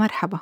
مرحبا. 0.00 0.38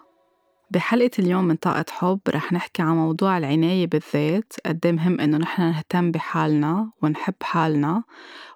بحلقة 0.71 1.11
اليوم 1.19 1.45
من 1.45 1.57
طاقة 1.57 1.85
حب 1.91 2.21
رح 2.29 2.53
نحكي 2.53 2.83
عن 2.83 2.97
موضوع 2.97 3.39
العناية 3.39 3.87
بالذات 3.87 4.53
قد 4.67 4.87
مهم 4.87 5.21
إنه 5.21 5.37
نحن 5.39 5.63
نهتم 5.63 6.11
بحالنا 6.11 6.91
ونحب 7.03 7.35
حالنا. 7.43 8.03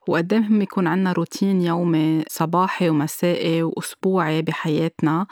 وقد 0.08 0.34
مهم 0.34 0.62
يكون 0.62 0.86
عنا 0.86 1.12
روتين 1.12 1.62
يومي 1.62 2.24
صباحي 2.28 2.88
ومسائي 2.88 3.62
وأسبوعي 3.62 4.42
بحياتنا 4.42 5.26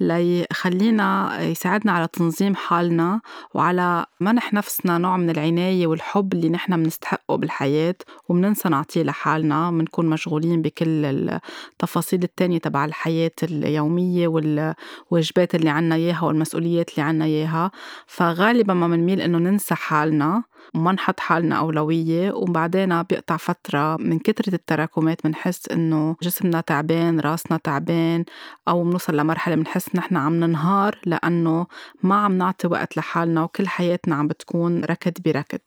ليخلينا 0.00 1.38
يساعدنا 1.42 1.92
على 1.92 2.08
تنظيم 2.12 2.54
حالنا 2.54 3.20
وعلى 3.54 4.06
منح 4.20 4.52
نفسنا 4.52 4.98
نوع 4.98 5.16
من 5.16 5.30
العناية 5.30 5.86
والحب 5.86 6.32
اللي 6.32 6.48
نحن 6.48 6.82
بنستحقه 6.82 7.36
بالحياة 7.36 7.94
ومننسى 8.28 8.68
نعطيه 8.68 9.02
لحالنا 9.02 9.70
بنكون 9.70 10.06
مشغولين 10.06 10.62
بكل 10.62 11.04
التفاصيل 11.04 12.22
التانية 12.22 12.58
تبع 12.58 12.84
الحياة 12.84 13.30
اليومية 13.42 14.28
والواجبات 14.28 15.54
اللي 15.54 15.70
عنا 15.70 15.94
إياها 15.94 16.24
والمسؤوليات 16.24 16.90
اللي 16.90 17.02
عنا 17.02 17.24
إياها. 17.24 17.70
فغالبا 18.06 18.74
ما 18.74 18.88
بنميل 18.88 19.20
إنه 19.20 19.38
ننسى 19.38 19.74
حالنا 19.74 20.42
وما 20.74 20.92
نحط 20.92 21.20
حالنا 21.20 21.58
أولوية 21.58 22.32
وبعدين 22.32 23.02
بيقطع 23.02 23.36
فترة 23.36 23.96
من 23.96 24.18
كترة 24.18 24.54
التراكمات 24.54 25.26
بنحس 25.26 25.68
إنه 25.68 26.16
جسمنا 26.22 26.60
تعبان 26.60 27.20
راسنا 27.20 27.58
تعبان 27.64 28.24
أو 28.68 28.84
بنوصل 28.84 29.16
لمرحلة 29.16 29.54
بنحس 29.54 29.94
نحن 29.94 30.16
عم 30.16 30.34
ننهار 30.34 30.98
لأنه 31.06 31.66
ما 32.02 32.14
عم 32.14 32.38
نعطي 32.38 32.66
وقت 32.66 32.96
لحالنا 32.96 33.42
وكل 33.42 33.68
حياتنا 33.68 34.14
عم 34.14 34.28
بتكون 34.28 34.84
ركض 34.84 35.12
بركض. 35.24 35.58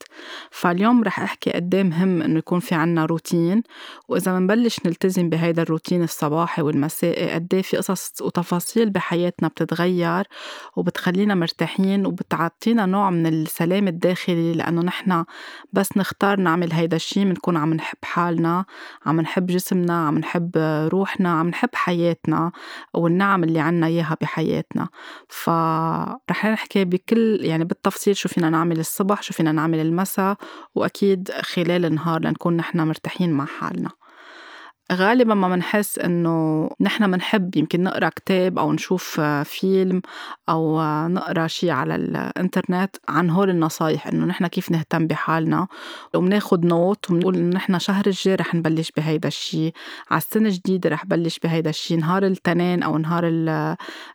فاليوم 0.52 1.04
رح 1.04 1.20
أحكي 1.20 1.52
قد 1.52 1.76
إيه 1.76 1.84
مهم 1.84 2.22
إنه 2.22 2.38
يكون 2.38 2.60
في 2.60 2.76
عنا 2.76 3.06
روتين 3.06 3.64
وإذا 4.08 4.40
بنبلش 4.40 4.80
نلتزم 4.86 5.30
بهيدا 5.30 5.62
الروتين 5.62 6.04
الصباحي 6.04 6.62
والمسائي 6.62 7.32
قد 7.32 7.54
إيه 7.54 7.62
في 7.62 7.78
قصص 7.78 8.22
وتفاصيل 8.22 8.90
بحياتنا 8.90 9.48
بتتغير 9.48 10.28
وبتخلينا 10.76 11.36
مرتاحين 11.36 12.06
وبتعطينا 12.06 12.86
نوع 12.86 13.10
من 13.10 13.28
السلام 13.28 13.88
الداخلي 13.88 14.54
لأنه 14.54 14.82
نحن 14.90 15.26
بس 15.74 15.98
نختار 15.98 16.40
نعمل 16.40 16.74
هيدا 16.74 16.96
الشي 16.96 17.26
بنكون 17.26 17.58
عم 17.58 17.74
نحب 17.74 17.98
حالنا 18.04 18.66
عم 19.06 19.22
نحب 19.22 19.46
جسمنا 19.46 20.08
عم 20.08 20.18
نحب 20.18 20.52
روحنا 20.94 21.30
عم 21.40 21.50
نحب 21.50 21.70
حياتنا 21.74 22.52
والنعم 22.94 23.44
اللي 23.44 23.60
عنا 23.60 23.88
إياها 23.88 24.18
بحياتنا. 24.22 24.90
فرح 25.30 26.46
نحكي 26.46 26.86
بكل 26.86 27.40
يعني 27.42 27.66
بالتفصيل 27.66 28.16
شو 28.16 28.30
فينا 28.30 28.50
نعمل 28.50 28.80
الصبح 28.80 29.22
شو 29.22 29.34
فينا 29.34 29.52
نعمل 29.52 29.80
المساء 29.80 30.36
وأكيد 30.76 31.32
خلال 31.32 31.86
النهار 31.86 32.22
لنكون 32.22 32.58
نحن 32.58 32.80
مرتاحين 32.82 33.32
مع 33.34 33.46
حالنا. 33.46 33.99
غالبا 34.92 35.34
ما 35.34 35.48
منحس 35.48 36.00
إنه 36.00 36.70
نحن 36.82 37.10
منحب 37.10 37.56
يمكن 37.58 37.84
نقرأ 37.84 38.10
كتاب 38.10 38.60
أو 38.60 38.74
نشوف 38.74 39.22
فيلم 39.22 40.02
أو 40.50 40.82
نقرأ 41.08 41.48
شيء 41.48 41.70
على 41.70 41.96
الإنترنت 41.96 42.96
عن 43.10 43.30
هول 43.30 43.50
النصايح 43.50 44.08
إنه 44.08 44.26
نحن 44.26 44.48
كيف 44.48 44.72
نهتم 44.72 45.08
بحالنا؟ 45.08 45.68
وبناخد 46.16 46.66
نوت 46.66 47.12
وبنقول 47.12 47.36
إنه 47.36 47.56
نحن 47.56 47.80
شهر 47.80 48.06
الجاي 48.08 48.36
رح 48.36 48.56
نبلش 48.56 48.92
بهيدا 48.98 49.28
الشيء 49.28 49.74
على 50.12 50.22
السنة 50.22 50.50
الجديدة 50.50 50.90
رح 50.90 51.06
بلش 51.06 51.40
بهيدا 51.40 51.70
الشيء 51.70 51.98
نهار 52.00 52.26
التنين 52.26 52.84
أو 52.84 52.98
نهار 52.98 53.24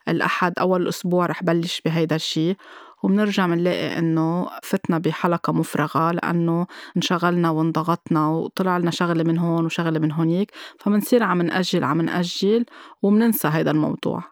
الأحد 0.09 0.53
أول 0.59 0.83
الأسبوع 0.83 1.27
رح 1.27 1.43
بلش 1.43 1.83
بهيدا 1.85 2.17
الشيء. 2.17 2.57
وبنرجع 3.05 3.47
بنلاقي 3.47 3.99
إنه 3.99 4.49
فتنا 4.63 4.99
بحلقة 4.99 5.53
مفرغة 5.53 6.13
لأنه 6.13 6.67
انشغلنا 6.97 7.51
وانضغطنا 7.51 8.29
وطلع 8.29 8.79
لنا 8.79 8.91
شغلة 8.91 9.25
من 9.25 9.39
هون 9.39 9.65
وشغلة 9.65 9.99
من 9.99 10.13
هونيك 10.13 10.51
فبنصير 10.81 11.23
عم 11.23 11.43
نأجل 11.43 11.85
عم 11.85 12.01
نأجل 12.01 12.65
وبننسى 13.03 13.49
هذا 13.49 13.71
الموضوع. 13.71 14.23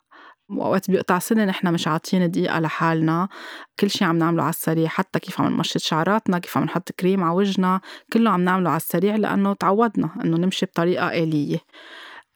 وأوقات 0.50 0.90
بيقطع 0.90 1.18
سنة 1.18 1.44
نحن 1.44 1.72
مش 1.72 1.88
عاطين 1.88 2.30
دقيقة 2.30 2.60
لحالنا 2.60 3.28
كل 3.80 3.90
شي 3.90 4.04
عم 4.04 4.18
نعمله 4.18 4.42
على 4.42 4.50
السريع 4.50 4.88
حتى 4.88 5.18
كيف 5.18 5.40
عم 5.40 5.52
نمشط 5.52 5.78
شعراتنا 5.78 6.38
كيف 6.38 6.58
عم 6.58 6.64
نحط 6.64 6.92
كريم 6.92 7.24
على 7.24 7.34
وجهنا 7.34 7.80
كله 8.12 8.30
عم 8.30 8.40
نعمله 8.40 8.70
على 8.70 8.76
السريع 8.76 9.16
لأنه 9.16 9.54
تعودنا 9.54 10.10
إنه 10.24 10.36
نمشي 10.36 10.66
بطريقة 10.66 11.08
آلية. 11.08 11.58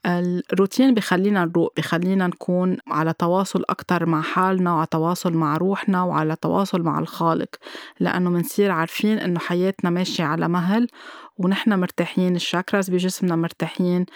الروتين 0.07 0.95
بخلينا 0.95 1.45
نروق 1.45 1.73
بخلينا 1.77 2.27
نكون 2.27 2.77
على 2.89 3.13
تواصل 3.13 3.65
أكتر 3.69 4.07
مع 4.07 4.23
حالنا 4.23 4.73
وعلى 4.73 4.87
تواصل 4.91 5.33
مع 5.33 5.57
روحنا 5.57 6.03
وعلى 6.03 6.37
تواصل 6.37 6.83
مع 6.83 6.99
الخالق 6.99 7.49
لأنه 8.01 8.31
منصير 8.31 8.71
عارفين 8.71 9.19
إنه 9.19 9.41
حياتنا 9.41 9.91
ماشية 9.91 10.25
على 10.25 10.49
مهل 10.49 10.89
ونحن 11.39 11.81
مرتاحين 11.81 12.37
الشاكراز 12.37 12.91
بجسمنا 12.91 13.37
مرتاحين 13.37 14.07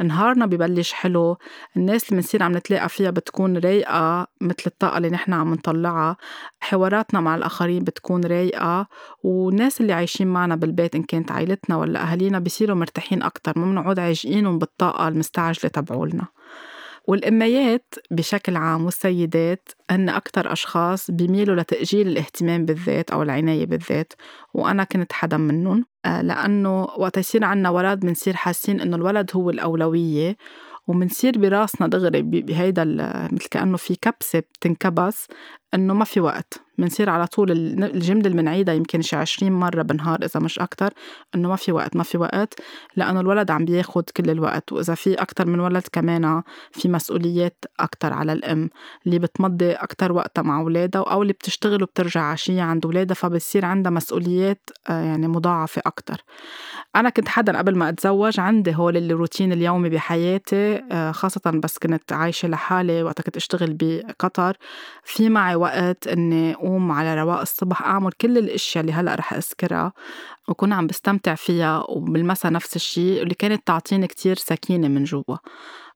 نهارنا 0.00 0.46
ببلش 0.46 0.92
حلو 0.92 1.36
الناس 1.76 2.08
اللي 2.08 2.20
بنصير 2.20 2.42
عم 2.42 2.56
نتلاقى 2.56 2.88
فيها 2.88 3.10
بتكون 3.10 3.56
رايقة 3.56 4.26
مثل 4.40 4.62
الطاقة 4.66 4.96
اللي 4.96 5.10
نحن 5.10 5.32
عم 5.32 5.54
نطلعها 5.54 6.16
حواراتنا 6.60 7.20
مع 7.20 7.34
الآخرين 7.34 7.84
بتكون 7.84 8.24
رايقة 8.24 8.86
والناس 9.22 9.80
اللي 9.80 9.92
عايشين 9.92 10.26
معنا 10.26 10.56
بالبيت 10.56 10.94
إن 10.94 11.02
كانت 11.02 11.32
عائلتنا 11.32 11.76
ولا 11.76 12.02
أهالينا 12.12 12.38
بيصيروا 12.38 12.76
مرتاحين 12.76 13.22
أكتر 13.22 13.58
ما 13.58 13.64
بنقعد 13.66 13.98
عاجقينهم 13.98 14.58
بالطاقة 14.58 15.08
المستعجلة 15.08 15.70
تبعولنا. 15.70 16.26
والأميات 17.04 17.94
بشكل 18.10 18.56
عام 18.56 18.84
والسيدات 18.84 19.68
هن 19.90 20.08
أكتر 20.08 20.52
أشخاص 20.52 21.10
بيميلوا 21.10 21.56
لتأجيل 21.56 22.08
الاهتمام 22.08 22.64
بالذات 22.64 23.10
أو 23.10 23.22
العناية 23.22 23.66
بالذات 23.66 24.12
وأنا 24.54 24.84
كنت 24.84 25.12
حدا 25.12 25.36
منهم. 25.36 25.84
آه، 26.04 26.22
لأنه 26.22 26.82
وقت 26.82 27.16
يصير 27.16 27.44
عنا 27.44 27.70
ولد 27.70 28.00
بنصير 28.00 28.34
حاسين 28.36 28.80
إنه 28.80 28.96
الولد 28.96 29.30
هو 29.34 29.50
الأولوية 29.50 30.36
ومنصير 30.86 31.38
براسنا 31.38 31.86
دغري 31.86 32.22
بهيدا 32.22 32.84
مثل 33.32 33.48
كأنه 33.50 33.76
في 33.76 33.96
كبسة 33.96 34.38
بتنكبس. 34.38 35.26
إنه 35.74 35.94
ما 35.94 36.04
في 36.04 36.20
وقت. 36.20 36.60
بنصير 36.78 37.10
على 37.10 37.26
طول 37.26 37.50
الجملة 37.82 38.26
اللي 38.26 38.42
بنعيدها 38.42 38.74
يمكن 38.74 39.02
شي 39.02 39.16
عشرين 39.16 39.52
مرة 39.52 39.82
بالنهار 39.82 40.18
إذا 40.24 40.40
مش 40.40 40.58
أكتر 40.58 40.92
إنه 41.34 41.48
ما 41.48 41.56
في 41.56 41.72
وقت 41.72 41.96
ما 41.96 42.02
في 42.02 42.18
وقت 42.18 42.54
لأنه 42.96 43.20
الولد 43.20 43.50
عم 43.50 43.64
بياخد 43.64 44.10
كل 44.10 44.30
الوقت. 44.30 44.72
وإذا 44.72 44.94
في 44.94 45.14
أكتر 45.14 45.46
من 45.46 45.60
ولد 45.60 45.82
كمان 45.92 46.42
في 46.70 46.88
مسؤوليات 46.88 47.64
أكتر 47.80 48.12
على 48.12 48.32
الأم 48.32 48.70
اللي 49.06 49.18
بتمضي 49.18 49.72
أكتر 49.72 50.12
وقتها 50.12 50.42
مع 50.42 50.60
أولادها 50.60 51.02
أو 51.02 51.22
اللي 51.22 51.32
بتشتغل 51.32 51.82
وبترجع 51.82 52.22
عشية 52.22 52.62
عند 52.62 52.86
أولادها 52.86 53.14
فبصير 53.14 53.64
عندها 53.64 53.92
مسؤوليات 53.92 54.70
آه، 54.90 55.02
يعني 55.02 55.28
مضاعفة 55.28 55.82
أكتر. 55.86 56.24
أنا 56.96 57.10
كنت 57.10 57.28
حدا 57.28 57.58
قبل 57.58 57.76
ما 57.76 57.88
أتزوج 57.88 58.40
عندي 58.40 58.74
هول 58.74 58.96
الروتين 58.96 59.52
اليومي 59.52 59.88
بحياتي 59.88 60.82
آه، 60.92 61.12
خاصة 61.12 61.50
بس 61.50 61.78
كنت 61.78 62.12
عايشة 62.12 62.48
لحالي 62.48 63.02
وقتها 63.02 63.22
كنت 63.22 63.36
أشتغل 63.36 63.76
بقطر. 63.80 64.56
في 65.04 65.28
معي 65.28 65.61
وقت 65.62 66.06
إني 66.06 66.54
أقوم 66.54 66.92
على 66.92 67.14
رواق 67.14 67.40
الصبح 67.40 67.82
أعمل 67.82 68.12
كل 68.12 68.38
الأشياء 68.38 68.82
اللي 68.82 68.92
هلأ 68.92 69.14
رح 69.14 69.32
أذكرها 69.32 69.92
وكون 70.48 70.72
عم 70.72 70.86
بستمتع 70.86 71.34
فيها 71.34 71.84
وبالمسا 71.88 72.50
نفس 72.50 72.76
الشيء 72.76 73.22
اللي 73.22 73.34
كانت 73.34 73.66
تعطيني 73.66 74.06
كتير 74.06 74.36
سكينة 74.36 74.88
من 74.88 75.04
جوا. 75.04 75.36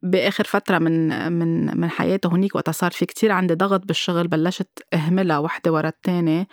بآخر 0.03 0.45
فترة 0.45 0.79
من 0.79 1.33
من 1.33 1.81
من 1.81 1.91
حياتي 1.91 2.29
هونيك 2.29 2.55
وقتها 2.55 2.73
صار 2.73 2.91
في 2.91 3.07
كتير 3.07 3.33
عندي 3.33 3.55
ضغط 3.55 3.87
بالشغل 3.87 4.29
بلشت 4.29 4.69
أهملها 4.95 5.39
وحدة 5.39 5.73
ورا 5.73 5.89
التانية 5.89 6.47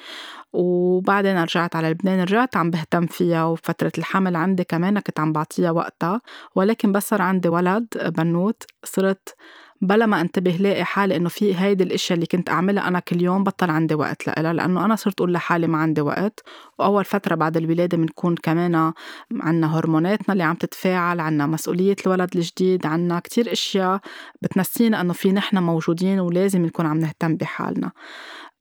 وبعدين 0.53 1.43
رجعت 1.43 1.75
على 1.75 1.89
لبنان 1.89 2.19
رجعت 2.21 2.57
عم 2.57 2.71
بهتم 2.71 3.05
فيها 3.05 3.45
وفترة 3.45 3.91
الحمل 3.97 4.35
عندي 4.35 4.63
كمان 4.63 4.99
كنت 4.99 5.19
عم 5.19 5.33
بعطيها 5.33 5.71
وقتها 5.71 6.21
ولكن 6.55 6.91
بس 6.91 7.09
صار 7.09 7.21
عندي 7.21 7.49
ولد 7.49 7.87
بنوت 8.17 8.63
صرت 8.83 9.35
بلا 9.83 10.05
ما 10.05 10.21
انتبه 10.21 10.51
لاقي 10.51 10.83
حالي 10.83 11.15
انه 11.15 11.29
في 11.29 11.55
هيدي 11.55 11.83
الاشياء 11.83 12.15
اللي 12.15 12.25
كنت 12.25 12.49
اعملها 12.49 12.87
أنا 12.87 12.99
كل 12.99 13.21
يوم 13.21 13.43
بطل 13.43 13.69
عندي 13.69 13.95
وقت 13.95 14.27
لها 14.27 14.53
لأنه 14.53 14.85
أنا 14.85 14.95
صرت 14.95 15.21
أقول 15.21 15.33
لحالي 15.33 15.67
ما 15.67 15.77
عندي 15.77 16.01
وقت. 16.01 16.39
وأول 16.79 17.05
فترة 17.05 17.35
بعد 17.35 17.57
الولادة 17.57 17.97
بنكون 17.97 18.35
كمان 18.35 18.93
عنا 19.41 19.77
هرموناتنا 19.79 20.33
اللي 20.33 20.43
عم 20.43 20.55
تتفاعل 20.55 21.19
عنا 21.19 21.45
مسؤولية 21.47 21.95
الولد 22.05 22.29
الجديد 22.35 22.85
عنا 22.85 23.19
كتير 23.19 23.51
أشياء 23.51 23.99
بتنسينا 24.41 25.01
إنه 25.01 25.13
في 25.13 25.31
نحن 25.31 25.57
موجودين 25.57 26.19
ولازم 26.19 26.65
نكون 26.65 26.85
عم 26.85 26.97
نهتم 26.97 27.35
بحالنا. 27.35 27.91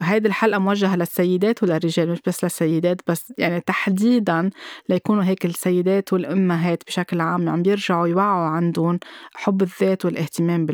هيدي 0.02 0.28
الحلقة 0.28 0.58
موجهة 0.58 0.96
للسيدات 0.96 1.62
وللرجال 1.62 2.10
مش 2.10 2.18
بس 2.26 2.44
للسيدات 2.44 3.00
بس 3.06 3.32
يعني 3.38 3.60
تحديدا 3.60 4.50
ليكونوا 4.88 5.24
هيك 5.24 5.46
السيدات 5.46 6.12
والأمهات 6.12 6.82
بشكل 6.86 7.20
عام 7.20 7.48
عم 7.48 7.62
بيرجعوا 7.62 8.06
يوعوا 8.06 8.48
عندهم 8.48 8.98
حب 9.34 9.62
الذات 9.62 10.04
والاهتمام 10.04 10.66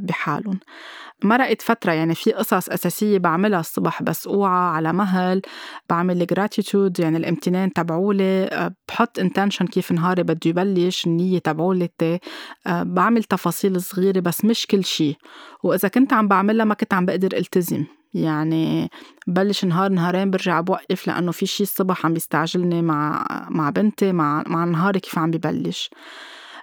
بحالهم. 0.00 0.58
مرقت 1.24 1.62
فترة 1.62 1.92
يعني 1.92 2.14
في 2.14 2.32
قصص 2.32 2.68
أساسية 2.68 3.18
بعملها 3.18 3.60
الصبح 3.60 4.02
بس 4.02 4.26
أوعى 4.26 4.74
على 4.76 4.92
مهل 4.92 5.42
بعمل 5.90 6.26
gratitude 6.34 7.00
يعني 7.00 7.16
الامتنان 7.16 7.72
تبعولي 7.72 8.50
بحط 8.88 9.20
intention 9.20 9.64
كيف 9.64 9.92
نهاري 9.92 10.22
بده 10.22 10.38
يبلش 10.46 11.06
النية 11.06 11.38
تبعولتي 11.38 12.18
بعمل 12.68 13.24
تفاصيل 13.24 13.82
صغيرة 13.82 14.20
بس 14.20 14.44
مش 14.44 14.66
كل 14.66 14.84
شي. 14.84 15.16
وإذا 15.64 15.88
كنت 15.88 16.12
عم 16.12 16.28
بعملها 16.28 16.64
ما 16.64 16.74
كنت 16.74 16.94
عم 16.94 17.06
بقدر 17.06 17.36
التزم. 17.36 17.84
يعني 18.14 18.90
بلش 19.26 19.64
نهار 19.64 19.90
نهارين 19.92 20.30
برجع 20.30 20.60
بوقف 20.60 21.06
لأنه 21.06 21.32
في 21.32 21.46
شي 21.46 21.62
الصبح 21.62 22.06
عم 22.06 22.12
بيستعجلني 22.14 22.82
مع 22.82 23.26
مع 23.50 23.70
بنتي 23.70 24.12
مع 24.12 24.44
مع 24.46 24.64
نهاري 24.64 25.00
كيف 25.00 25.18
عم 25.18 25.30
ببلش. 25.30 25.90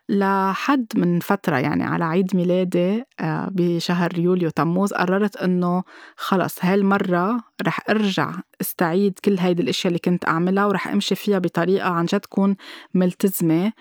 لحد 0.09 0.85
من 0.95 1.19
فترة 1.19 1.57
يعني 1.57 1.83
على 1.83 2.05
عيد 2.05 2.35
ميلادي 2.35 3.03
آه، 3.19 3.49
بشهر 3.51 4.19
يوليو 4.19 4.49
تموز 4.49 4.93
قررت 4.93 5.37
إنه 5.37 5.83
خلص 6.17 6.65
هالمرة 6.65 7.43
رح 7.67 7.79
أرجع 7.89 8.31
استعيد 8.61 9.19
كل 9.25 9.37
هيدي 9.39 9.61
الأشياء 9.63 9.87
اللي 9.87 9.99
كنت 9.99 10.27
أعملها 10.27 10.65
ورح 10.65 10.87
أمشي 10.87 11.15
فيها 11.15 11.39
بطريقة 11.39 11.89
عن 11.89 12.05
جد 12.05 12.19
تكون 12.19 12.55
ملتزمة. 12.93 13.71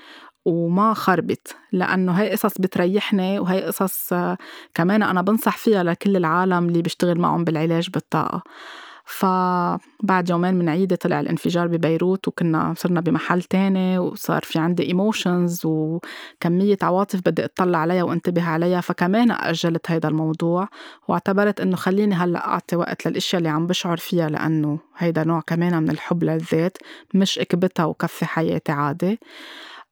وما 0.49 0.95
خربت 0.95 1.57
لأنه 1.73 2.13
هاي 2.13 2.31
قصص 2.31 2.59
بتريحني 2.59 3.39
وهي 3.39 3.63
قصص 3.63 4.15
كمان 4.75 5.03
أنا 5.03 5.23
بنصح 5.23 5.57
فيها 5.57 5.83
لكل 5.83 6.17
العالم 6.17 6.69
اللي 6.69 6.83
بيشتغل 6.83 7.19
معهم 7.19 7.45
بالعلاج 7.45 7.91
بالطاقة. 7.91 8.43
فبعد 9.11 10.31
يومين 10.31 10.55
من 10.55 10.69
عيدة 10.69 10.97
طلع 10.97 11.21
الانفجار 11.21 11.67
ببيروت 11.67 12.29
وكنا 12.29 12.75
صرنا 12.77 13.01
بمحل 13.01 13.43
تاني 13.43 13.99
وصار 13.99 14.43
في 14.43 14.59
عندي 14.59 14.83
ايموشنز 14.87 15.63
وكمية 15.65 16.77
عواطف 16.83 17.21
بدي 17.27 17.45
اطلع 17.45 17.79
عليها 17.79 18.03
وانتبه 18.03 18.43
عليها. 18.45 18.81
فكمان 18.81 19.31
أجلت 19.31 19.91
هيدا 19.91 20.09
الموضوع 20.09 20.69
واعتبرت 21.09 21.61
إنه 21.61 21.77
خليني 21.77 22.15
هلأ 22.15 22.47
أعطي 22.47 22.77
وقت 22.77 23.09
للأشياء 23.09 23.39
اللي 23.39 23.49
عم 23.49 23.67
بشعر 23.67 23.97
فيها 23.97 24.29
لأنه 24.29 24.79
هيدا 24.99 25.25
نوع 25.25 25.41
كمان 25.41 25.83
من 25.83 25.91
الحب 25.91 26.25
للذات 26.25 26.79
مش 27.15 27.39
اكبتها 27.39 27.85
وكفي 27.85 28.27
حياتي 28.27 28.73
عادي. 28.73 29.19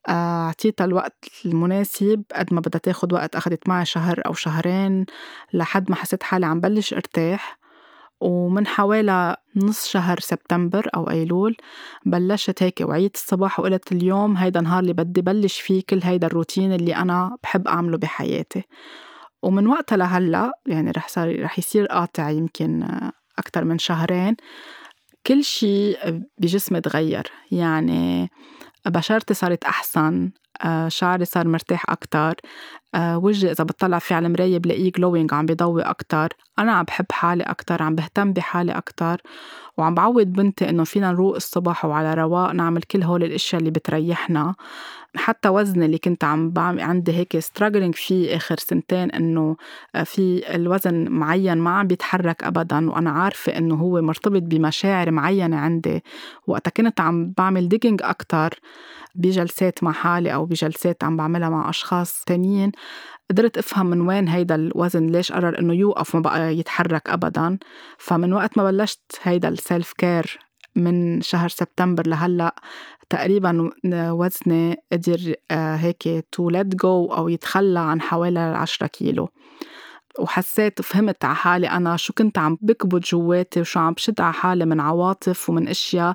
أعطيتها 0.09 0.85
الوقت 0.85 1.25
المناسب 1.45 2.23
قد 2.37 2.55
ما 2.55 2.61
بدها 2.61 2.79
تاخد 2.79 3.13
وقت 3.13 3.37
أخدت 3.37 3.69
معي 3.69 3.85
شهر 3.85 4.23
أو 4.27 4.35
شهرين 4.35 5.07
لحد 5.53 5.91
ما 5.91 5.97
حسيت 5.97 6.23
حالي 6.23 6.47
عم 6.47 6.61
بلش 6.61 6.95
ارتاح. 6.95 7.59
ومن 8.21 8.67
حوالي 8.67 9.37
نص 9.57 9.87
شهر 9.87 10.21
سبتمبر 10.21 10.89
أو 10.95 11.11
أيلول 11.11 11.57
بلشت 12.07 12.63
هيك 12.63 12.81
وعيت 12.81 13.15
الصباح 13.15 13.61
وقلت 13.61 13.93
اليوم 13.93 14.37
هيدا 14.37 14.61
النهار 14.61 14.81
اللي 14.81 14.93
بدي 14.93 15.21
بلش 15.23 15.61
فيه 15.61 15.83
كل 15.91 16.01
هيدا 16.03 16.27
الروتين 16.27 16.73
اللي 16.73 16.97
أنا 16.97 17.37
بحب 17.43 17.69
أعمله 17.69 17.99
بحياتي. 17.99 18.63
ومن 19.43 19.67
وقتها 19.67 19.97
لهلأ 19.97 20.53
يعني 20.67 20.91
رح 20.91 21.09
صار 21.09 21.43
رح 21.43 21.59
يصير 21.59 21.87
قاطع 21.87 22.31
يمكن 22.31 22.89
أكتر 23.39 23.65
من 23.65 23.79
شهرين 23.79 24.37
كل 25.27 25.45
شيء 25.45 26.23
بجسمي 26.39 26.81
تغير. 26.81 27.31
يعني 27.51 28.31
بشرتي 28.87 29.35
صارت 29.35 29.65
أحسن 29.65 30.31
آه، 30.65 30.89
شعري 30.89 31.25
صار 31.25 31.49
مرتاح 31.49 31.85
أكتر 31.91 32.35
وجهي 32.97 33.51
إذا 33.51 33.65
بطلع 33.65 33.99
فيه 33.99 34.15
على 34.15 34.27
المراية 34.27 34.59
بلاقيه 34.59 34.93
glowing 34.93 35.35
عم 35.35 35.47
بيضوي 35.47 35.83
أكتر. 35.83 36.29
أنا 36.59 36.73
عم 36.73 36.85
بحب 36.85 37.07
حالي 37.13 37.43
أكتر 37.43 37.83
عم 37.83 37.95
بهتم 37.95 38.33
بحالي 38.33 38.73
أكتر. 38.73 39.21
وعم 39.77 39.95
بعود 39.95 40.33
بنتي 40.33 40.69
إنه 40.71 40.85
فينا 40.85 41.13
نروق 41.13 41.35
الصبح 41.35 41.85
وعلى 41.85 42.15
رواق 42.15 42.53
نعمل 42.53 42.83
كل 42.83 43.03
هول 43.03 43.25
الأشياء 43.25 43.61
اللي 43.61 43.71
بتريحنا. 43.71 44.55
حتى 45.17 45.49
وزني 45.49 45.87
اللي 45.87 45.99
كنت 45.99 46.25
عم 46.25 46.51
بعمل 46.51 46.81
عندي 46.81 47.13
هيك 47.13 47.39
struggling 47.39 47.95
فيه 47.95 48.37
آخر 48.37 48.57
سنتين 48.59 49.11
إنه 49.11 49.57
آه، 49.95 50.03
في 50.03 50.55
الوزن 50.55 51.09
معين 51.09 51.59
ما 51.59 51.71
عم 51.71 51.87
بيتحرك 51.87 52.45
أبدا 52.45 52.91
وأنا 52.91 53.11
عارفة 53.11 53.59
إنه 53.59 53.75
هو 53.75 54.03
مرتبط 54.03 54.43
بمشاعر 54.43 55.11
معينة 55.11 55.57
عندي. 55.57 56.05
وقتها 56.47 56.71
كنت 56.71 57.01
عم 57.01 57.33
بعمل 57.39 57.69
digging 57.69 58.01
أكتر 58.03 58.61
بجلسات 59.15 59.85
مع 59.85 59.93
حالي 59.93 60.35
أو 60.35 60.45
بجلسات 60.47 61.05
عم 61.05 61.17
بعملها 61.17 61.49
مع 61.49 61.71
أشخاص 61.71 62.25
تانيين. 62.27 62.73
قدرت 63.31 63.59
أفهم 63.59 63.87
من 63.87 64.01
وين 64.01 64.29
هيدا 64.29 64.55
الوزن 64.55 65.07
ليش 65.07 65.33
قرر 65.33 65.59
إنه 65.59 65.75
يوقف 65.75 66.15
وما 66.15 66.23
بقى 66.23 66.57
يتحرك 66.57 67.11
ابدا. 67.11 67.59
فمن 67.99 68.33
وقت 68.33 68.59
ما 68.59 68.65
بلشت 68.71 69.01
هيدا 69.23 69.49
ال 69.49 69.57
self 69.57 69.93
care 69.93 70.39
من 70.77 71.21
شهر 71.21 71.49
سبتمبر 71.49 72.07
لهلأ 72.07 72.55
تقريبا 73.11 73.71
وزني 73.95 74.77
قدر 74.93 75.35
آه، 75.51 75.77
هيك 75.77 76.27
to 76.33 76.51
let 76.51 76.67
go 76.67 77.07
أو 77.07 77.29
يتخلى 77.29 77.81
عن 77.81 78.01
حوالي 78.01 78.41
10 78.41 78.87
كيلو. 78.87 79.29
وحسيت 80.19 80.83
فهمت 80.83 81.25
على 81.25 81.35
حالي 81.35 81.67
أنا 81.71 81.97
شو 81.97 82.13
كنت 82.13 82.39
عم 82.39 82.59
بكبت 82.61 83.05
جواتي 83.11 83.61
وشو 83.61 83.81
عم 83.81 83.93
بشد 83.93 84.21
على 84.21 84.33
حالي 84.33 84.65
من 84.67 84.81
عواطف 84.81 85.51
ومن 85.51 85.69
أشياء 85.69 86.15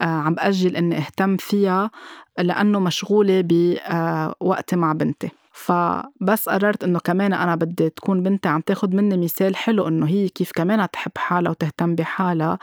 آه، 0.00 0.04
عم 0.04 0.34
بأجل 0.34 0.76
إني 0.76 0.96
أهتم 0.98 1.36
فيها 1.36 1.90
لأنه 2.38 2.80
مشغولة 2.80 3.40
بوقتي 3.46 4.76
مع 4.76 4.92
بنتي. 4.92 5.30
فبس 5.52 6.48
قررت 6.48 6.84
إنه 6.84 6.98
كمان 6.98 7.32
أنا 7.32 7.54
بدي 7.54 7.90
تكون 7.90 8.22
بنتي 8.22 8.48
عم 8.48 8.60
تاخد 8.60 8.94
مني 8.94 9.16
مثال 9.16 9.56
حلو 9.56 9.88
إنه 9.88 10.06
هي 10.06 10.28
كيف 10.28 10.52
كمان 10.52 10.90
تحب 10.90 11.12
حالها 11.16 11.50
وتهتم 11.50 11.94
بحالها 11.94 12.58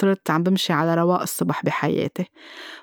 صرت 0.00 0.30
عم 0.30 0.42
بمشي 0.42 0.72
على 0.72 0.94
رواق 0.94 1.20
الصبح 1.22 1.64
بحياتي. 1.64 2.24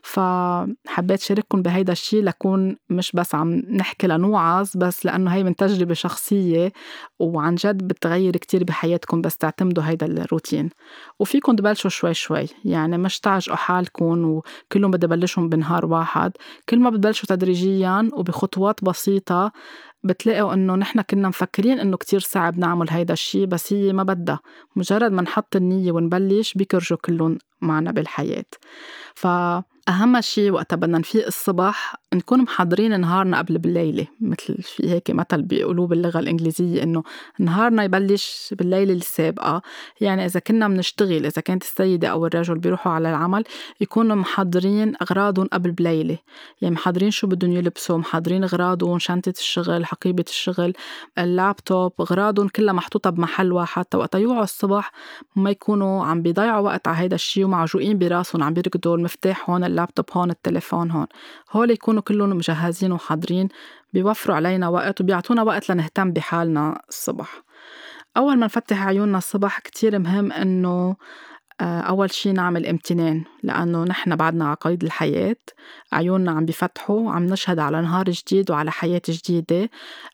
فحبيت 0.02 1.20
شارككم 1.20 1.62
بهيدا 1.62 1.92
الشيء 1.94 2.24
لكون 2.24 2.78
مش 2.90 3.12
بس 3.12 3.36
عم 3.36 3.54
نحكي 3.54 4.08
لنوعظ 4.08 4.70
بس 4.76 5.06
لأنه 5.06 5.32
هي 5.32 5.44
من 5.44 5.56
تجربة 5.56 5.94
شخصية 5.94 6.74
وعن 7.20 7.56
جد 7.56 7.88
بتغير 7.88 8.38
كتير 8.38 8.64
بحياتكم 8.64 9.22
بس 9.22 9.38
تعتمدوا 9.38 9.84
هيدا 9.84 10.06
الروتين. 10.06 10.70
وفيكم 11.20 11.56
تبلشوا 11.56 11.90
شوي 11.90 12.14
شوي 12.14 12.46
يعني 12.66 12.98
مش 12.98 13.20
تعجقوا 13.20 13.56
حالكم 13.58 14.26
وكلهم 14.26 14.92
بدي 14.92 15.08
بلشهم 15.08 15.50
بنهار 15.50 15.86
واحد 15.86 16.32
كل 16.70 16.80
ما 16.80 16.90
بتبلشوا 16.90 17.28
تدريجيا 17.30 18.10
وبخطوات 18.14 18.84
بتلاقوا 20.04 20.54
إنه 20.54 20.76
نحن 20.76 21.02
كنا 21.02 21.28
مفكرين 21.30 21.80
إنه 21.80 21.98
كتير 21.98 22.20
صعب 22.20 22.60
نعمل 22.60 22.90
هيدا 22.90 23.14
الشيء 23.14 23.46
بس 23.46 23.74
هي 23.74 23.94
ما 23.94 24.04
بدها. 24.04 24.40
مجرد 24.76 25.12
ما 25.12 25.22
نحط 25.22 25.56
النية 25.56 25.92
ونبلش 25.92 26.54
بيكرجوا 26.54 26.98
كلهم 26.98 27.38
معنا 27.62 27.92
بالحياة. 27.92 28.46
ف 29.16 29.28
أهم 29.88 30.22
شيء 30.22 30.52
وقتها 30.52 30.76
بدنا 30.76 30.98
نفيق 30.98 31.26
الصبح 31.26 31.96
نكون 32.14 32.42
محضرين 32.42 33.00
نهارنا 33.00 33.38
قبل 33.38 33.58
بالليلة 33.58 34.08
مثل 34.22 34.62
في 34.62 34.90
هيك 34.90 35.12
مثل 35.12 35.42
بيقولوه 35.42 35.88
باللغة 35.88 36.20
الإنجليزية 36.20 36.84
إنه 36.84 37.04
نهارنا 37.40 37.84
يبلش 37.84 38.54
بالليلة 38.58 38.94
السابقة. 38.94 39.62
يعني 40.02 40.26
إذا 40.26 40.40
كنا 40.40 40.68
بنشتغل 40.68 41.26
إذا 41.26 41.42
كانت 41.42 41.64
السيدة 41.64 42.08
أو 42.08 42.26
الرجل 42.26 42.58
بيروحوا 42.58 42.92
على 42.92 43.10
العمل 43.10 43.44
يكونوا 43.82 44.16
محضرين 44.16 44.94
أغراضهم 45.02 45.48
قبل 45.54 45.72
بليلة 45.72 46.18
يعني 46.62 46.76
محضرين 46.76 47.12
شو 47.12 47.28
بدهم 47.28 47.52
يلبسوا 47.52 47.98
محضرين 47.98 48.44
أغراضهم 48.44 49.00
شنطة 49.00 49.34
الشغل 49.38 49.86
حقيبة 49.86 50.26
الشغل 50.28 50.74
اللابتوب 51.18 51.94
أغراضهم 52.00 52.48
كلها 52.48 52.74
محطوطة 52.74 53.10
بمحل 53.10 53.52
واحد. 53.52 53.86
وقتا 53.96 54.20
يوعوا 54.20 54.44
الصبح 54.44 54.92
ما 55.36 55.50
يكونوا 55.50 56.06
عم 56.06 56.22
بيضيعوا 56.22 56.66
وقت 56.66 56.88
على 56.88 56.98
هيدا 56.98 57.16
الشيء 57.16 57.46
ومعجوقين 57.46 57.98
براسهم 57.98 58.44
عم 58.44 58.54
بيركضوا 58.54 58.98
المفتاح 58.98 59.50
هون 59.50 59.77
اللابتوب 59.78 60.06
هون 60.14 60.30
التليفون 60.30 60.92
هون. 60.92 61.08
هول 61.52 61.72
يكونوا 61.72 62.02
كلهم 62.02 62.30
مجهزين 62.30 62.92
وحاضرين 62.92 63.48
بيوفروا 63.94 64.36
علينا 64.36 64.68
وقت 64.68 65.02
وبيعطونا 65.02 65.44
وقت 65.44 65.70
لنهتم 65.72 66.12
بحالنا 66.12 66.82
الصبح. 66.90 67.42
أول 68.18 68.38
ما 68.38 68.46
نفتح 68.46 68.88
عيوننا 68.88 69.18
الصبح 69.18 69.60
كتير 69.60 70.00
مهم 70.00 70.32
إنه 70.32 70.96
آه، 71.62 71.80
أول 71.80 72.12
شي 72.12 72.32
نعمل 72.32 72.66
امتنان 72.66 73.24
لأنه 73.44 73.84
نحن 73.84 74.16
بعدنا 74.16 74.46
على 74.46 74.58
قيد 74.62 74.84
الحياة. 74.84 75.36
عيوننا 75.94 76.32
عم 76.32 76.46
بفتحوا 76.46 77.12
عم 77.12 77.26
نشهد 77.26 77.60
على 77.60 77.82
نهار 77.82 78.10
جديد 78.10 78.52
وعلى 78.52 78.72
حياة 78.72 79.02
جديدة. 79.10 79.70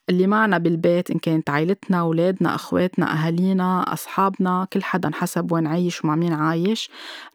اللي 0.10 0.27
معنا 0.27 0.58
بالبيت 0.58 1.12
إن 1.12 1.20
كانت 1.20 1.50
عائلتنا 1.50 2.00
أولادنا 2.00 2.55
أخواتنا 2.55 3.13
أهالينا 3.13 3.93
أصحابنا 3.93 4.67
كل 4.74 4.84
حدا 4.84 5.12
حسب 5.13 5.51
وين 5.51 5.67
عايش 5.67 6.03
ومع 6.03 6.15
مين 6.15 6.34
عايش. 6.34 6.89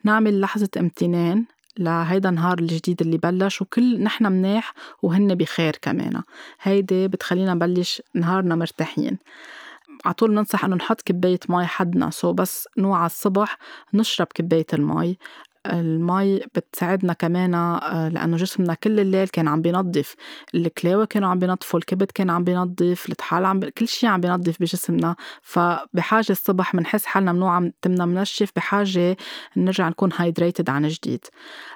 نعمل 0.04 0.40
لحظة 0.40 0.68
امتنان. 0.76 1.44
لهيدا 1.78 2.28
النهار 2.28 2.58
الجديد 2.58 3.00
اللي 3.02 3.18
بلش 3.18 3.62
وكل 3.62 4.02
نحن 4.02 4.26
مناح 4.26 4.74
وهن 5.02 5.34
بخير 5.34 5.76
كمان. 5.82 6.22
هيدي 6.62 7.08
بتخلينا 7.08 7.54
نبلش 7.54 8.02
نهارنا 8.14 8.54
مرتاحين. 8.54 9.18
عطول 10.04 10.34
ننصح 10.34 10.64
إنه 10.64 10.76
نحط 10.76 11.02
كباية 11.02 11.40
مي 11.48 11.66
حدنا. 11.66 12.10
so 12.10 12.32
بس 12.32 12.68
نوعى 12.78 13.06
الصبح 13.06 13.58
نشرب 13.94 14.26
كباية 14.26 14.66
المي. 14.72 15.18
المي 15.66 16.38
بتساعدنا 16.38 17.12
كمان 17.12 17.54
آه، 17.54 18.08
لأنه 18.08 18.36
جسمنا 18.36 18.74
كل 18.74 19.00
الليل 19.00 19.28
كان 19.28 19.48
عم 19.48 19.62
بينظف 19.62 20.14
الكلاوة 20.54 21.04
كانوا 21.04 21.28
عم 21.28 21.38
بينظفوا 21.38 21.78
الكبد 21.78 22.10
كان 22.10 22.30
عم 22.30 22.44
بينظف 22.44 23.08
الطحال 23.08 23.44
عم. 23.44 23.60
كل 23.60 23.88
شيء 23.88 24.08
عم 24.10 24.20
بينظف 24.20 24.60
بجسمنا 24.60 25.16
فبحاجة 25.42 26.32
الصبح 26.32 26.76
بنحس 26.76 27.06
حالنا 27.06 27.32
منوعى 27.32 27.70
تمنا 27.82 28.06
منشف 28.06 28.50
بحاجة 28.56 29.16
نرجع 29.56 29.88
نكون 29.88 30.10
hydrated 30.16 30.70
عن 30.70 30.88
جديد 30.88 31.24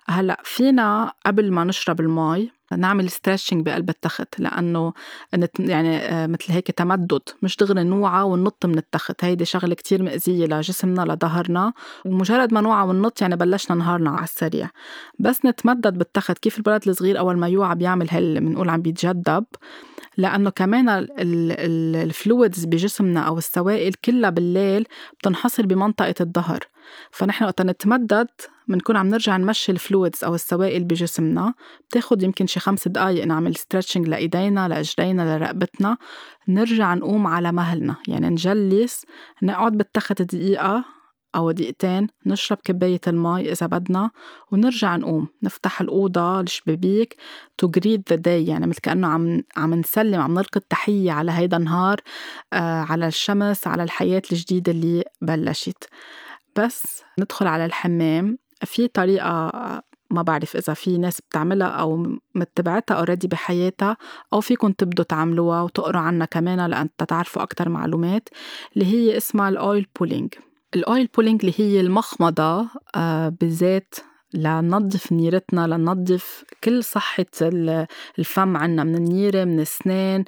هلأ 0.08 0.40
فينا 0.44 1.12
قبل 1.26 1.52
ما 1.52 1.64
نشرب 1.64 2.00
المي 2.00 2.50
نعمل 2.76 3.10
stretching 3.10 3.66
بقلب 3.66 3.90
التخت 3.90 4.40
لأنه 4.40 4.92
يعني 5.58 5.96
آه، 5.96 6.26
مثل 6.26 6.52
هيك 6.52 6.70
تمدد 6.70 7.20
مش 7.42 7.56
دغري 7.56 7.84
نوعى 7.84 8.22
وننط 8.22 8.66
من 8.66 8.78
التخت 8.78 9.24
هيدي 9.24 9.44
شغلة 9.44 9.74
كتير 9.74 10.02
مأذية 10.02 10.46
لجسمنا 10.46 11.02
لظهرنا. 11.02 11.72
ومجرد 12.04 12.54
ما 12.54 12.60
نوعى 12.60 12.88
وننط 12.88 13.22
يعني 13.22 13.36
بلشنا 13.36 13.76
نهارنا 13.76 14.10
على 14.10 14.24
السريع. 14.24 14.70
بس 15.18 15.44
نتمدد 15.44 15.98
بالتخت 15.98 16.38
كيف 16.38 16.58
الولد 16.58 16.88
الصغير 16.88 17.18
أول 17.18 17.36
ما 17.38 17.48
يوعى 17.48 17.74
بيعمل 17.74 18.10
هال 18.10 18.40
بنقول 18.40 18.70
عم 18.70 18.82
بيتجدب؟ 18.82 19.44
لأنه 20.16 20.50
كمان 20.50 21.06
ال 21.18 21.39
fluids 21.39 22.64
بجسمنا 22.64 23.20
أو 23.20 23.38
السوائل 23.38 23.94
كلها 23.94 24.30
بالليل 24.30 24.86
بتنحصر 25.18 25.66
بمنطقة 25.66 26.14
الظهر. 26.20 26.60
فنحن 27.10 27.44
وقت 27.44 27.62
نتمدد 27.62 28.28
بنكون 28.68 28.96
عم 28.96 29.08
نرجع 29.08 29.36
نمشي 29.36 29.72
ال 29.72 29.80
fluids 29.80 30.24
أو 30.24 30.34
السوائل 30.34 30.84
بجسمنا. 30.84 31.54
بتاخد 31.88 32.22
يمكن 32.22 32.46
شي 32.46 32.60
خمس 32.60 32.88
دقايق 32.88 33.24
نعمل 33.24 33.56
stretching 33.56 34.08
لإيدينا 34.08 34.68
لإجرينا 34.68 35.38
لرقبتنا. 35.38 35.96
نرجع 36.48 36.94
نقوم 36.94 37.26
على 37.26 37.52
مهلنا. 37.52 37.96
يعني 38.08 38.28
نجلس 38.28 39.04
نقعد 39.42 39.72
بالتخت 39.72 40.22
دقيقة 40.22 40.84
أو 41.34 41.50
دقيقتين 41.50 42.06
نشرب 42.26 42.58
كباية 42.64 43.00
المي 43.06 43.52
إذا 43.52 43.66
بدنا 43.66 44.10
ونرجع 44.52 44.96
نقوم. 44.96 45.28
نفتح 45.42 45.80
الأوضة 45.80 46.40
الشبابيك. 46.40 47.16
to 47.62 47.68
greet 47.68 48.14
the 48.14 48.16
day. 48.16 48.28
يعني 48.28 48.66
مثل 48.66 48.80
كأنه 48.80 49.08
عم 49.08 49.42
عم 49.56 49.74
نسلم 49.74 50.20
عم 50.20 50.34
نلقي 50.34 50.56
التحية 50.60 51.12
على 51.12 51.32
هيدا 51.32 51.56
النهار 51.56 52.00
آه 52.52 52.80
على 52.82 53.06
الشمس 53.06 53.66
على 53.66 53.82
الحياة 53.82 54.22
الجديدة 54.32 54.72
اللي 54.72 55.04
بلشت. 55.22 55.84
بس 56.56 57.02
ندخل 57.18 57.46
على 57.46 57.64
الحمام. 57.64 58.38
في 58.64 58.88
طريقة 58.88 59.52
ما 60.10 60.22
بعرف 60.22 60.56
إذا 60.56 60.74
في 60.74 60.98
ناس 60.98 61.20
بتعملها 61.20 61.66
أو 61.66 62.16
متبعتها 62.34 62.94
already 62.94 63.28
بحياتها 63.28 63.96
أو 64.32 64.40
فيكم 64.40 64.72
تبدوا 64.72 65.04
تعملوها 65.04 65.62
وتقروا 65.62 66.00
عنها 66.00 66.26
كمان 66.26 66.70
لأن 66.70 66.88
تعرفوا 67.08 67.42
أكتر 67.42 67.68
معلومات 67.68 68.28
اللي 68.74 68.86
هي 68.86 69.16
اسمها 69.16 69.48
ال 69.48 69.58
oil 69.58 69.86
pulling 70.00 70.34
ال 70.74 70.83
oil 70.83 71.08
pulling 71.16 71.40
اللي 71.40 71.54
هي 71.56 71.80
المخمضة 71.80 72.68
آه، 72.96 73.28
بزيت 73.40 73.94
لننظف 74.34 75.12
نيرتنا 75.12 75.66
لننظف 75.66 76.44
كل 76.64 76.84
صحة 76.84 77.26
الفم 78.18 78.56
عنا 78.56 78.84
من 78.84 78.94
النيرة 78.94 79.44
من 79.44 79.60
السنان. 79.60 80.24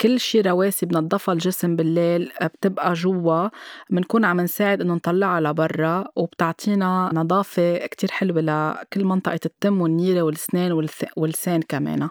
كل 0.00 0.20
شي 0.20 0.40
رواسي 0.40 0.86
بنضفها 0.86 1.32
الجسم 1.32 1.76
بالليل 1.76 2.32
بتبقى 2.42 2.92
جوا. 2.92 3.48
بنكون 3.90 4.24
عم 4.24 4.40
نساعد 4.40 4.80
إنه 4.80 4.94
نطلعها 4.94 5.40
لبرا 5.40 6.04
وبتعطينا 6.16 7.10
نظافة 7.14 7.86
كتير 7.86 8.10
حلوة 8.10 8.40
لكل 8.40 9.04
منطقة 9.04 9.40
التم 9.46 9.80
والنيرة 9.80 10.22
والسنان 10.22 10.72
واللسان 11.16 11.62
كمان. 11.62 12.08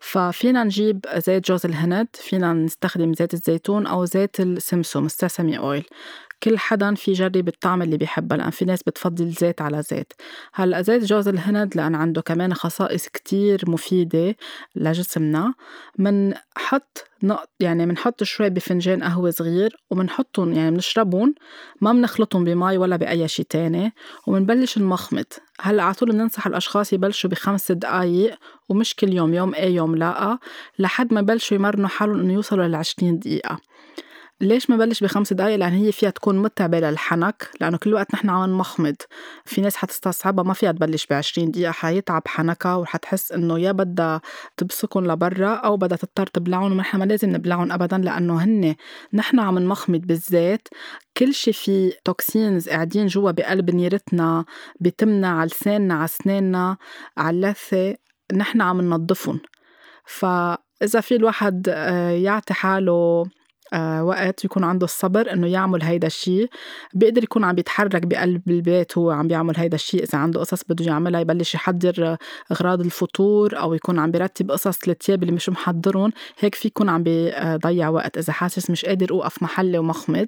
ففينا 0.00 0.64
نجيب 0.64 1.06
زيت 1.16 1.48
جوز 1.48 1.66
الهند 1.66 2.08
فينا 2.14 2.52
نستخدم 2.52 3.14
زيت 3.14 3.34
الزيتون 3.34 3.86
أو 3.86 4.04
زيت 4.04 4.40
السمسم 4.40 5.06
السسمي 5.06 5.58
أويل 5.58 5.84
كل 6.42 6.58
حدا 6.58 6.94
في 6.94 7.12
جرب 7.12 7.48
الطعم 7.48 7.82
اللي 7.82 7.96
بيحبها 7.96 8.38
لأن 8.38 8.50
في 8.50 8.64
ناس 8.64 8.82
بتفضل 8.82 9.30
زيت 9.30 9.62
على 9.62 9.82
زيت. 9.82 10.12
هلأ 10.54 10.82
زيت 10.82 11.04
جوز 11.04 11.28
الهند 11.28 11.76
لأن 11.76 11.94
عنده 11.94 12.22
كمان 12.22 12.54
خصائص 12.54 13.08
كتير 13.08 13.70
مفيدة 13.70 14.36
لجسمنا. 14.76 15.54
منحط 15.98 17.04
نقط 17.22 17.48
يعني 17.60 17.86
منحط 17.86 18.22
شوي 18.22 18.50
بفنجان 18.50 19.02
قهوة 19.02 19.30
صغير 19.30 19.76
ومنحطهم 19.90 20.52
يعني 20.52 20.70
بنشربهم 20.70 21.34
ما 21.80 21.92
بنخلطهم 21.92 22.44
بمي 22.44 22.78
ولا 22.78 22.96
بأي 22.96 23.28
شي 23.28 23.44
تاني 23.44 23.92
ومنبلش 24.26 24.78
نمخمط 24.78 25.40
هلأ 25.60 25.82
على 25.82 25.94
طول 25.94 26.12
بننصح 26.12 26.46
الأشخاص 26.46 26.92
يبلشوا 26.92 27.30
بخمس 27.30 27.72
دقايق 27.72 28.38
ومش 28.68 28.94
كل 28.94 29.12
يوم 29.12 29.34
يوم 29.34 29.54
إيه 29.54 29.74
يوم 29.76 29.96
لأ 29.96 30.38
لحد 30.78 31.14
ما 31.14 31.20
يبلشوا 31.20 31.56
يمرنوا 31.56 31.88
حالهم 31.88 32.20
إنه 32.20 32.32
يوصلوا 32.32 32.66
للعشرين 32.66 33.18
دقيقة. 33.18 33.58
ليش 34.40 34.70
ما 34.70 34.76
بلش 34.76 35.02
بخمس 35.04 35.32
دقايق؟ 35.32 35.56
لأن 35.56 35.72
هي 35.72 35.92
فيها 35.92 36.10
تكون 36.10 36.38
متعبة 36.38 36.80
للحنك 36.80 37.50
لأنه 37.60 37.76
كل 37.76 37.94
وقت 37.94 38.14
نحن 38.14 38.30
عم 38.30 38.50
نمخمض 38.50 38.94
في 39.44 39.60
ناس 39.60 39.76
حتستصعبها 39.76 40.44
ما 40.44 40.54
فيها 40.54 40.72
تبلش 40.72 41.06
بعشرين 41.06 41.50
دقيقة 41.50 41.72
حيتعب 41.72 42.22
حنكها 42.28 42.74
وحتحس 42.74 43.32
إنه 43.32 43.58
يا 43.58 43.72
بدها 43.72 44.20
تبصقهم 44.56 45.06
لبرا 45.06 45.54
أو 45.54 45.76
بدها 45.76 45.98
تضطر 45.98 46.26
تبلعهم 46.26 46.72
ونحن 46.72 46.98
ما 46.98 47.04
لازم 47.04 47.30
نبلعهم 47.30 47.72
أبدا 47.72 47.98
لأنه 47.98 48.44
هن 48.44 48.74
نحن 49.12 49.40
عم 49.40 49.58
نمخمض 49.58 50.00
بالزيت. 50.00 50.68
كل 51.16 51.34
شي 51.34 51.52
في 51.52 51.92
توكسينز 52.04 52.68
قاعدين 52.68 53.06
جوا 53.06 53.30
بقلب 53.30 53.70
نيرتنا 53.70 54.44
بتمنا 54.80 55.28
على 55.28 55.46
لساننا 55.46 55.94
على 55.94 56.08
سناننا 56.08 56.76
على 57.16 57.36
اللثة 57.36 57.96
نحن 58.34 58.60
عم 58.60 58.80
ننظفهم 58.80 59.40
فإذا 60.06 61.00
في 61.00 61.16
الواحد 61.16 61.68
آه، 61.68 62.10
يعطي 62.10 62.54
حاله 62.54 63.24
وقت 64.02 64.44
يكون 64.44 64.64
عنده 64.64 64.84
الصبر 64.84 65.32
إنه 65.32 65.46
يعمل 65.46 65.82
هيدا 65.82 66.06
الشيء. 66.06 66.48
بيقدر 66.94 67.22
يكون 67.22 67.44
عم 67.44 67.54
بيتحرك 67.54 68.06
بقلب 68.06 68.50
البيت 68.50 68.98
هو 68.98 69.10
عم 69.10 69.28
بيعمل 69.28 69.56
هيدا 69.56 69.74
الشيء 69.74 70.02
إذا 70.02 70.18
عنده 70.18 70.40
قصص 70.40 70.62
بده 70.68 70.84
يعملها. 70.84 71.20
يبلش 71.20 71.54
يحضر 71.54 72.16
أغراض 72.52 72.80
الفطور 72.80 73.58
أو 73.58 73.74
يكون 73.74 73.98
عم 73.98 74.10
بيرتب 74.10 74.50
قصص 74.50 74.88
الثياب 74.88 75.22
اللي 75.22 75.32
مش 75.34 75.48
محضرهم 75.48 76.12
هيك 76.38 76.54
في 76.54 76.68
يكون 76.68 76.88
عم 76.88 77.02
بيضيع 77.02 77.88
وقت 77.88 78.18
إذا 78.18 78.32
حاسس 78.32 78.70
مش 78.70 78.84
قادر 78.84 79.10
أوقف 79.10 79.42
محلي 79.42 79.78
ومخمض. 79.78 80.26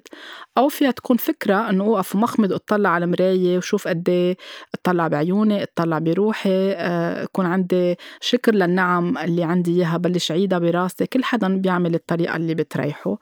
أو 0.57 0.69
فيها 0.69 0.91
تكون 0.91 1.17
فكرة 1.17 1.69
إنه 1.69 1.83
أوقف 1.83 2.15
ومخمض 2.15 2.51
وأطلع 2.51 2.89
على 2.89 3.05
المراية 3.05 3.57
وشوف 3.57 3.87
قد 3.87 4.09
إيه 4.09 4.37
أطلع 4.73 5.07
بعيوني 5.07 5.63
أطلع 5.63 5.99
بروحي 5.99 6.71
آه، 6.73 7.23
يكون 7.23 7.45
عندي 7.45 7.95
شكر 8.21 8.55
للنعم 8.55 9.17
اللي 9.17 9.43
عندي 9.43 9.71
إياها 9.79 9.97
بلش 9.97 10.31
عيدها 10.31 10.59
براسي. 10.59 11.05
كل 11.05 11.23
حدا 11.23 11.57
بيعمل 11.57 11.95
الطريقة 11.95 12.35
اللي 12.35 12.55
بتريحه. 12.55 13.17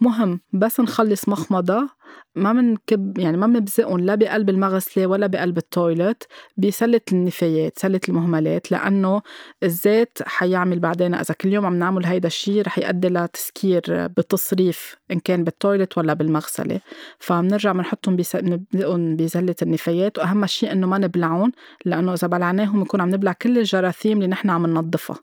مهم 0.00 0.40
بس 0.52 0.80
نخلص 0.80 1.28
مخمضة. 1.28 2.00
ما 2.34 2.52
منكب 2.52 3.18
يعني 3.18 3.36
ما 3.36 3.46
بنبزقهم 3.46 4.00
لا 4.00 4.14
بقلب 4.14 4.50
المغسلة 4.50 5.06
ولا 5.06 5.26
بقلب 5.26 5.58
التويلت 5.58 6.26
بسلة 6.56 7.00
النفايات 7.12 7.78
سلة 7.78 8.00
المهملات 8.08 8.72
لأنه 8.72 9.22
الزيت 9.62 10.18
حيعمل 10.26 10.78
بعدين 10.78 11.14
إذا 11.14 11.34
كل 11.34 11.52
يوم 11.52 11.66
عم 11.66 11.74
نعمل 11.78 12.06
هيدا 12.06 12.26
الشيء 12.26 12.62
رح 12.62 12.78
يؤدي 12.78 13.08
لتسكير 13.08 13.82
بالتصريف 13.88 14.96
إن 15.10 15.18
كان 15.20 15.44
بالتويلت 15.44 15.98
ولا 15.98 16.12
بالمغسلة. 16.14 16.80
فبنرجع 17.18 17.72
بنحطهم 17.72 18.16
بسلة 19.16 19.56
النفايات 19.62 20.18
وأهم 20.18 20.46
شيء 20.46 20.72
إنه 20.72 20.86
ما 20.86 20.98
نبلعهم 20.98 21.52
لأنه 21.84 22.14
إذا 22.14 22.26
بلعناهم 22.28 22.80
بنكون 22.80 23.00
عم 23.00 23.08
نبلع 23.08 23.32
كل 23.32 23.58
الجراثيم 23.58 24.16
اللي 24.16 24.28
نحن 24.28 24.50
عم 24.50 24.66
ننظفها. 24.66 25.16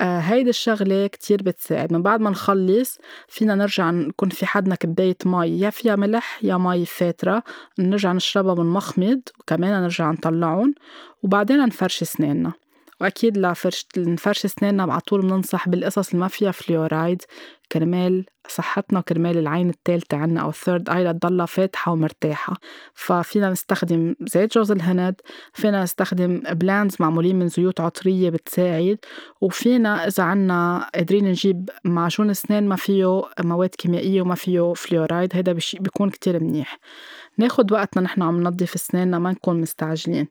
آه 0.00 0.18
هيدي 0.18 0.50
الشغلة 0.50 1.06
كتير 1.06 1.42
بتساعد. 1.42 1.92
من 1.92 2.02
بعد 2.02 2.20
ما 2.20 2.30
نخلص 2.30 2.98
فينا 3.28 3.54
نرجع 3.54 3.90
نكون 3.90 4.28
في 4.28 4.46
حدنا 4.46 4.74
كباية 4.74 5.16
مي. 5.26 5.60
يا 5.60 5.70
فيها 5.70 5.96
ملح 5.96 6.38
يا 6.44 6.56
مي 6.56 6.86
فاترة. 6.86 7.42
نرجع 7.78 8.12
نشربها 8.12 8.54
منمخمض 8.54 9.20
وكمان 9.40 9.82
نرجع 9.82 10.10
نطلعهم. 10.10 10.74
وبعدين 11.22 11.58
نفرش 11.66 12.04
سناننا 12.04 12.52
وأكيد 13.00 13.38
لفرش 13.38 13.86
نفرش 13.96 14.44
أسناننا 14.44 14.82
على 14.82 15.00
طول 15.00 15.22
بننصح 15.22 15.68
بالقصص 15.68 16.08
اللي 16.08 16.20
ما 16.20 16.28
فيها 16.28 16.50
فلورايد 16.50 17.22
كرمال 17.72 18.26
صحتنا 18.48 18.98
وكرمال 18.98 19.38
العين 19.38 19.70
الثالثة 19.70 20.16
عنا 20.16 20.40
أو 20.40 20.48
ال 20.48 20.55
third 20.55 20.90
eye 20.90 21.04
لتضلها 21.04 21.46
فاتحة 21.46 21.92
ومرتاحة. 21.92 22.56
ففينا 22.94 23.50
نستخدم 23.50 24.14
زيت 24.20 24.54
جوز 24.54 24.70
الهند 24.70 25.14
فينا 25.52 25.82
نستخدم 25.82 26.42
blends 26.52 26.96
معمولين 27.00 27.38
من 27.38 27.48
زيوت 27.48 27.80
عطرية 27.80 28.30
بتساعد 28.30 28.98
وفينا 29.40 30.06
إذا 30.06 30.22
عنا 30.22 30.90
قادرين 30.94 31.24
نجيب 31.24 31.70
معجون 31.84 32.30
أسنان 32.30 32.68
ما 32.68 32.76
فيه 32.76 33.22
مواد 33.40 33.70
كيميائية 33.70 34.22
وما 34.22 34.34
فيه 34.34 34.72
فلورايد 34.72 35.36
هيدا 35.36 35.52
بيكون 35.80 36.10
كتير 36.10 36.42
منيح. 36.42 36.78
ناخد 37.38 37.72
وقتنا 37.72 38.02
نحن 38.02 38.22
عم 38.22 38.40
ننظف 38.40 38.74
أسناننا 38.74 39.18
ما 39.18 39.30
نكون 39.30 39.60
مستعجلين. 39.60 40.28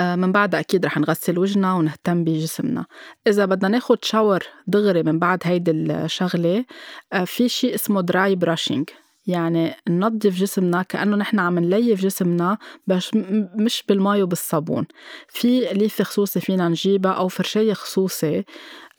من 0.00 0.32
بعد 0.32 0.54
أكيد 0.54 0.86
رح 0.86 0.98
نغسل 0.98 1.38
وجهنا 1.38 1.74
ونهتم 1.74 2.24
بجسمنا. 2.24 2.86
إذا 3.26 3.44
بدنا 3.44 3.68
ناخد 3.68 4.04
shower 4.04 4.40
دغري 4.66 5.02
من 5.02 5.18
بعد 5.18 5.38
هيدي 5.44 5.70
الشغلة 5.70 6.64
آه، 7.12 7.24
في 7.24 7.48
شيء 7.48 7.74
اسمه 7.74 8.00
dry 8.00 8.34
brushing 8.36 8.88
يعني 9.26 9.74
ننظف 9.88 10.34
جسمنا 10.36 10.82
كأنه 10.82 11.16
نحن 11.16 11.38
عم 11.38 11.58
نليف 11.58 12.00
جسمنا 12.00 12.58
بس 12.86 13.10
مش 13.56 13.84
بالمي 13.88 14.22
وبالصابون. 14.22 14.86
في 15.28 15.60
ليفة 15.60 16.04
خصوصي 16.04 16.40
فينا 16.40 16.68
نجيبها 16.68 17.12
أو 17.12 17.28
فرشاية 17.28 17.72
خصوصي 17.72 18.44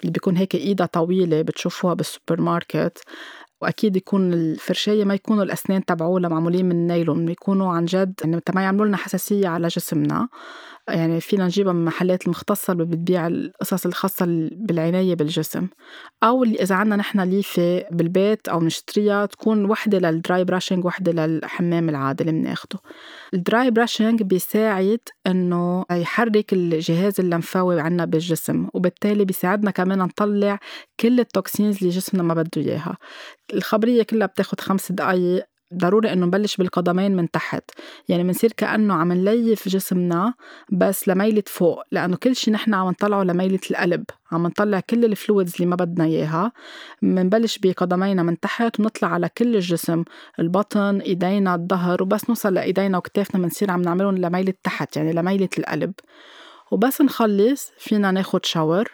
اللي 0.02 0.12
بيكون 0.12 0.38
هيك 0.38 0.56
إيدها 0.56 0.86
طويلة 0.88 1.42
بتشوفوها 1.42 1.94
بالسوبر 1.94 2.42
ماركت. 2.42 3.00
وأكيد 3.64 3.96
يكون 3.96 4.34
الفرشايه 4.34 5.06
ما 5.06 5.14
يكونوا 5.14 5.44
الأسنان 5.44 5.86
تبعولها 5.86 6.30
معمولين 6.30 6.66
من 6.66 6.88
نايلون 6.88 7.30
يكونوا 7.30 7.74
عن 7.74 7.86
جد 7.86 8.14
يعني 8.24 8.42
ما 8.56 8.62
يعملوا 8.62 8.86
لنا 8.86 8.98
حساسية 8.98 9.48
على 9.48 9.68
جسمنا. 9.68 10.28
يعني 10.90 11.22
فينا 11.22 11.46
نجيبها 11.46 11.74
من 11.74 11.86
محلات 11.86 12.26
المختصة 12.26 12.74
اللي 12.74 12.86
بتبيع 12.86 13.28
القصص 13.28 13.86
الخاصة 13.86 14.26
بالعناية 14.52 15.16
بالجسم. 15.16 15.68
أو 16.24 16.44
اللي 16.44 16.56
إذا 16.62 16.76
عنا 16.76 16.96
نحن 16.96 17.20
ليفة 17.20 17.86
بالبيت 17.92 18.48
أو 18.48 18.62
نشتريها 18.62 19.26
تكون 19.26 19.66
وحدة 19.66 20.00
لل 20.00 20.17
dry 20.17 20.44
brushing 20.44 20.86
وحدة 20.86 21.12
للحمام 21.12 21.90
العادي 21.90 22.24
اللي 22.24 22.42
بناخده. 22.42 22.80
ال 23.34 23.43
dry 23.43 23.72
brushing 23.72 24.24
بيساعد 24.24 25.00
إنه 25.28 25.86
يحرك 25.92 26.54
الجهاز 26.54 27.20
اللمفاوي 27.20 27.82
عنا 27.82 28.06
بالجسم 28.06 28.68
وبالتالي 28.74 29.26
بيساعدنا 29.26 29.72
كمان 29.72 30.00
نطلع 30.00 30.60
كل 31.00 31.20
ال 31.20 31.28
toxins 31.28 31.78
اللي 31.78 31.90
جسمنا 31.90 32.24
ما 32.24 32.34
بده 32.34 32.62
إياها. 32.62 32.98
الخبرية 33.54 34.04
كلها 34.04 34.28
بتاخد 34.28 34.62
خمس 34.62 34.92
دقايق 34.92 35.46
ضروري 35.78 36.14
إنه 36.14 36.26
نبلش 36.26 36.58
بالقدمين 36.58 37.16
من 37.16 37.32
تحت. 37.32 37.64
يعني 38.10 38.24
منصير 38.24 38.52
كأنه 38.58 38.94
عم 38.94 39.14
نليف 39.14 39.70
جسمنا 39.70 40.34
بس 40.72 41.08
لميلة 41.08 41.44
فوق 41.48 41.84
لأنه 41.92 42.16
كل 42.18 42.36
شي 42.36 42.52
نحن 42.52 42.74
عم 42.74 42.90
نطلعه 42.90 43.24
لميلة 43.24 43.60
القلب. 43.72 44.04
عم 44.32 44.48
نطلع 44.48 44.80
كل 44.80 45.06
ال 45.06 45.13
fluids 45.13 45.54
اللي 45.56 45.66
ما 45.66 45.76
بدنا 45.76 46.06
إياها. 46.06 46.52
منبلش 47.02 47.58
بقدمينا 47.58 48.24
من 48.24 48.40
تحت 48.40 48.80
ونطلع 48.80 49.08
على 49.08 49.30
كل 49.38 49.56
الجسم 49.56 50.04
البطن 50.40 51.00
إيدينا 51.00 51.56
الظهر 51.56 52.04
وبس 52.04 52.30
نوصل 52.30 52.54
لإيدينا 52.54 52.98
وكتافنا 52.98 53.42
منصير 53.42 53.72
عم 53.72 53.82
نعملهم 53.82 54.18
لميلة 54.18 54.54
تحت 54.64 54.98
يعني 54.98 55.14
لميلة 55.14 55.50
القلب. 55.58 55.94
وبس 56.72 57.02
نخلص 57.02 57.72
فينا 57.78 58.12
ناخد 58.12 58.46
shower 58.46 58.92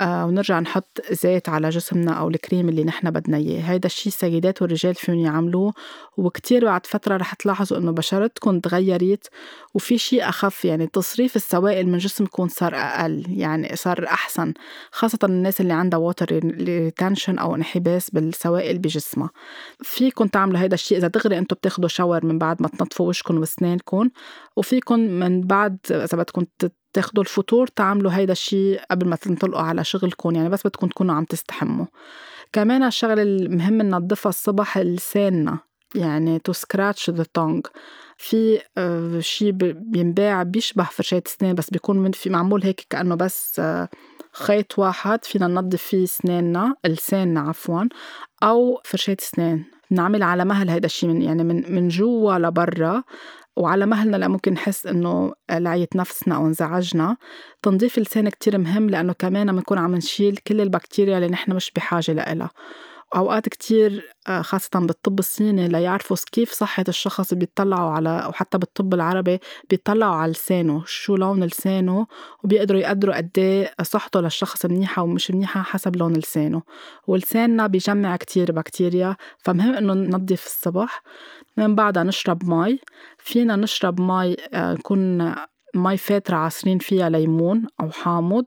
ونرجع 0.00 0.60
نحط 0.60 1.00
زيت 1.10 1.48
على 1.48 1.68
جسمنا 1.68 2.12
أو 2.12 2.28
الكريم 2.28 2.68
اللي 2.68 2.84
نحن 2.84 3.10
بدنا 3.10 3.36
إياه. 3.36 3.60
هيدا 3.60 3.86
الشي 3.86 4.08
السيدات 4.08 4.62
والرجال 4.62 4.94
فيهم 4.94 5.18
يعملوه 5.18 5.72
وكتير 6.16 6.64
بعد 6.64 6.86
فترة 6.86 7.16
رح 7.16 7.34
تلاحظوا 7.34 7.78
إنه 7.78 7.90
بشرتكم 7.92 8.60
تغيرت 8.60 9.28
وفي 9.74 9.98
شي 9.98 10.22
أخف 10.22 10.64
يعني 10.64 10.86
تصريف 10.86 11.36
السوائل 11.36 11.88
من 11.88 11.98
جسمكم 11.98 12.48
صار 12.48 12.74
أقل 12.74 13.24
يعني 13.28 13.76
صار 13.76 14.06
أحسن 14.06 14.54
خاصة 14.90 15.18
الناس 15.24 15.60
اللي 15.60 15.72
عندها 15.72 15.98
water 15.98 16.26
retention 16.32 17.38
أو 17.38 17.54
انحباس 17.54 18.10
بالسوائل 18.10 18.78
بجسمها. 18.78 19.30
فيكم 19.82 20.26
تعملوا 20.26 20.60
هيدا 20.60 20.74
الشيء 20.74 20.98
إذا 20.98 21.08
دغري 21.08 21.38
أنتم 21.38 21.56
بتاخدوا 21.56 21.88
shower 21.88 22.26
من 22.26 22.38
بعد 22.38 22.62
ما 22.62 22.68
تنظفوا 22.68 23.08
وشكم 23.08 23.38
وأسنانكم 23.38 24.10
وفيكم 24.56 25.00
من 25.00 25.40
بعد 25.40 25.78
إذا 25.90 26.18
بدكم 26.18 26.44
تاخدوا 26.92 27.22
الفطور 27.22 27.66
تعملوا 27.66 28.12
هيدا 28.12 28.32
الشيء 28.32 28.80
قبل 28.90 29.08
ما 29.08 29.16
تنطلقوا 29.16 29.62
على 29.62 29.84
شغلكم 29.84 30.34
يعني 30.34 30.48
بس 30.48 30.66
بدكم 30.66 30.86
تكونوا 30.86 31.14
عم 31.14 31.24
تستحموا. 31.24 31.86
كمان 32.52 32.82
الشغلة 32.82 33.22
المهم 33.22 33.82
ننظفها 33.82 34.30
الصبح 34.30 34.78
لساننا 34.78 35.58
يعني 35.94 36.38
to 36.38 36.52
scratch 36.52 37.10
the 37.10 37.24
tongue 37.34 37.66
في 38.16 38.60
آه، 38.78 39.20
شيء 39.20 39.52
بينباع 39.52 40.42
بيشبه 40.42 40.84
فرشاة 40.84 41.22
سنان 41.26 41.54
بس 41.54 41.70
بيكون 41.70 41.98
من 41.98 42.12
في 42.12 42.30
معمول 42.30 42.62
هيك 42.62 42.86
كأنه 42.90 43.14
بس 43.14 43.60
آه، 43.60 43.88
خيط 44.32 44.78
واحد 44.78 45.24
فينا 45.24 45.46
ننظف 45.46 45.82
فيه 45.82 46.06
سناننا 46.06 46.74
لساننا 46.86 47.40
عفوا 47.40 47.84
أو 48.42 48.80
فرشاة 48.84 49.16
سنان. 49.20 49.64
بنعمل 49.90 50.22
على 50.22 50.44
مهل 50.44 50.70
هيدا 50.70 50.86
الشيء 50.86 51.08
من 51.08 51.22
يعني 51.22 51.44
من 51.44 51.74
من 51.74 51.88
جوا 51.88 52.38
لبرا. 52.38 53.02
وعلى 53.58 53.86
مهلنا 53.86 54.16
لا 54.16 54.28
ممكن 54.28 54.52
نحس 54.52 54.86
إنه 54.86 55.32
لعيت 55.50 55.96
نفسنا 55.96 56.36
أو 56.36 56.46
انزعجنا 56.46 57.16
تنظيف 57.62 57.98
اللسان 57.98 58.28
كتير 58.28 58.58
مهم 58.58 58.90
لأنه 58.90 59.12
كمان 59.12 59.52
بنكون 59.52 59.78
عم 59.78 59.94
نشيل 59.94 60.36
كل 60.36 60.60
البكتيريا 60.60 61.16
اللي 61.16 61.28
نحن 61.28 61.52
مش 61.52 61.72
بحاجة 61.76 62.12
لها 62.12 62.50
أوقات 63.16 63.48
كتير 63.48 64.12
آه، 64.28 64.42
خاصة 64.42 64.70
بالطب 64.80 65.18
الصيني 65.18 65.68
ليعرفوا 65.68 66.16
كيف 66.32 66.52
صحة 66.52 66.84
الشخص 66.88 67.34
بيطلعوا 67.34 67.90
على 67.90 68.26
وحتى 68.28 68.58
بالطب 68.58 68.94
العربي 68.94 69.38
بيطلعوا 69.70 70.14
على 70.14 70.32
لسانه 70.32 70.82
شو 70.86 71.16
لون 71.16 71.44
لسانه 71.44 72.06
وبيقدروا 72.44 72.80
يقدروا 72.80 73.16
قد 73.16 73.30
إيه 73.38 73.74
صحته 73.82 74.20
للشخص 74.20 74.66
منيحة 74.66 75.02
ومش 75.02 75.30
منيحة 75.30 75.62
حسب 75.62 75.96
لون 75.96 76.12
لسانه. 76.12 76.62
ولساننا 77.06 77.66
بيجمع 77.66 78.16
كتير 78.16 78.52
بكتيريا 78.52 79.16
فمهم 79.38 79.74
إنه 79.74 79.94
ننظف 79.94 80.46
الصبح. 80.46 81.02
من 81.56 81.74
بعدها 81.74 82.02
نشرب 82.02 82.44
مي 82.44 82.78
فينا 83.18 83.56
نشرب 83.56 84.00
مي 84.00 84.36
نكون 84.54 85.20
آه، 85.20 85.46
مي 85.74 85.96
فاترة 85.96 86.36
عصرين 86.36 86.78
فيها 86.78 87.08
ليمون 87.08 87.66
أو 87.80 87.90
حامض. 87.90 88.44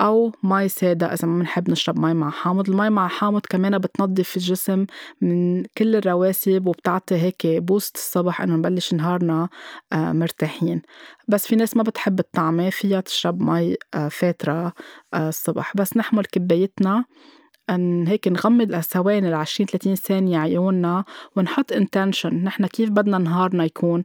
أو 0.00 0.32
مي 0.42 0.68
سادة 0.68 1.12
إذا 1.12 1.28
ما 1.28 1.38
بنحب 1.38 1.70
نشرب 1.70 1.98
مي 1.98 2.14
مع 2.14 2.30
حامض. 2.30 2.70
المي 2.70 2.90
مع 2.90 3.08
حامض 3.08 3.40
كمان 3.50 3.78
بتنظف 3.78 4.36
الجسم 4.36 4.86
من 5.20 5.62
كل 5.78 5.96
الرواسب 5.96 6.66
وبتعطي 6.66 7.14
هيك 7.14 7.46
boost 7.46 7.96
الصبح 7.96 8.40
إنه 8.40 8.56
نبلش 8.56 8.94
نهارنا 8.94 9.48
آه، 9.92 10.12
مرتاحين. 10.12 10.82
بس 11.28 11.46
في 11.46 11.56
ناس 11.56 11.76
ما 11.76 11.82
بتحب 11.82 12.18
الطعمة 12.20 12.70
فيها 12.70 13.00
تشرب 13.00 13.42
مي 13.42 13.76
آه، 13.94 14.08
فاترة 14.08 14.72
الصبح. 15.14 15.72
بس 15.76 15.96
نحمل 15.96 16.24
كبايتنا 16.24 18.06
هيك 18.06 18.28
نغمض 18.28 18.72
لثواني 18.72 19.30
ل 19.30 19.34
20 19.34 19.66
30 19.68 19.94
ثانية 19.94 20.38
عيوننا 20.38 21.04
ونحط 21.36 21.72
intention 21.72 22.34
نحن 22.44 22.66
كيف 22.66 22.90
بدنا 22.90 23.18
نهارنا 23.18 23.64
يكون؟ 23.64 24.04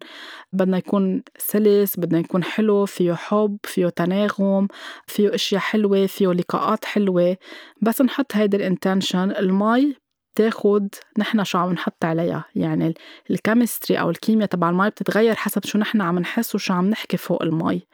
بدنا 0.53 0.77
يكون 0.77 1.23
سلس 1.37 1.99
بدنا 1.99 2.19
يكون 2.19 2.43
حلو 2.43 2.85
فيه 2.85 3.13
حب 3.13 3.57
فيه 3.63 3.87
تناغم 3.89 4.67
فيه 5.07 5.35
أشياء 5.35 5.61
حلوة 5.61 6.05
فيه 6.05 6.27
لقاءات 6.27 6.85
حلوة. 6.85 7.37
بس 7.81 8.01
نحط 8.01 8.35
هيدي 8.35 8.57
ال 8.57 8.65
intention 8.65 9.31
المي 9.31 9.95
بتاخد 10.35 10.87
نحن 11.17 11.43
شو 11.43 11.57
عم 11.57 11.73
نحط 11.73 12.05
عليها. 12.05 12.45
يعني 12.55 12.93
ال 13.31 13.38
chemistry 13.38 13.99
أو 13.99 14.09
الكيمياء 14.09 14.49
تبع 14.49 14.69
المي 14.69 14.89
بتتغير 14.89 15.35
حسب 15.35 15.65
شو 15.65 15.77
نحن 15.77 16.01
عم 16.01 16.19
نحس 16.19 16.55
وشو 16.55 16.73
عم 16.73 16.89
نحكي 16.89 17.17
فوق 17.17 17.43
المي. 17.43 17.87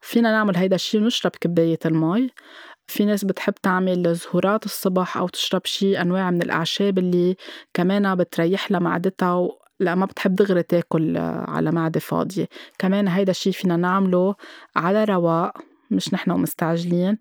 فينا 0.00 0.30
نعمل 0.32 0.56
هيدا 0.56 0.74
الشي 0.74 0.98
ونشرب 0.98 1.32
كباية 1.40 1.78
المي. 1.86 2.30
في 2.86 3.04
ناس 3.04 3.24
بتحب 3.24 3.54
تعمل 3.54 4.14
زهورات 4.14 4.64
الصبح 4.64 5.16
أو 5.16 5.28
تشرب 5.28 5.66
شي 5.66 6.00
أنواع 6.00 6.30
من 6.30 6.42
الأعشاب 6.42 6.98
اللي 6.98 7.36
كمان 7.74 8.14
بتريح 8.14 8.70
لها 8.70 8.80
معدتها 8.80 9.48
لا 9.80 9.94
ما 9.94 10.06
بتحب 10.06 10.34
دغري 10.34 10.62
تاكل 10.62 11.16
على 11.48 11.72
معدة 11.72 12.00
فاضية. 12.00 12.48
كمان 12.78 13.08
هيدا 13.08 13.30
الشي 13.30 13.52
فينا 13.52 13.76
نعمله 13.76 14.34
على 14.76 15.04
رواق 15.04 15.52
مش 15.90 16.14
نحن 16.14 16.30
ومستعجلين 16.30 17.12
آه 17.12 17.18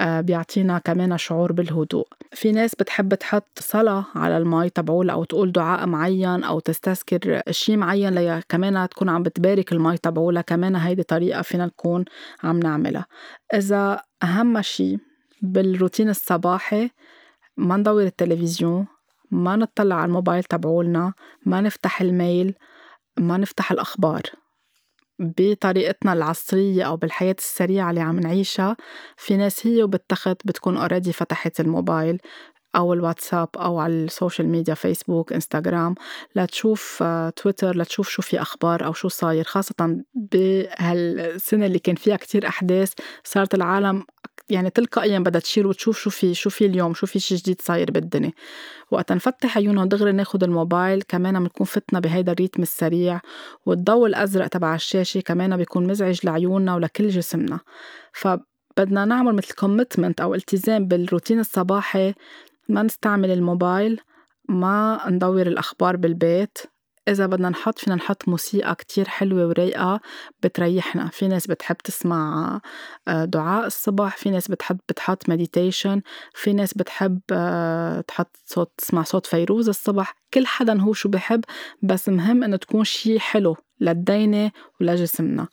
بيعطينا 0.00 0.78
كمان 0.78 1.18
شعور 1.18 1.52
بالهدوء. 1.52 2.06
في 2.32 2.52
ناس 2.52 2.74
بتحب 2.74 3.14
تحط 3.14 3.58
صلاة 3.58 4.06
على 4.14 4.36
المي 4.38 4.70
تبعولها 4.70 5.14
أو 5.14 5.24
تقول 5.24 5.52
دعاء 5.52 5.86
معين 5.86 6.44
أو 6.44 6.60
تستذكر 6.60 7.42
شي 7.50 7.76
معين 7.76 8.14
ليا 8.14 8.42
كمان 8.48 8.88
تكون 8.88 9.08
عم 9.08 9.22
بتبارك 9.22 9.72
المي 9.72 9.98
تبعولها 9.98 10.42
كمان 10.42 10.76
هيدي 10.76 11.02
طريقة 11.02 11.42
فينا 11.42 11.66
نكون 11.66 12.04
عم 12.42 12.58
نعملها. 12.58 13.06
إذا 13.54 14.00
أهم 14.22 14.62
شي 14.62 14.98
بالروتين 15.42 16.08
الصباحي 16.08 16.90
ما 17.56 17.76
ندور 17.76 18.02
التلفزيون 18.02 18.86
ما 19.30 19.56
نطلع 19.56 19.96
على 19.96 20.08
الموبايل 20.08 20.44
تبعولنا 20.44 21.12
ما 21.46 21.60
نفتح 21.60 22.00
ال 22.00 22.11
mail 22.11 22.54
ما 23.18 23.36
نفتح 23.36 23.72
الأخبار. 23.72 24.22
بطريقتنا 25.18 26.12
العصرية 26.12 26.82
أو 26.84 26.96
بالحياة 26.96 27.36
السريعة 27.38 27.90
اللي 27.90 28.00
عم 28.00 28.20
نعيشها 28.20 28.76
في 29.16 29.36
ناس 29.36 29.66
هي 29.66 29.82
وبالتخت 29.82 30.36
بتكون 30.46 30.76
already 30.76 31.12
فتحت 31.12 31.60
الموبايل 31.60 32.18
أو 32.76 32.92
الواتساب 32.92 33.48
أو 33.56 33.78
على 33.78 33.92
ال 33.92 34.00
social 34.00 34.48
media 34.48 34.74
فيسبوك 34.74 35.32
إنستغرام 35.32 35.94
لتشوف 36.36 37.02
تويتر 37.36 37.76
لتشوف 37.76 38.08
شو 38.08 38.22
في 38.22 38.42
أخبار 38.42 38.84
أو 38.86 38.92
شو 38.92 39.08
صاير 39.08 39.44
خاصة 39.44 40.02
بهالسنة 40.14 41.66
اللي 41.66 41.78
كان 41.78 41.94
فيها 41.94 42.16
كتير 42.16 42.46
أحداث 42.48 42.92
صارت 43.24 43.54
العالم 43.54 44.04
يعني 44.50 44.70
تلقائيا 44.70 45.18
بدها 45.18 45.40
تشيك 45.40 45.66
وتشوف 45.66 45.98
شو 45.98 46.10
في 46.10 46.34
شو 46.34 46.50
في 46.50 46.66
اليوم 46.66 46.94
شو 46.94 47.06
في 47.06 47.18
شي 47.18 47.34
جديد 47.36 47.60
صاير 47.60 47.90
بالدنيا. 47.90 48.32
وقت 48.90 49.12
نفتح 49.12 49.56
عيوننا 49.58 49.84
دغري 49.86 50.12
ناخد 50.12 50.44
الموبايل 50.44 51.02
كمان 51.02 51.40
بنكون 51.40 51.66
فتنا 51.66 52.00
بهيدا 52.00 52.32
ال 52.32 52.36
rhythm 52.36 52.62
السريع 52.62 53.20
والضوء 53.66 54.06
الأزرق 54.06 54.46
تبع 54.46 54.74
الشاشة 54.74 55.20
كمان 55.20 55.56
بيكون 55.56 55.86
مزعج 55.86 56.20
لعيوننا 56.24 56.74
ولكل 56.74 57.08
جسمنا. 57.08 57.60
فبدنا 58.12 59.04
نعمل 59.04 59.34
مثل 59.34 59.54
commitment 59.54 60.20
أو 60.20 60.34
التزام 60.34 60.86
بالروتين 60.88 61.40
الصباحي 61.40 62.14
ما 62.68 62.82
نستعمل 62.82 63.30
الموبايل 63.30 64.00
ما 64.48 65.00
ندور 65.10 65.46
الأخبار 65.46 65.96
بالبيت 65.96 66.58
إذا 67.08 67.26
بدنا 67.26 67.48
نحط 67.48 67.78
فينا 67.78 67.96
نحط 67.96 68.28
موسيقى 68.28 68.74
كتير 68.74 69.08
حلوة 69.08 69.46
ورايقة 69.46 70.00
بتريحنا. 70.42 71.08
في 71.08 71.28
ناس 71.28 71.46
بتحب 71.46 71.76
تسمع 71.76 72.60
آه، 73.08 73.24
دعاء 73.24 73.66
الصبح 73.66 74.16
في 74.16 74.30
ناس 74.30 74.48
بتحب 74.48 74.78
بتحط 74.88 75.28
meditation 75.28 76.02
في 76.34 76.52
ناس 76.52 76.74
بتحب 76.74 77.20
آه، 77.32 78.00
تحط 78.00 78.36
صوت 78.46 78.72
تسمع 78.78 79.02
صوت 79.02 79.26
فيروز 79.26 79.68
الصبح. 79.68 80.14
كل 80.34 80.46
حدا 80.46 80.80
هو 80.80 80.92
شو 80.92 81.08
بحب 81.08 81.44
بس 81.82 82.08
مهم 82.08 82.44
إنه 82.44 82.56
تكون 82.56 82.84
شي 82.84 83.20
حلو 83.20 83.56
لدينينا 83.80 84.50
ولجسمنا. 84.80 85.48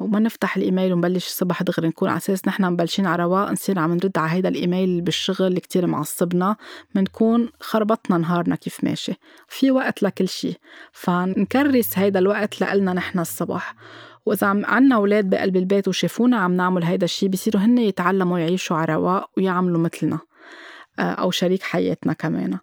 وما 0.00 0.20
نفتح 0.20 0.56
الإيميل 0.56 0.92
ونبلش 0.92 1.26
الصبح 1.26 1.62
دغري 1.62 1.88
نكون 1.88 2.08
على 2.08 2.16
أساس 2.16 2.48
نحن 2.48 2.64
مبلشين 2.64 3.06
على 3.06 3.22
رواق 3.22 3.50
نصير 3.50 3.78
عم 3.78 3.94
نرد 3.94 4.18
على 4.18 4.30
هيدا 4.30 4.48
الإيميل 4.48 5.00
بالشغل 5.00 5.46
اللي 5.46 5.60
كتير 5.60 5.86
معصبنا 5.86 6.56
بنكون 6.94 7.48
خربطنا 7.60 8.18
نهارنا 8.18 8.56
كيف 8.56 8.84
ماشي. 8.84 9.12
في 9.48 9.70
وقت 9.70 10.02
لكل 10.02 10.28
شيء 10.28 10.54
فنكرس 10.92 11.98
هيدا 11.98 12.18
الوقت 12.18 12.60
لإلنا 12.60 12.92
نحن 12.92 13.18
الصبح. 13.18 13.74
وإذا 14.26 14.46
عنا 14.46 14.94
أولاد 14.94 15.30
بقلب 15.30 15.56
البيت 15.56 15.88
وشافونا 15.88 16.36
عم 16.36 16.52
نعمل 16.52 16.84
هيدا 16.84 17.04
الشيء 17.04 17.28
بصيروا 17.28 17.62
هن 17.62 17.78
يتعلموا 17.78 18.38
يعيشوا 18.38 18.76
على 18.76 18.94
رواق 18.94 19.30
ويعملوا 19.36 19.80
مثلنا 19.80 20.18
آه، 20.98 21.02
أو 21.02 21.30
شريك 21.30 21.62
حياتنا 21.62 22.12
كمان. 22.12 22.58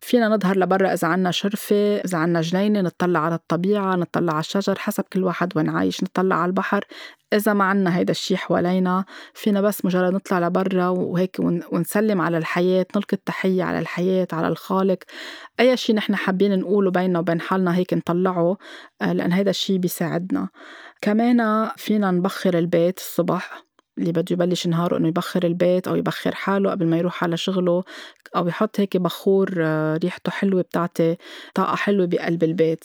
فينا 0.00 0.28
نظهر 0.28 0.58
لبرا 0.58 0.92
إذا 0.92 1.08
عنا 1.08 1.30
شرفة 1.30 1.96
إذا 1.96 2.18
عنا 2.18 2.40
جنينة 2.40 2.80
نطلع 2.80 3.20
على 3.20 3.34
الطبيعة 3.34 3.96
نطلع 3.96 4.32
على 4.32 4.40
الشجر 4.40 4.78
حسب 4.78 5.04
كل 5.12 5.24
واحد 5.24 5.52
وين 5.56 5.68
عايش 5.68 6.02
نطلع 6.02 6.36
على 6.36 6.48
البحر. 6.48 6.84
إذا 7.32 7.52
ما 7.52 7.64
عنا 7.64 7.96
هيدا 7.96 8.10
الشي 8.10 8.36
حوالينا 8.36 9.04
فينا 9.34 9.60
بس 9.60 9.84
مجرد 9.84 10.12
نطلع 10.12 10.38
لبرا 10.38 10.88
وهيك 10.88 11.36
ونسلم 11.72 12.20
على 12.20 12.38
الحياة 12.38 12.86
نلقي 12.96 13.14
التحية 13.16 13.62
على 13.62 13.78
الحياة 13.78 14.28
على 14.32 14.48
الخالق. 14.48 14.98
أي 15.60 15.76
شي 15.76 15.92
نحن 15.92 16.16
حابين 16.16 16.58
نقوله 16.58 16.90
بيننا 16.90 17.18
وبين 17.18 17.40
حالنا 17.40 17.76
هيك 17.76 17.94
نطلعه 17.94 18.56
آه، 19.02 19.12
لأن 19.12 19.32
هيدا 19.32 19.50
الشي 19.50 19.78
بيساعدنا. 19.78 20.48
كمان 21.00 21.68
فينا 21.76 22.10
نبخر 22.10 22.58
البيت 22.58 22.98
الصبح. 22.98 23.67
اللي 23.98 24.12
بده 24.12 24.24
يبلش 24.30 24.66
نهاره 24.66 24.96
إنه 24.96 25.08
يبخر 25.08 25.46
البيت 25.46 25.88
أو 25.88 25.96
يبخر 25.96 26.34
حاله 26.34 26.70
قبل 26.70 26.86
ما 26.86 26.98
يروح 26.98 27.24
على 27.24 27.36
شغله 27.36 27.84
أو 28.36 28.48
يحط 28.48 28.80
هيك 28.80 28.96
بخور 28.96 29.54
آه، 29.58 29.96
ريحته 29.96 30.30
حلوة 30.32 30.62
بتعطي 30.62 31.16
طاقة 31.54 31.76
حلوة 31.76 32.06
بقلب 32.06 32.44
البيت. 32.44 32.84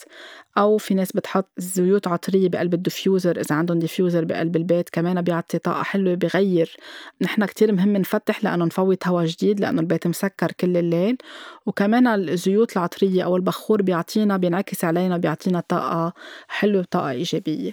أو 0.58 0.78
في 0.78 0.94
ناس 0.94 1.12
بتحط 1.12 1.50
زيوت 1.58 2.08
عطرية 2.08 2.50
بقلب 2.50 2.74
ال 2.74 2.81
diffuser 2.81 3.40
إذا 3.40 3.56
عندهم 3.56 3.80
diffuser 3.80 4.26
بقلب 4.26 4.56
البيت 4.56 4.90
كمان 4.90 5.22
بيعطي 5.22 5.58
طاقة 5.60 5.84
حلوة 5.84 6.14
بغير. 6.16 6.78
نحن 7.22 7.46
كتير 7.46 7.72
مهم 7.72 7.98
نفتح 7.98 8.44
لأنه 8.44 8.66
نفوت 8.66 9.08
هوا 9.08 9.26
جديد 9.26 9.60
لأنه 9.60 9.82
البيت 9.82 10.08
مسكر 10.08 10.52
كل 10.52 10.78
الليل. 10.78 11.18
وكمان 11.66 12.08
الزيوت 12.08 12.78
العطرية 12.78 13.24
أو 13.24 13.36
البخور 13.36 13.82
بيعطينا 13.82 14.38
بينعكس 14.38 14.84
علينا 14.84 15.18
بيعطينا 15.18 15.60
طاقة 15.60 16.14
حلوة 16.48 16.80
وطاقة 16.82 17.10
إيجابية. 17.12 17.72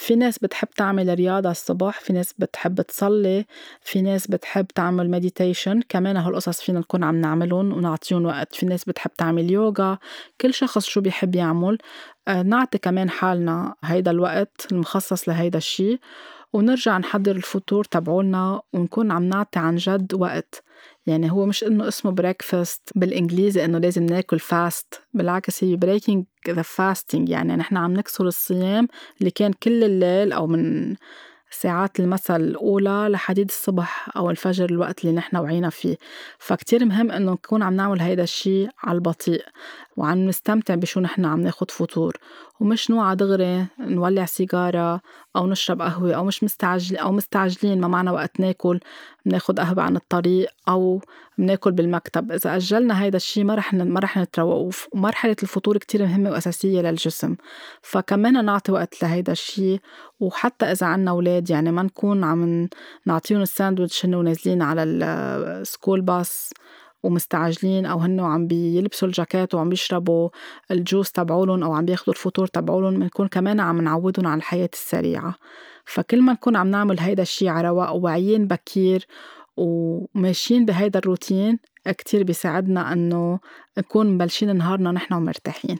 في 0.00 0.14
ناس 0.14 0.38
بتحب 0.38 0.68
تعمل 0.70 1.14
رياضة 1.14 1.50
الصبح 1.50 2.00
في 2.00 2.12
ناس 2.12 2.32
بتحب 2.38 2.80
تصلي 2.80 3.46
في 3.80 4.02
ناس 4.02 4.26
بتحب 4.26 4.66
تعمل 4.66 5.10
مديتيشن 5.10 5.80
كمان 5.88 6.16
هالقصص 6.16 6.60
فينا 6.60 6.80
نكون 6.80 7.04
عم 7.04 7.16
نعملهم 7.20 7.72
ونعطيهم 7.72 8.24
وقت. 8.24 8.54
في 8.54 8.66
ناس 8.66 8.84
بتحب 8.84 9.10
تعمل 9.18 9.50
يوغا 9.50 9.98
كل 10.40 10.54
شخص 10.54 10.86
شو 10.86 11.00
بيحب 11.00 11.34
يعمل. 11.34 11.78
آه، 12.28 12.42
نعطي 12.42 12.78
كمان 12.78 13.10
حالنا 13.10 13.74
هيدا 13.84 14.10
الوقت 14.10 14.66
المخصص 14.72 15.28
لهيدا 15.28 15.58
الشي. 15.58 15.98
ونرجع 16.52 16.98
نحضر 16.98 17.36
الفطور 17.36 17.84
تبعولنا 17.84 18.62
ونكون 18.72 19.10
عم 19.12 19.24
نعطي 19.24 19.58
عن 19.58 19.76
جد 19.76 20.14
وقت. 20.14 20.64
يعني 21.06 21.32
هو 21.32 21.46
مش 21.46 21.64
إنه 21.64 21.88
اسمه 21.88 22.10
breakfast 22.10 22.90
بالإنجليزي 22.94 23.64
إنه 23.64 23.78
لازم 23.78 24.06
ناكل 24.06 24.38
fast 24.38 25.02
بالعكس 25.14 25.64
هي 25.64 25.76
breaking 25.76 26.24
the 26.48 26.62
fasting 26.62 27.28
يعني 27.28 27.56
نحن 27.56 27.76
عم 27.76 27.92
نكسر 27.92 28.26
الصيام 28.26 28.88
اللي 29.20 29.30
كان 29.30 29.52
كل 29.52 29.84
الليل 29.84 30.32
أو 30.32 30.46
من 30.46 30.94
ساعات 31.50 32.00
المساء 32.00 32.36
الأولى 32.36 33.08
لحديت 33.10 33.48
الصبح 33.48 34.08
أو 34.16 34.30
الفجر 34.30 34.64
الوقت 34.70 35.04
اللي 35.04 35.16
نحن 35.16 35.36
وعينا 35.36 35.70
فيه. 35.70 35.96
فكتير 36.38 36.84
مهم 36.84 37.10
إنه 37.10 37.32
نكون 37.32 37.62
عم 37.62 37.74
نعمل 37.74 38.00
هيدا 38.00 38.22
الشي 38.22 38.66
على 38.82 38.96
البطيء 38.96 39.44
وعم 39.96 40.18
نستمتع 40.26 40.74
بشو 40.74 41.00
نحن 41.00 41.24
عم 41.24 41.40
ناخد 41.40 41.70
فطور. 41.70 42.16
ومش 42.60 42.90
نوعى 42.90 43.16
دغري 43.16 43.66
نولع 43.78 44.24
سيجارة 44.24 45.00
أو 45.36 45.46
نشرب 45.46 45.82
قهوة 45.82 46.14
أو 46.14 46.24
مش 46.24 46.44
مستعجل 46.44 46.96
أو 46.96 47.12
مستعجلين 47.12 47.80
ما 47.80 47.88
معنا 47.88 48.12
وقت 48.12 48.40
ناكل 48.40 48.80
بناخد 49.26 49.60
قهوة 49.60 49.82
عن 49.82 49.96
الطريق 49.96 50.50
أو 50.68 51.00
بناكل 51.40 51.72
بالمكتب. 51.72 52.32
إذا 52.32 52.56
أجلنا 52.56 53.02
هيدا 53.02 53.16
الشي 53.16 53.44
ما 53.44 53.54
رح 53.54 53.74
ما 53.74 54.00
رح 54.00 54.18
نتروق 54.18 54.70
ومرحلة 54.92 55.36
الفطور 55.42 55.78
كتير 55.78 56.02
مهمة 56.02 56.30
وأساسية 56.30 56.80
للجسم. 56.80 57.36
فكمان 57.82 58.44
نعطي 58.44 58.72
وقت 58.72 59.02
لهيدا 59.02 59.32
الشي. 59.32 59.80
وحتى 60.20 60.66
إذا 60.66 60.86
عنا 60.86 61.10
أولاد 61.10 61.50
يعني 61.50 61.72
ما 61.72 61.82
نكون 61.82 62.24
عم 62.24 62.68
نعطيهم 63.06 63.40
الساندويتش 63.40 64.06
هن 64.06 64.14
ونازلين 64.14 64.62
على 64.62 64.82
ال 64.82 64.99
school 64.99 66.00
bus 66.00 66.52
ومستعجلين 67.02 67.86
أو 67.86 67.98
هن 67.98 68.20
عم 68.20 68.46
بيلبسوا 68.46 69.08
الجاكيت 69.08 69.54
وعم 69.54 69.68
بيشربوا 69.68 70.28
الجوس 70.70 71.12
تبعولن 71.12 71.62
أو 71.62 71.72
عم 71.72 71.84
بياخدوا 71.84 72.14
الفطور 72.14 72.46
تبعولن 72.46 72.98
بنكون 72.98 73.28
كمان 73.28 73.60
عم 73.60 73.80
نعودهم 73.80 74.26
على 74.26 74.38
الحياة 74.38 74.70
السريعة. 74.72 75.34
فكل 75.84 76.22
ما 76.22 76.32
نكون 76.32 76.56
عم 76.56 76.68
نعمل 76.70 77.00
هيدا 77.00 77.22
الشي 77.22 77.48
على 77.48 77.68
رواق 77.68 77.94
وواعيين 77.94 78.46
بكير 78.46 79.06
وماشيين 79.60 80.64
بهيدا 80.64 80.98
الروتين 80.98 81.58
كتير 81.88 82.22
بيساعدنا 82.22 82.92
إنه 82.92 83.40
نكون 83.78 84.14
مبلشين 84.14 84.56
نهارنا 84.56 84.92
نحن 84.92 85.14
ومرتاحين. 85.14 85.78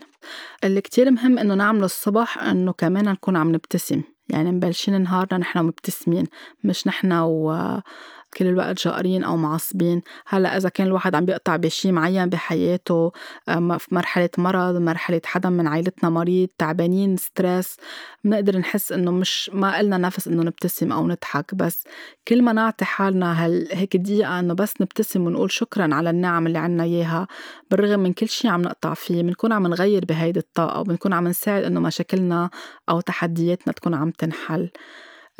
اللي 0.65 0.81
كتير 0.81 1.11
مهم 1.11 1.39
إنه 1.39 1.55
نعمله 1.55 1.85
الصبح 1.85 2.39
إنه 2.43 2.73
كمان 2.73 3.05
نكون 3.05 3.37
عم 3.37 3.53
نبتسم. 3.53 4.03
يعني 4.29 4.53
مبلشين 4.53 5.03
نهارنا 5.03 5.39
نحن 5.39 5.59
مبتسمين 5.59 6.25
مش 6.65 6.87
نحن 6.87 7.13
و 7.13 7.81
كل 8.35 8.47
الوقت 8.47 8.87
جائرين 8.87 9.25
أو 9.25 9.37
معصبين. 9.37 10.03
هلأ 10.27 10.57
إذا 10.57 10.69
كان 10.69 10.87
الواحد 10.87 11.15
عم 11.15 11.25
بيقطع 11.25 11.57
بشي 11.57 11.93
معين 11.93 12.29
بحياته 12.29 13.13
آه، 13.49 13.77
في 13.79 13.95
مرحلة 13.95 14.31
مرض 14.39 14.77
مرحلة 14.77 15.21
حدا 15.25 15.49
من 15.51 15.67
عائلتنا 15.67 16.11
مريض 16.11 16.49
تعبانين 16.59 17.17
ستريس 17.17 17.77
بنقدر 18.25 18.59
نحس 18.59 18.93
إنه 18.93 19.11
مش 19.11 19.51
ما 19.55 19.81
إلنا 19.81 19.99
نفس 19.99 20.29
إنه 20.29 20.43
نبتسم 20.43 20.93
أو 20.93 21.07
نضحك. 21.07 21.55
بس 21.55 21.85
كل 22.29 22.43
ما 22.43 22.53
نعطي 22.53 22.85
حالنا 22.85 23.47
هال 23.47 23.69
هيك 23.73 23.97
دقيقة 23.97 24.39
إنه 24.41 24.55
بس 24.55 24.75
نبتسم 24.81 25.27
ونقول 25.27 25.51
شكرا 25.53 25.95
على 25.95 26.11
النعم 26.11 26.47
اللي 26.47 26.59
عنا 26.59 26.85
إياها 26.85 27.27
بالرغم 27.71 28.01
من 28.01 28.13
كل 28.13 28.29
شي 28.29 28.49
عم 28.49 28.63
نقطع 28.63 28.95
فيه 28.95 29.23
بنكون 29.23 29.53
عم 29.53 29.67
نغير 29.67 30.05
بهيدي 30.05 30.41
الطاقة 30.41 30.81
وبنكون 30.81 31.13
عم 31.13 31.29
نساعد 31.29 31.65
إنه 31.65 31.81
مشاكلنا 31.81 32.51
أو 32.89 33.01
تحدياتنا 33.01 33.73
تكون 33.73 33.95
عم 33.95 34.11
تنحل. 34.11 34.71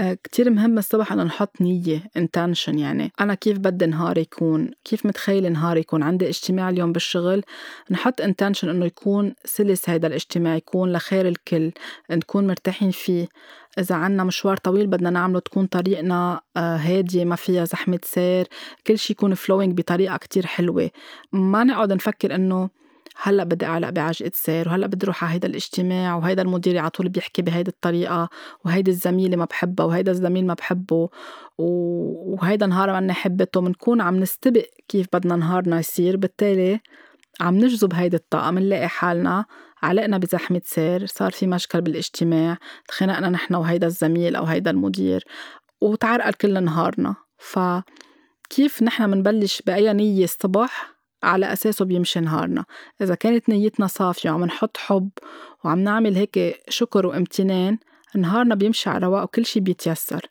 كتير 0.01 0.51
مهم 0.51 0.79
الصبح 0.79 1.13
إنه 1.13 1.23
نحط 1.23 1.61
نية 1.61 2.11
intention 2.19 2.69
يعني. 2.69 3.13
أنا 3.21 3.35
كيف 3.35 3.59
بدي 3.59 3.87
نهاري 3.87 4.21
يكون؟ 4.21 4.71
كيف 4.85 5.07
متخيل 5.07 5.53
نهاري 5.53 5.81
يكون؟ 5.81 6.03
عندي 6.03 6.29
اجتماع 6.29 6.69
اليوم 6.69 6.93
بالشغل 6.93 7.43
نحط 7.91 8.23
intention 8.23 8.65
إنه 8.65 8.87
يكون 8.87 9.35
سلس 9.45 9.89
هيدا 9.91 10.09
الاجتماع 10.09 10.57
يكون 10.57 10.93
لخير 10.93 11.29
الكل 11.29 11.73
نكون 12.11 12.47
مرتاحين 12.47 12.91
فيه. 12.91 13.29
إذا 13.79 13.95
عنا 13.95 14.25
مشوار 14.25 14.57
طويل 14.57 14.87
بدنا 14.87 15.11
نعمله 15.11 15.41
تكون 15.41 15.67
طريقنا 15.67 16.41
آه، 16.57 16.77
هادية 16.77 17.25
ما 17.25 17.37
فيها 17.37 17.65
زحمة 17.65 18.01
سير 18.05 18.47
كل 18.87 18.99
شي 18.99 19.13
يكون 19.13 19.37
flowing 19.37 19.75
بطريقة 19.75 20.17
كتير 20.17 20.47
حلوة. 20.47 20.91
ما 21.33 21.65
نقعد 21.65 21.93
نفكر 21.93 22.35
إنه 22.35 22.71
هلأ 23.23 23.45
بدي 23.45 23.67
أعلق 23.67 23.91
بعجقة 23.91 24.31
سير 24.35 24.69
وهلأ 24.69 24.87
بدي 24.87 25.07
أروح 25.07 25.25
على 25.25 25.35
هيدا 25.35 25.49
الاجتماع 25.49 26.17
وهيدا 26.17 26.43
المدير 26.43 26.79
على 26.79 26.91
طول 26.91 27.09
بيحكي 27.09 27.43
بهيدي 27.43 27.71
الطريقة 27.71 28.29
وهيدي 28.65 28.91
الزميلة 28.91 29.37
ما 29.37 29.45
بحبها 29.45 29.87
وهيدا 29.87 30.13
الزميل 30.13 30.47
ما 30.47 30.55
بحبه 30.55 31.09
وهيدا 31.59 32.67
نهار 32.67 32.93
ماني 32.93 33.13
حبته 33.13 33.61
بنكون 33.61 34.01
عم 34.01 34.17
نستبق 34.17 34.65
كيف 34.89 35.07
بدنا 35.13 35.37
نهارنا 35.37 35.79
يصير. 35.79 36.17
بالتالي 36.17 36.81
عم 37.41 37.55
نجذب 37.57 37.95
هيدي 37.95 38.17
الطاقة 38.17 38.51
منلاقي 38.51 38.89
حالنا 38.89 39.45
علقنا 39.83 40.19
بزحمة 40.19 40.63
سير 40.65 41.07
صار 41.07 41.31
في 41.31 41.47
مشكل 41.47 41.81
بالاجتماع 41.81 42.59
تخانقنا 42.89 43.29
نحن 43.29 43.55
وهيدا 43.55 43.87
الزميل 43.87 44.37
أو 44.37 44.45
هيدا 44.45 44.71
المدير 44.71 45.25
وتعرقل 45.81 46.33
كل 46.33 46.65
نهارنا. 46.65 47.15
فكيف 47.39 48.83
نحن 48.83 49.11
منبلش 49.11 49.63
بأي 49.67 49.93
نية 49.93 50.25
الصبح 50.25 51.00
على 51.23 51.53
أساسه 51.53 51.85
بيمشي 51.85 52.21
نهارنا. 52.21 52.65
إذا 53.03 53.15
كانت 53.15 53.49
نيتنا 53.49 53.87
صافية 53.87 54.31
وعم 54.31 54.45
نحط 54.45 54.77
حب 54.77 55.11
وعم 55.65 55.79
نعمل 55.79 56.17
هيك 56.17 56.63
شكر 56.69 57.07
وامتنان 57.07 57.79
نهارنا 58.15 58.55
بيمشي 58.55 58.91
على 58.91 59.07
رواق 59.07 59.23
وكل 59.23 59.47
شي 59.47 59.61
بيتيسر. 59.61 60.27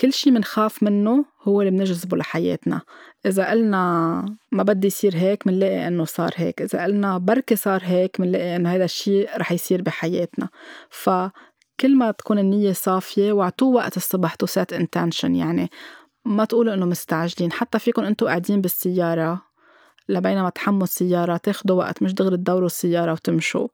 كل 0.00 0.12
شي 0.12 0.30
منخاف 0.30 0.82
منه 0.82 1.24
هو 1.42 1.60
اللي 1.60 1.70
بنجذبه 1.70 2.16
لحياتنا. 2.16 2.80
إذا 3.26 3.50
قلنا 3.50 4.24
ما 4.52 4.62
بدي 4.62 4.86
يصير 4.86 5.16
هيك 5.16 5.46
منلاقي 5.46 5.88
إنه 5.88 6.04
صار 6.04 6.30
هيك. 6.36 6.62
إذا 6.62 6.84
قلنا 6.84 7.18
بركي 7.18 7.56
صار 7.56 7.80
هيك 7.84 8.20
منلاقي 8.20 8.56
إنه 8.56 8.74
هذا 8.74 8.84
الشي 8.84 9.24
رح 9.24 9.52
يصير 9.52 9.82
بحياتنا. 9.82 10.48
فكل 10.90 11.96
ما 11.96 12.10
تكون 12.10 12.38
النية 12.38 12.72
صافية 12.72 13.32
واعطوه 13.32 13.74
وقت 13.74 13.96
الصبح 13.96 14.34
to 14.34 14.46
set 14.46 14.72
intention 14.72 15.34
يعني. 15.34 15.70
ما 16.24 16.44
تقولوا 16.44 16.74
إنه 16.74 16.86
مستعجلين. 16.86 17.52
حتى 17.52 17.78
فيكم 17.78 18.04
أنتوا 18.04 18.28
قاعدين 18.28 18.60
بالسيارة 18.60 19.47
لبينما 20.08 20.50
تحموا 20.50 20.82
السيارة 20.82 21.36
تاخدوا 21.36 21.76
وقت 21.76 22.02
مش 22.02 22.14
دغري 22.14 22.36
تدوروا 22.36 22.66
السيارة 22.66 23.12
وتمشوا. 23.12 23.68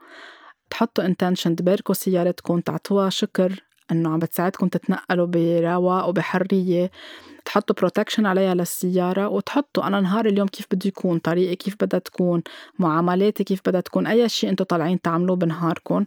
تحطوا 0.70 1.04
intention 1.04 1.56
تباركوا 1.56 1.94
سيارتكم 1.94 2.60
تعطوها 2.60 3.10
شكر 3.10 3.64
إنه 3.92 4.10
عم 4.10 4.18
بتساعدكم 4.18 4.68
تتنقلوا 4.68 5.26
برواق 5.26 6.08
وبحرية. 6.08 6.90
تحطوا 7.44 7.76
بروتكشن 7.76 8.26
عليها 8.26 8.54
للسيارة 8.54 9.28
وتحطوا 9.28 9.86
أنا 9.86 10.00
نهار 10.00 10.26
اليوم 10.26 10.48
كيف 10.48 10.66
بده 10.72 10.88
يكون 10.88 11.18
طريقي 11.18 11.56
كيف 11.56 11.74
بدها 11.80 12.00
تكون 12.00 12.42
معاملاتي 12.78 13.44
كيف 13.44 13.60
بدها 13.66 13.80
تكون 13.80 14.06
أي 14.06 14.28
شيء 14.28 14.50
أنتوا 14.50 14.66
طالعين 14.66 15.00
تعملوه 15.00 15.36
بنهاركم. 15.36 16.04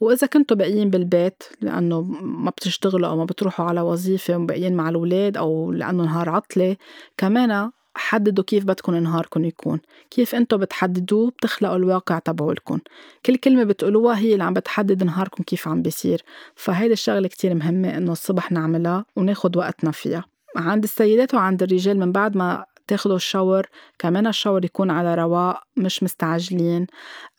وإذا 0.00 0.26
كنتوا 0.26 0.56
باقيين 0.56 0.90
بالبيت 0.90 1.42
لأنه 1.60 2.02
ما 2.22 2.50
بتشتغلوا 2.50 3.08
أو 3.08 3.16
ما 3.16 3.24
بتروحوا 3.24 3.66
على 3.66 3.80
وظيفة 3.80 4.36
وباقيين 4.36 4.76
مع 4.76 4.88
الأولاد 4.88 5.36
أو 5.36 5.72
لأنه 5.72 6.04
نهار 6.04 6.30
عطلة 6.30 6.76
كمان 7.16 7.70
حددوا 7.96 8.44
كيف 8.44 8.64
بدكم 8.64 8.94
نهاركم 8.94 9.44
يكون. 9.44 9.80
كيف 10.10 10.34
أنتم 10.34 10.56
بتحددوه؟ 10.56 11.30
بتخلقوا 11.30 11.76
الواقع 11.76 12.18
تبعولكم 12.18 12.78
كل 13.26 13.36
كلمة 13.36 13.64
بتقولوها 13.64 14.18
هي 14.18 14.32
اللي 14.32 14.44
عم 14.44 14.54
بتحدد 14.54 15.04
نهاركم 15.04 15.44
كيف 15.44 15.68
عم 15.68 15.82
بيصير. 15.82 16.22
فهيدي 16.54 16.92
الشغلة 16.92 17.28
كتير 17.28 17.54
مهمة 17.54 17.96
إنه 17.96 18.12
الصبح 18.12 18.52
نعملها 18.52 19.04
وناخد 19.16 19.56
وقتنا 19.56 19.90
فيها. 19.90 20.24
عند 20.56 20.84
السيدات 20.84 21.34
وعند 21.34 21.62
الرجال 21.62 21.98
من 21.98 22.12
بعد 22.12 22.36
ما 22.36 22.64
تاخدوا 22.86 23.16
الشاور 23.16 23.66
كمان 23.98 24.26
الشاور 24.26 24.64
يكون 24.64 24.90
على 24.90 25.14
رواق 25.14 25.62
مش 25.76 26.02
مستعجلين. 26.02 26.86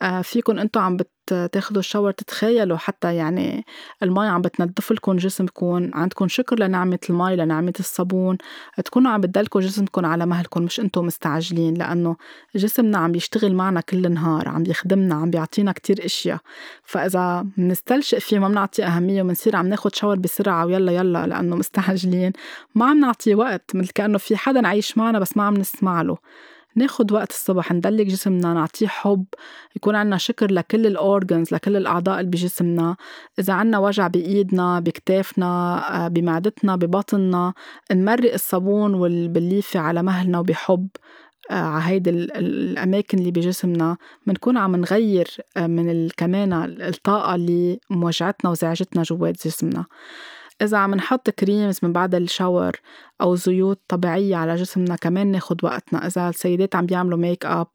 آه 0.02 0.22
فيكن 0.22 0.68
عم 0.76 0.96
بت 0.96 1.17
تاخدوا 1.52 1.80
الشاور 1.80 2.10
تتخيلوا 2.12 2.76
حتى 2.76 3.14
يعني 3.16 3.64
المي 4.02 4.26
عم 4.26 4.42
بتنظف 4.42 4.92
لكم 4.92 5.16
جسمكم. 5.16 5.90
عندكم 5.94 6.28
شكر 6.28 6.58
لنعمة 6.60 6.98
المي 7.10 7.36
لنعمة 7.36 7.72
الصابون. 7.80 8.38
تكونوا 8.84 9.10
عم 9.10 9.20
بتدلكوا 9.20 9.60
جسمكم 9.60 10.06
على 10.06 10.26
مهلكم 10.26 10.62
مش 10.62 10.80
أنتم 10.80 11.06
مستعجلين 11.06 11.74
لأنه 11.74 12.16
جسمنا 12.56 12.98
عم 12.98 13.12
بيشتغل 13.12 13.54
معنا 13.54 13.80
كل 13.80 14.06
النهار 14.06 14.48
عم 14.48 14.62
بيخدمنا 14.62 15.14
عم 15.14 15.30
بيعطينا 15.30 15.72
كتير 15.72 16.04
إشياء. 16.04 16.38
فإذا 16.84 17.46
منستلشق 17.56 18.18
فيه 18.18 18.38
ما 18.38 18.48
بنعطيه 18.48 18.84
أهمية 18.84 19.22
ومنصير 19.22 19.56
عم 19.56 19.66
ناخد 19.66 19.94
شاور 19.94 20.16
بسرعة 20.18 20.66
ويلا 20.66 20.92
يلا 20.92 21.26
لأنه 21.26 21.56
مستعجلين 21.56 22.32
ما 22.74 22.86
عم 22.86 23.00
نعطيه 23.00 23.34
وقت 23.34 23.76
مثل 23.76 23.88
كأنه 23.94 24.18
في 24.18 24.36
حدا 24.36 24.68
عايش 24.68 24.98
معنا 24.98 25.18
بس 25.18 25.36
ما 25.36 25.42
عم 25.42 25.54
نسمع 25.54 26.02
له. 26.02 26.18
ناخد 26.76 27.12
وقت 27.12 27.30
الصبح 27.30 27.72
ندلك 27.72 28.06
جسمنا 28.06 28.54
نعطيه 28.54 28.86
حب 28.86 29.24
يكون 29.76 29.96
عنا 29.96 30.16
شكر 30.16 30.52
لكل 30.52 30.86
الأورجنز 30.86 31.54
لكل 31.54 31.76
الأعضاء 31.76 32.20
اللي 32.20 32.30
بجسمنا. 32.30 32.96
إذا 33.38 33.52
عنا 33.52 33.78
وجع 33.78 34.06
بإيدنا 34.06 34.80
بكتافنا 34.80 35.46
آه، 36.04 36.08
بمعدتنا 36.08 36.76
ببطننا 36.76 37.52
نمرق 37.92 38.32
الصابون 38.32 38.94
والبليفة 38.94 39.80
على 39.80 40.02
مهلنا 40.02 40.38
وبحب 40.38 40.88
آه، 41.50 41.54
على 41.54 41.84
هيدي 41.84 42.10
الأماكن 42.10 43.18
اللي 43.18 43.30
بجسمنا. 43.30 43.96
بنكون 44.26 44.56
عم 44.56 44.76
نغير 44.76 45.28
آه، 45.56 45.66
من 45.66 46.08
كمان 46.16 46.52
الطاقة 46.82 47.34
اللي 47.34 47.80
موجعتنا 47.90 48.50
وزعجتنا 48.50 49.02
جوات 49.02 49.46
جسمنا. 49.46 49.84
إذا 50.62 50.78
عم 50.78 50.94
نحط 50.94 51.30
creams 51.30 51.78
من 51.82 51.92
بعد 51.92 52.14
ال 52.14 52.22
shower 52.22 52.72
أو 53.20 53.34
زيوت 53.34 53.80
طبيعية 53.88 54.36
على 54.36 54.54
جسمنا 54.54 54.96
كمان 54.96 55.26
ناخد 55.26 55.64
وقتنا. 55.64 56.06
إذا 56.06 56.28
السيدات 56.28 56.76
عم 56.76 56.86
بيعملوا 56.86 57.18
ميك 57.18 57.46
أب 57.46 57.66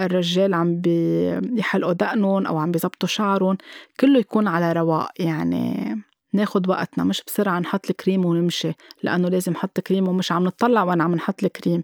الرجال 0.00 0.54
عم 0.54 0.80
بيحلقوا 0.80 1.92
دقنهم 1.92 2.46
أو 2.46 2.58
عم 2.58 2.70
بيزبطوا 2.70 3.08
شعرهم 3.08 3.56
كله 4.00 4.18
يكون 4.18 4.48
على 4.48 4.72
رواق. 4.72 5.10
يعني 5.18 5.96
ناخد 6.32 6.68
وقتنا 6.68 7.04
مش 7.04 7.22
بسرعة 7.26 7.58
نحط 7.58 7.90
الكريم 7.90 8.24
ونمشي 8.24 8.72
لأنه 9.02 9.28
لازم 9.28 9.52
نحط 9.52 9.80
كريم 9.80 10.08
ومش 10.08 10.32
عم 10.32 10.44
نطلع 10.44 10.82
وين 10.82 11.00
عم 11.00 11.14
نحط 11.14 11.44
الكريم. 11.44 11.82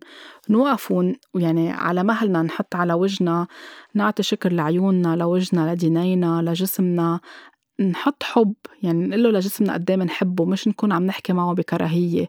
نوقف 0.49 0.95
ويعني 1.35 1.71
على 1.71 2.03
مهلنا 2.03 2.43
نحط 2.43 2.75
على 2.75 2.93
وجهنا 2.93 3.47
نعطي 3.95 4.23
شكر 4.23 4.53
لعيوننا 4.53 5.17
لوجهنا 5.17 5.73
لدينينا 5.73 6.43
لجسمنا. 6.43 7.21
نحط 7.81 8.23
حب 8.23 8.55
يعني 8.83 9.07
نقول 9.07 9.23
له 9.23 9.31
لجسمنا 9.31 9.73
قد 9.75 9.91
إيه 9.91 9.97
بنحبه 9.97 10.45
مش 10.45 10.69
نكون 10.69 10.93
عم 10.93 11.07
نحكي 11.07 11.33
معه 11.33 11.55
بكراهية 11.55 12.29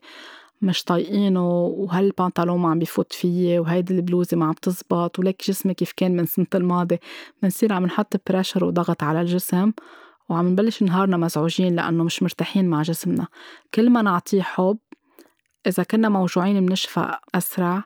مش 0.61 0.83
طايقينه 0.83 1.49
وهالبنطلون 1.49 2.59
ما 2.59 2.69
عم 2.69 2.79
بفوت 2.79 3.13
فيي 3.13 3.59
وهيدي 3.59 3.93
البلوزة 3.93 4.37
ما 4.37 4.45
عم 4.45 4.53
تزبط 4.53 5.19
وليك 5.19 5.43
جسمي 5.47 5.73
كيف 5.73 5.91
كان 5.91 6.15
من 6.15 6.25
سنة 6.25 6.47
الماضي. 6.55 6.99
بنصير 7.43 7.73
عم 7.73 7.85
نحط 7.85 8.29
بريشر 8.29 8.65
وضغط 8.65 9.03
على 9.03 9.21
الجسم 9.21 9.71
وعم 10.29 10.47
نبلش 10.47 10.83
نهارنا 10.83 11.17
مزعوجين 11.17 11.75
لأنه 11.75 12.03
مش 12.03 12.23
مرتاحين 12.23 12.69
مع 12.69 12.81
جسمنا. 12.81 13.27
كل 13.73 13.89
ما 13.89 14.01
نعطيه 14.01 14.41
حب 14.41 14.77
إذا 15.67 15.83
كنا 15.83 16.09
موجوعين 16.09 16.65
بنشفى 16.65 17.15
أسرع 17.35 17.83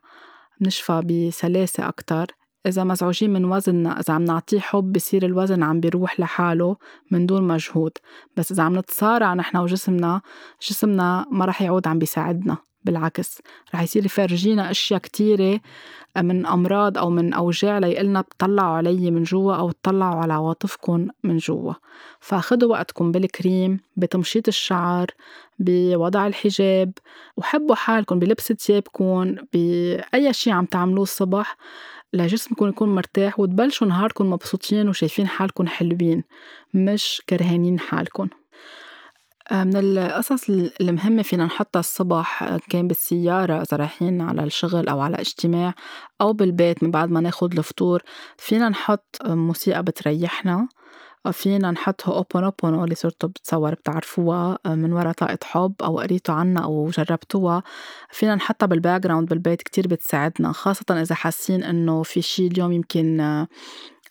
بنشفى 0.60 1.02
بسلاسة 1.06 1.88
أكتر. 1.88 2.28
إذا 2.66 2.84
مزعوجين 2.84 3.34
من 3.34 3.46
وزننا 3.46 4.00
إذا 4.00 4.14
عم 4.14 4.24
نعطيه 4.24 4.60
حب 4.60 4.94
بصير 4.94 5.26
الوزن 5.26 5.64
عم 5.64 5.80
بيروح 5.80 6.20
لحاله 6.20 6.78
من 7.12 7.26
دون 7.26 7.44
مجهود. 7.44 7.92
بس 8.38 8.52
إذا 8.52 8.64
عم 8.64 8.80
نتصارع 8.80 9.34
نحن 9.34 9.58
وجسمنا 9.58 10.22
جسمنا 10.62 11.26
ما 11.32 11.46
رح 11.46 11.62
يعود 11.62 11.88
عم 11.88 12.00
بيساعدنا. 12.00 12.58
بالعكس 12.84 13.42
رح 13.74 13.82
يصير 13.82 14.06
يفرجينا 14.06 14.72
أشياء 14.72 15.00
كتيرة 15.00 15.60
من 16.18 16.46
أمراض 16.46 16.98
أو 16.98 17.10
من 17.10 17.34
أوجاع 17.34 17.78
ليقلنا 17.78 18.22
بتطلعوا 18.22 18.78
علي 18.78 19.12
من 19.12 19.24
جوا 19.24 19.56
أو 19.56 19.72
تطلعوا 19.72 20.16
على 20.16 20.34
عواطفكم 20.34 21.08
من 21.24 21.38
جوا. 21.38 21.74
فخدوا 22.20 22.70
وقتكم 22.70 23.12
بالكريم 23.12 23.80
بتمشيط 23.98 24.48
الشعر 24.48 25.08
بوضع 25.60 26.28
الحجاب 26.28 26.92
وحبوا 27.38 27.76
حالكم 27.76 28.20
بلبس 28.20 28.54
ثيابكم 28.54 29.36
بأي 29.54 30.34
شيء 30.34 30.54
عم 30.54 30.66
تعملوه 30.66 31.04
الصبح. 31.04 31.58
لجسمكم 32.14 32.68
يكون 32.70 32.96
مرتاح 32.96 33.40
وتبلشوا 33.40 33.88
نهاركم 33.88 34.30
مبسوطين 34.30 34.90
وشايفين 34.90 35.28
حالكم 35.28 35.68
حلوين 35.68 36.24
مش 36.74 37.22
كرهانين 37.30 37.80
حالكم. 37.80 38.28
آه، 39.52 39.64
من 39.64 39.78
القصص 39.78 40.50
المهمة 40.82 41.24
فينا 41.24 41.46
نحطها 41.46 41.80
الصبح 41.80 42.44
آه، 42.44 42.60
كان 42.70 42.88
بالسيارة 42.88 43.62
إذا 43.62 43.78
رايحين 43.78 44.22
على 44.22 44.44
الشغل 44.44 44.88
أو 44.88 45.02
على 45.02 45.16
اجتماع 45.22 45.74
أو 46.22 46.34
بالبيت 46.34 46.84
من 46.84 46.92
بعد 46.92 47.12
ما 47.12 47.20
ناخد 47.22 47.58
الفطور 47.58 48.02
فينا 48.38 48.70
نحط 48.70 49.18
آه، 49.26 49.36
موسيقى 49.36 49.84
بتريحنا. 49.84 50.68
فينا 51.32 51.72
نحط 51.72 52.08
هوبونوبونو 52.08 52.84
اللي 52.84 52.96
صرتوا 52.96 53.30
بتصور 53.30 53.74
بتعرفوها 53.74 54.60
من 54.66 54.94
ورا 54.94 55.12
طاقة 55.12 55.38
حب 55.44 55.74
أو 55.84 56.00
قريتوا 56.00 56.36
عنها 56.36 56.64
أو 56.64 56.90
جربتوها. 56.90 57.64
فينا 58.12 58.36
نحطها 58.36 58.66
بال 58.68 59.02
background 59.02 59.30
بالبيت 59.30 59.62
كتير 59.62 59.88
بتساعدنا 59.88 60.52
خاصة 60.52 60.86
إذا 61.02 61.16
حاسين 61.16 61.64
إنه 61.64 62.04
في 62.04 62.22
شي 62.22 62.48
اليوم 62.48 62.72
يمكن 62.72 63.20
آه، 63.20 63.48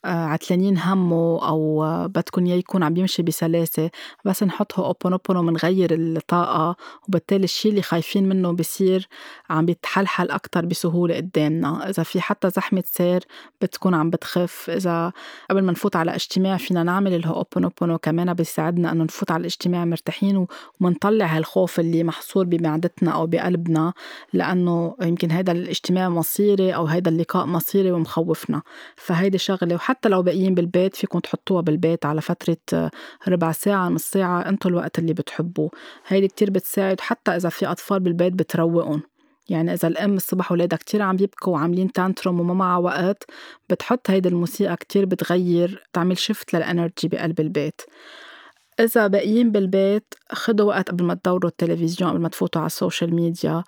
عتلانين 0.04 0.78
همه 0.78 1.48
أو 1.48 1.84
بدكن 2.08 2.46
إياه 2.46 2.56
يكون 2.56 2.82
عم 2.82 2.96
يمشي 2.96 3.22
بسلاسة 3.22 3.90
بس 4.24 4.42
نحط 4.42 4.78
هوبونوبونو 4.78 5.42
منغير 5.42 5.94
الطاقة 5.94 6.76
وبالتالي 7.08 7.44
الشي 7.44 7.68
اللي 7.68 7.82
خايفين 7.82 8.28
منه 8.28 8.52
بصير 8.52 9.08
عم 9.50 9.66
بيتحلحل 9.66 10.30
أكتر 10.30 10.66
بسهولة 10.66 11.16
قدامنا. 11.16 11.88
إذا 11.90 12.02
في 12.02 12.20
حتى 12.20 12.50
زحمة 12.50 12.82
سير 12.86 13.24
بتكون 13.62 13.94
عم 13.94 14.10
بتخف. 14.10 14.70
إذا 14.70 15.12
قبل 15.50 15.62
ما 15.62 15.72
نفوت 15.72 15.96
على 15.96 16.14
اجتماع 16.14 16.56
فينا 16.56 16.82
نعمل 16.82 17.14
الهوبونوبونو 17.14 17.98
كمان 17.98 18.34
بيساعدنا 18.34 18.92
إنه 18.92 19.04
نفوت 19.04 19.30
على 19.30 19.40
الاجتماع 19.40 19.84
مرتاحين 19.84 20.46
ومنطلع 20.80 21.26
هالخوف 21.26 21.80
اللي 21.80 22.04
محصور 22.04 22.44
بمعدتنا 22.44 23.10
أو 23.10 23.26
بقلبنا 23.26 23.92
لأنه 24.32 24.96
يمكن 25.02 25.30
هذا 25.30 25.52
الاجتماع 25.52 26.08
مصيري 26.08 26.74
أو 26.74 26.84
هذا 26.86 27.08
اللقاء 27.08 27.46
مصيري 27.46 27.92
ومخوفنا. 27.92 28.62
فهيدي 28.96 29.38
شغلة 29.38 29.74
حتى 29.90 30.08
لو 30.08 30.22
باقيين 30.22 30.54
بالبيت 30.54 30.96
فيكم 30.96 31.18
تحطوها 31.18 31.60
بالبيت 31.60 32.06
على 32.06 32.20
فترة 32.20 32.56
آه، 32.72 32.90
ربع 33.28 33.52
ساعة 33.52 33.88
نص 33.88 34.10
ساعة 34.10 34.48
انتو 34.48 34.68
الوقت 34.68 34.98
اللي 34.98 35.12
بتحبوه. 35.12 35.70
هيدي 36.06 36.28
كتير 36.28 36.50
بتساعد 36.50 37.00
حتى 37.00 37.36
إذا 37.36 37.48
في 37.48 37.66
أطفال 37.66 38.00
بالبيت 38.00 38.32
بتروقن 38.32 39.00
يعني 39.48 39.72
إذا 39.72 39.88
الأم 39.88 40.14
الصبح 40.14 40.52
ولادها 40.52 40.76
كتير 40.76 41.02
عم 41.02 41.16
يبكوا 41.20 41.52
وعاملين 41.52 41.92
tantrum 41.92 42.40
وما 42.40 42.54
معها 42.54 42.78
وقت 42.78 43.24
بتحط 43.70 44.10
هيدي 44.10 44.28
الموسيقى 44.28 44.76
كتير 44.76 45.04
بتغير 45.04 45.84
تعمل 45.92 46.18
shift 46.18 46.54
لل 46.54 46.68
energy 46.68 47.08
بقلب 47.08 47.40
البيت. 47.40 47.80
إذا 48.80 49.06
باقيين 49.06 49.52
بالبيت 49.52 50.14
خدوا 50.32 50.66
وقت 50.66 50.90
قبل 50.90 51.04
ما 51.04 51.14
تدوروا 51.14 51.50
التلفزيون 51.50 52.10
قبل 52.10 52.20
ما 52.20 52.28
تفوتوا 52.28 52.60
على 52.60 52.66
ال 52.66 52.73
social 52.73 53.14
media 53.14 53.64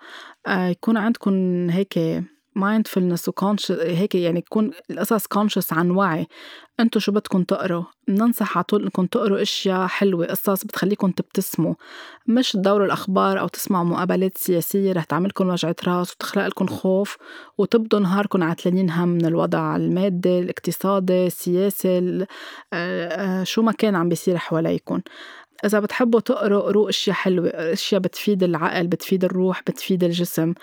آه 0.47 0.67
يكون 0.67 0.97
عندكم 0.97 1.33
هيك 1.69 2.23
mindfulness 2.59 3.27
و 3.27 3.31
conscious 3.31 3.71
هيك 3.71 4.15
يعني 4.15 4.41
تكون 4.41 4.71
القصص 4.91 5.27
conscious 5.27 5.73
عن 5.73 5.91
وعي. 5.91 6.27
انتو 6.79 6.99
شو 6.99 7.11
بدكم 7.11 7.43
تقروا؟ 7.43 7.83
بننصح 8.07 8.57
على 8.57 8.63
طول 8.63 8.83
انكم 8.83 9.05
تقروا 9.05 9.41
أشياء 9.41 9.87
حلوة 9.87 10.25
قصص 10.25 10.63
بتخليكم 10.63 11.11
تبتسموا. 11.11 11.73
مش 12.27 12.51
تدوروا 12.51 12.85
الأخبار 12.85 13.39
أو 13.39 13.47
تسمعوا 13.47 13.85
مقابلات 13.85 14.37
سياسية 14.37 14.93
رح 14.93 15.03
تعملكم 15.03 15.49
وجعه 15.49 15.75
راس 15.87 16.11
وتخلق 16.11 16.47
لكم 16.47 16.67
خوف 16.67 17.17
وتبدوا 17.57 17.99
نهاركم 17.99 18.43
عتلانين 18.43 18.89
هم 18.89 19.09
من 19.09 19.25
الوضع 19.25 19.75
المادي 19.75 20.39
الاقتصادي 20.39 21.27
السياسي 21.27 21.97
آه، 21.97 22.27
آه، 22.73 23.43
شو 23.43 23.61
ما 23.61 23.71
كان 23.71 23.95
عم 23.95 24.09
بيصير 24.09 24.37
حواليكم 24.37 25.01
إذا 25.65 25.79
بتحبوا 25.79 26.19
تقروا 26.19 26.61
قروا 26.61 26.89
أشياء 26.89 27.15
حلوة 27.15 27.49
أشياء 27.49 28.01
بتفيد 28.01 28.43
العقل 28.43 28.87
بتفيد 28.87 29.23
الروح 29.23 29.61
بتفيد 29.61 30.03
الجسم 30.03 30.53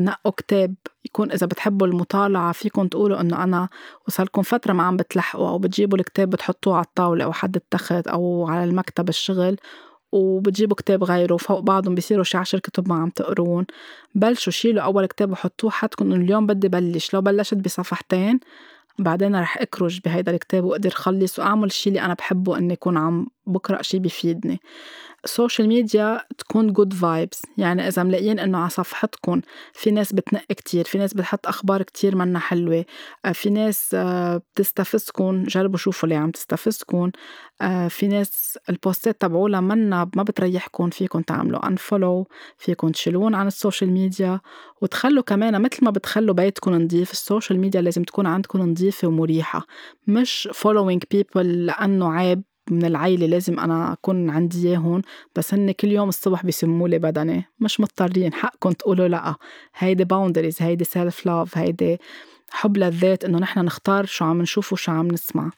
نقوا 0.00 0.32
كتاب 0.32 0.74
يكون 1.04 1.32
إذا 1.32 1.46
بتحبوا 1.46 1.86
المطالعة 1.86 2.52
فيكم 2.52 2.88
تقولوا 2.88 3.20
إنه 3.20 3.44
أنا 3.44 3.68
وصلكم 4.08 4.42
فترة 4.42 4.72
ما 4.72 4.82
عم 4.82 4.96
بتلحقوا 4.96 5.48
أو 5.48 5.58
بتجيبوا 5.58 5.98
الكتاب 5.98 6.30
بتحطوه 6.30 6.76
على 6.76 6.84
الطاولة 6.84 7.24
أو 7.24 7.32
حد 7.32 7.56
التخت 7.56 8.06
أو 8.06 8.46
على 8.46 8.64
المكتب 8.64 9.08
الشغل 9.08 9.56
وبتجيبوا 10.12 10.76
كتاب 10.76 11.04
غيره 11.04 11.36
فوق 11.36 11.60
بعضهم 11.60 11.94
بيصيروا 11.94 12.24
شي 12.24 12.38
عشر 12.38 12.58
كتب 12.58 12.88
ما 12.88 12.94
عم 12.94 13.10
تقرون 13.10 13.66
بلشوا 14.14 14.52
شيلوا 14.52 14.82
أول 14.82 15.06
كتاب 15.06 15.32
وحطوه 15.32 15.70
حدكم 15.70 16.12
إنه 16.12 16.24
اليوم 16.24 16.46
بدي 16.46 16.68
بلش 16.68 17.14
لو 17.14 17.20
بلشت 17.20 17.54
بصفحتين 17.54 18.40
بعدين 18.98 19.36
رح 19.36 19.58
اكرج 19.58 20.00
بهيدا 20.04 20.32
الكتاب 20.32 20.64
وأقدر 20.64 20.90
خلص 20.90 21.38
وأعمل 21.38 21.64
الشي 21.66 21.88
اللي 21.88 22.00
أنا 22.00 22.14
بحبه 22.14 22.58
إني 22.58 22.72
أكون 22.72 22.96
عم 22.96 23.26
بقرأ 23.46 23.82
شي 23.82 23.98
بيفيدني 23.98 24.60
ال 25.24 25.30
social 25.30 25.68
media 25.68 26.20
تكون 26.38 26.72
good 26.72 26.92
vibes 26.92 27.42
يعني 27.58 27.88
إذا 27.88 28.02
ملاقيين 28.02 28.38
إنه 28.38 28.58
على 28.58 28.70
صفحتكم 28.70 29.40
في 29.72 29.90
ناس 29.90 30.12
بتنق 30.12 30.44
كتير 30.48 30.84
في 30.84 30.98
ناس 30.98 31.14
بتحط 31.14 31.46
أخبار 31.46 31.82
كتير 31.82 32.16
منا 32.16 32.38
حلوة 32.38 32.84
آه، 33.24 33.32
في 33.32 33.50
ناس 33.50 33.90
آه، 33.94 34.42
بتستفزكم 34.54 35.42
جربوا 35.42 35.78
شوفوا 35.78 36.08
اللي 36.08 36.14
عم 36.20 36.30
تستفزكم 36.30 37.10
آه، 37.60 37.88
في 37.88 38.08
ناس 38.08 38.58
ال 38.68 38.77
posts 38.77 39.20
تبعولها 39.20 39.60
منا 39.60 40.10
ما 40.16 40.22
بتريحكم 40.22 40.90
فيكم 40.90 41.20
تعملوا 41.22 41.66
unfollow 41.66 42.28
فيكم 42.58 42.88
تشيلون 42.88 43.34
عن 43.34 43.46
ال 43.46 43.52
social 43.52 43.90
media 43.90 44.40
وتخلوا 44.82 45.22
كمان 45.22 45.62
مثل 45.62 45.84
ما 45.84 45.90
بتخلوا 45.90 46.34
بيتكم 46.34 46.74
نظيف 46.74 47.12
ال 47.12 47.19
social 47.19 47.60
media 47.60 47.80
لازم 47.80 48.02
تكون 48.02 48.26
عندكم 48.26 48.58
نظيفة 48.70 49.08
ومريحة 49.08 49.66
مش 50.06 50.48
following 50.52 51.00
people 51.14 51.40
لأنه 51.40 52.12
عيب. 52.12 52.42
من 52.70 52.84
العيلة 52.84 53.26
لازم 53.26 53.60
أنا 53.60 53.92
أكون 53.92 54.30
عندي 54.30 54.68
إياهم 54.68 55.02
بس 55.36 55.54
هن 55.54 55.72
كل 55.72 55.92
يوم 55.92 56.08
الصبح 56.08 56.44
بيسموا 56.44 56.88
لي 56.88 56.98
بدني. 56.98 57.44
مش 57.60 57.80
مضطرين 57.80 58.32
حقكم 58.32 58.72
تقولوا 58.72 59.08
لأ. 59.08 59.34
هيدي 59.74 60.04
boundaries 60.04 60.62
هيدي 60.62 60.84
self 60.84 61.26
love 61.26 61.58
هيدي 61.58 61.98
حب 62.50 62.76
للذات 62.76 63.24
إنه 63.24 63.38
نحن 63.38 63.60
نختار 63.60 64.04
شو 64.04 64.24
عم 64.24 64.42
نشوف 64.42 64.72
وشو 64.72 64.92
عم 64.92 65.08
نسمع. 65.08 65.50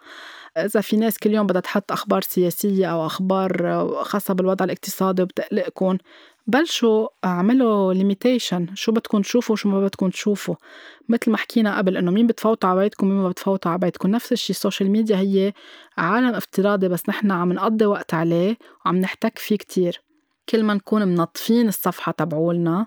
إذا 0.57 0.81
في 0.81 0.97
ناس 0.97 1.19
كل 1.19 1.31
يوم 1.31 1.47
بدها 1.47 1.61
تحط 1.61 1.93
أخبار 1.93 2.23
سياسية 2.23 2.87
أو 2.87 3.07
أخبار 3.07 3.85
خاصة 4.03 4.35
بالوضع 4.35 4.65
الاقتصادي 4.65 5.23
وبتقلقكم 5.23 5.99
بلشوا 6.47 7.09
أعملوا 7.25 7.93
limitation 7.95 8.67
شو 8.75 8.93
بدكم 8.93 9.21
تشوفوا 9.23 9.53
وشو 9.53 9.69
ما 9.69 9.81
بدكم 9.81 10.11
تشوفوا. 10.11 10.55
مثل 11.09 11.31
ما 11.31 11.37
حكينا 11.37 11.79
قبل 11.79 11.97
إنه 11.97 12.11
مين 12.11 12.27
بتفوتوا 12.27 12.71
على 12.71 12.81
بيتكم 12.81 13.07
مين 13.09 13.17
ما 13.17 13.29
بتفوتوا 13.29 13.71
على 13.71 13.81
بيتكم. 13.81 14.11
نفس 14.11 14.33
الشيء 14.33 14.57
ال 14.57 14.62
social 14.62 14.91
media 14.91 15.17
هي 15.17 15.53
عالم 15.99 16.35
افتراضي 16.35 16.89
بس 16.89 17.09
نحن 17.09 17.31
عم 17.31 17.53
نقضي 17.53 17.87
وقت 17.87 18.15
عليه 18.15 18.57
وعم 18.87 18.97
نحتك 18.97 19.39
فيه 19.39 19.57
كتير. 19.57 20.06
كل 20.49 20.63
ما 20.63 20.75
نكون 20.75 21.09
منظفين 21.09 21.69
الصفحة 21.69 22.13
تبعولنا 22.13 22.87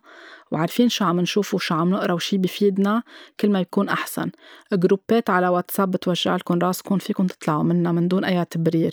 وعارفين 0.52 0.90
شو 0.90 1.06
عم 1.06 1.20
نشوف 1.20 1.54
وشو 1.54 1.76
عم 1.76 1.90
نقرا 1.90 2.14
وشي 2.14 2.38
بفيدنا 2.38 3.04
كل 3.40 3.50
ما 3.50 3.60
يكون 3.62 3.90
أحسن. 3.90 4.32
جروبات 4.74 5.30
على 5.30 5.48
واتساب 5.48 5.92
بتوجع 5.92 6.36
لكم 6.36 6.60
راسكم 6.60 6.98
فيكم 6.98 7.28
تطلعوا 7.28 7.64
منها 7.64 7.92
من 7.92 8.08
دون 8.08 8.26
أي 8.26 8.46
تبرير 8.46 8.92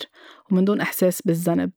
ومن 0.51 0.65
دون 0.65 0.81
إحساس 0.81 1.21
بالذنب. 1.21 1.71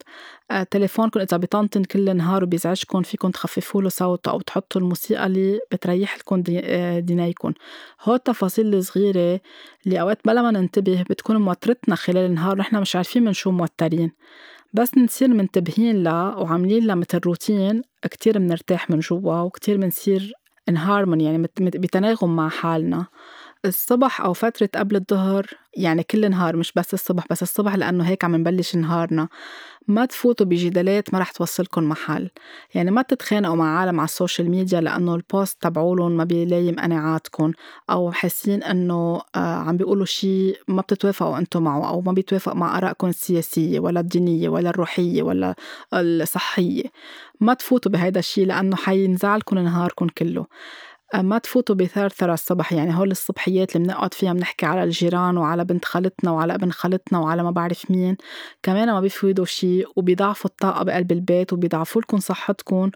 آه، 0.50 0.62
تليفونكم 0.62 1.20
إذا 1.20 1.36
بيطنطن 1.36 1.84
كل 1.84 2.08
النهار 2.08 2.44
وبيزعجكم 2.44 3.02
فيكم 3.02 3.30
تخففوا 3.30 3.82
له 3.82 3.88
صوته 3.88 4.30
أو 4.30 4.40
تحطوا 4.40 4.80
الموسيقى 4.80 5.26
اللي 5.26 5.60
بتريح 5.72 6.18
لكم 6.18 6.42
آه، 6.50 6.98
دينيكم. 6.98 7.52
هو 8.02 8.14
التفاصيل 8.14 8.74
الصغيرة 8.74 9.40
اللي 9.86 10.00
أوقات 10.00 10.18
بلا 10.24 10.42
ما 10.42 10.50
ننتبه 10.50 11.04
بتكون 11.10 11.36
موترتنا 11.36 11.94
خلال 11.94 12.26
النهار 12.26 12.54
ونحن 12.54 12.76
مش 12.76 12.96
عارفين 12.96 13.24
من 13.24 13.32
شو 13.32 13.50
موترين. 13.50 14.12
بس 14.72 14.98
نصير 14.98 15.28
منتبهين 15.28 16.02
لها 16.02 16.34
وعاملين 16.36 16.86
لها 16.86 16.94
مثل 16.94 17.18
روتين 17.26 17.82
كتير 18.10 18.38
منرتاح 18.38 18.90
من 18.90 18.98
جوا 18.98 19.40
وكتير 19.40 19.78
منصير 19.78 20.32
in 20.68 20.76
harmony 20.76 21.24
يعني 21.24 21.38
بتناغم 21.60 22.36
مع 22.36 22.48
حالنا. 22.48 23.06
الصبح 23.64 24.20
أو 24.20 24.32
فترة 24.32 24.68
قبل 24.74 24.96
الظهر 24.96 25.46
يعني 25.76 26.02
كل 26.02 26.30
نهار 26.30 26.56
مش 26.56 26.72
بس 26.76 26.94
الصبح 26.94 27.24
بس 27.30 27.42
الصبح 27.42 27.74
لأنه 27.74 28.04
هيك 28.04 28.24
عم 28.24 28.36
نبلش 28.36 28.76
نهارنا. 28.76 29.28
ما 29.88 30.04
تفوتوا 30.04 30.46
بجدالات 30.46 31.14
ما 31.14 31.18
رح 31.18 31.30
توصلكم 31.30 31.84
محل. 31.88 32.30
يعني 32.74 32.90
ما 32.90 33.02
تتخانقوا 33.02 33.56
مع 33.56 33.78
عالم 33.78 34.00
على 34.00 34.04
ال 34.04 34.11
social 34.11 34.50
media 34.50 34.80
لأنه 34.80 35.14
ال 35.14 35.24
post 35.24 35.62
تبعولن 35.62 36.16
ما 36.16 36.24
بيلائم 36.24 36.80
قناعاتكم 36.80 37.52
أو 37.90 38.12
حاسين 38.12 38.62
أنه 38.62 39.20
آه، 39.36 39.38
عم 39.38 39.76
بيقولوا 39.76 40.04
شيء 40.06 40.58
ما 40.68 40.82
بتتوافقوا 40.82 41.38
أنتم 41.38 41.62
معه 41.62 41.88
أو 41.88 42.00
ما 42.00 42.12
بيتوافق 42.12 42.52
مع 42.52 42.78
آرائكم 42.78 43.06
السياسية 43.08 43.80
ولا 43.80 44.00
الدينية 44.00 44.48
ولا 44.48 44.70
الروحية 44.70 45.22
ولا 45.22 45.54
الصحية. 45.94 46.84
ما 47.40 47.54
تفوتوا 47.54 47.92
بهيدا 47.92 48.20
الشيء 48.20 48.46
لأنه 48.46 48.76
حينزعلكم 48.76 49.58
نهاركم 49.58 50.08
كله. 50.08 50.46
ما 51.14 51.38
تفوتوا 51.38 51.74
بثرثرة 51.74 52.34
الصبح. 52.34 52.72
يعني 52.72 52.96
هول 52.98 53.10
الصبحيات 53.10 53.76
اللي 53.76 53.86
بنقعد 53.86 54.14
فيها 54.14 54.32
بنحكي 54.32 54.66
على 54.66 54.84
الجيران 54.84 55.36
وعلى 55.36 55.64
بنت 55.64 55.84
خالتنا 55.84 56.30
وعلى 56.30 56.54
ابن 56.54 56.70
خالتنا 56.70 57.18
وعلى 57.18 57.42
ما 57.42 57.50
بعرف 57.50 57.90
مين 57.90 58.16
كمان 58.62 58.92
ما 58.92 59.00
بيفيدوا 59.00 59.44
شيء 59.44 59.88
وبيضعفوا 59.96 60.50
الطاقة 60.50 60.84
بقلب 60.84 61.12
البيت 61.12 61.52
وبيضعفوا 61.52 62.02
لكم 62.02 62.18
صحتكم 62.18 62.90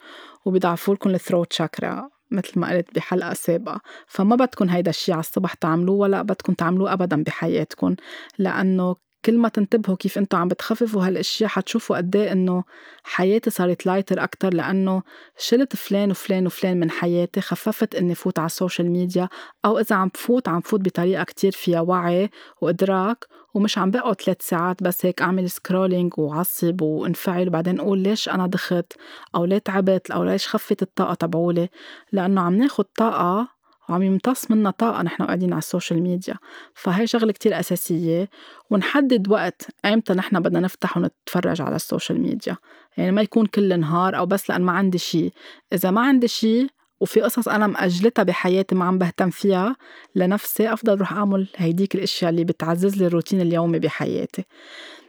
وبيضعفوا 0.45 0.95
لكم 0.95 1.11
الثروت 1.11 1.53
شاكرا 1.53 2.09
مثل 2.31 2.61
ما 2.61 2.71
قلت 2.71 2.95
بحلقة 2.95 3.35
سابقة. 3.35 3.81
فما 4.07 4.37
بدكم 4.37 4.69
هيدا 4.69 4.91
الشيء 4.91 5.15
على 5.15 5.21
الصبح 5.21 5.55
تعملوه 5.55 5.97
ولا 5.97 6.23
بدكم 6.23 6.53
تعملوه 6.55 6.93
أبدا 6.93 7.23
بحياتكم 7.23 7.95
لأنه 8.39 8.97
كل 9.25 9.39
ما 9.39 9.49
تنتبهوا 9.49 9.97
كيف 9.97 10.19
أنتم 10.19 10.39
عم 10.39 10.49
بتخففوا 10.49 11.07
هالأشياء 11.07 11.51
حتشوفوا 11.51 11.97
قد 11.97 12.17
إيه 12.17 12.33
إنه 12.33 12.65
حياتي 13.05 13.51
صارت 13.51 13.87
lighter 13.87 14.23
أكتر 14.25 14.55
لأنه 14.55 15.03
شلت 15.39 15.77
فلان 15.77 16.11
وفلان 16.11 16.47
وفلان 16.47 16.81
من 16.81 16.91
حياتي 16.91 17.41
خففت 17.41 17.95
إني 17.95 18.15
فوت 18.15 18.39
على 18.39 18.47
ال 18.47 18.53
social 18.53 18.91
media 18.91 19.29
أو 19.65 19.79
إذا 19.79 19.97
عم 19.97 20.09
بفوت 20.09 20.49
عم 20.49 20.61
بفوت 20.61 20.81
بطريقة 20.81 21.25
كتير 21.25 21.53
فيها 21.53 21.81
وعي 21.81 22.31
وإدراك 22.61 23.27
ومش 23.55 23.79
عم 23.79 23.91
بقعد 23.91 24.21
ثلاث 24.21 24.43
ساعات 24.43 24.83
بس 24.83 25.07
هيك 25.07 25.23
أعمل 25.23 25.51
scrolling 25.51 26.13
وعصب 26.19 26.83
وانفعل 26.83 27.49
وبعدين 27.49 27.81
أقول 27.81 27.99
ليش 27.99 28.29
أنا 28.29 28.47
دخت؟ 28.47 28.93
أو 29.35 29.45
ليه 29.45 29.59
تعبت؟ 29.59 30.11
أو 30.11 30.25
ليش 30.25 30.49
خفت 30.49 30.83
الطاقة 30.83 31.15
تبعولي؟ 31.15 31.69
لأنه 32.13 32.41
عم 32.41 32.55
ناخد 32.55 32.85
طاقة 32.85 33.54
وعم 33.89 34.03
يمتص 34.03 34.51
منا 34.51 34.71
طاقة 34.71 35.03
نحن 35.03 35.23
قاعدين 35.23 35.53
على 35.53 35.59
ال 35.59 35.65
social 35.65 36.03
media. 36.03 36.35
فهي 36.75 37.07
شغلة 37.07 37.33
كتير 37.33 37.61
أساسية. 37.61 38.29
ونحدد 38.71 39.29
وقت 39.29 39.67
أيمتى 39.85 40.13
نحن 40.13 40.41
بدنا 40.41 40.61
نفتح 40.61 40.97
ونتفرج 40.97 41.63
على 41.63 41.77
ال 41.77 41.83
social 41.83 42.21
media. 42.21 42.57
يعني 42.97 43.13
ما 43.13 43.23
يكون 43.23 43.47
كل 43.47 43.81
نهار 43.81 44.17
أو 44.17 44.27
بس 44.27 44.51
لأن 44.51 44.63
ما 44.63 44.73
عندي 44.73 44.99
شي. 44.99 45.31
إذا 45.73 45.91
ما 45.91 46.01
عندي 46.01 46.29
شي 46.29 46.67
وفي 47.01 47.21
قصص 47.21 47.49
أنا 47.49 47.67
مأجلتها 47.67 48.23
بحياتي 48.23 48.75
ما 48.75 48.85
عم 48.85 48.99
بهتم 48.99 49.31
فيها 49.31 49.77
لنفسي 50.15 50.73
أفضل 50.73 50.99
روح 50.99 51.13
أعمل 51.13 51.49
هيديك 51.57 51.95
الأشياء 51.95 52.31
اللي 52.31 52.45
بتعزز 52.45 52.97
لي 52.97 53.07
الروتين 53.07 53.41
اليومي 53.41 53.79
بحياتي. 53.79 54.45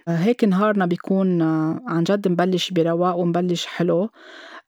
هيك 0.08 0.44
نهارنا 0.44 0.86
بيكون 0.86 1.42
عن 1.88 2.04
جد 2.04 2.28
مبلش 2.28 2.72
برواق 2.72 3.16
ومبلش 3.16 3.66
حلو. 3.66 4.02
آه، 4.04 4.10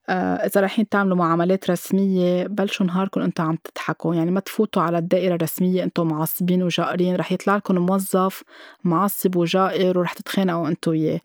إذا 0.10 0.62
رايحين 0.62 0.89
تعملوا 0.89 1.17
معاملات 1.17 1.70
رسمية 1.70 2.48
بلشوا 2.48 2.86
نهاركم 2.86 3.22
أنتوا 3.22 3.46
عم 3.46 3.56
تضحكوا. 3.56 4.15
يعني 4.15 4.32
ما 4.32 4.39
تفوتوا 4.39 4.82
على 4.82 4.98
الدائرة 4.98 5.36
الرسمية 5.36 5.84
أنتوا 5.84 6.04
معصبين 6.04 6.63
وجائرين. 6.63 7.15
رح 7.15 7.32
يطلع 7.32 7.56
لكم 7.56 7.76
موظف 7.76 8.43
معصب 8.84 9.36
وجائر 9.36 10.00
ورح 10.00 10.13
تتخانقوا 10.13 10.67
أنتوا 10.67 10.93
وياه 10.93 11.20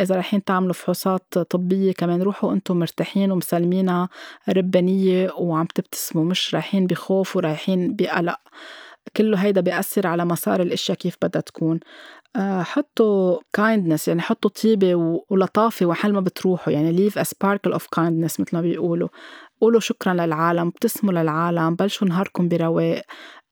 إذا 0.00 0.14
رايحين 0.14 0.44
تعملوا 0.44 0.72
فحوصات 0.72 1.38
طبية 1.38 1.92
كمان 1.92 2.22
روحوا 2.22 2.52
أنتم 2.52 2.78
مرتاحين 2.78 3.32
ومسلمينها 3.32 4.08
ربانية 4.48 5.30
وعم 5.38 5.66
تبتسموا. 5.66 6.24
مش 6.24 6.54
رايحين 6.54 6.86
بخوف 6.86 7.36
ورايحين 7.36 7.96
بقلق. 7.96 8.38
كله 9.16 9.38
هيدا 9.38 9.60
بيأثر 9.60 10.06
على 10.06 10.24
مسار 10.24 10.62
الأشياء 10.62 10.98
كيف 10.98 11.16
بدها 11.22 11.42
تكون. 11.42 11.80
آه، 11.80 12.25
حطوا 12.62 13.38
kindness 13.58 14.08
يعني 14.08 14.20
حطوا 14.20 14.50
طيبة 14.50 14.94
ولطافة 15.30 15.86
وحل 15.86 16.12
ما 16.12 16.20
بتروحوا 16.20 16.72
يعني 16.72 17.10
leave 17.10 17.12
a 17.12 17.24
sparkle 17.24 17.72
of 17.74 17.82
kindness 17.82 18.40
مثل 18.40 18.46
ما 18.52 18.60
بيقولوا. 18.60 19.08
قولوا 19.60 19.80
شكرا 19.80 20.14
للعالم 20.14 20.68
ابتسموا 20.68 21.12
للعالم 21.12 21.74
بلشوا 21.74 22.08
نهاركم 22.08 22.48
برواق. 22.48 22.96
آه، 22.96 23.02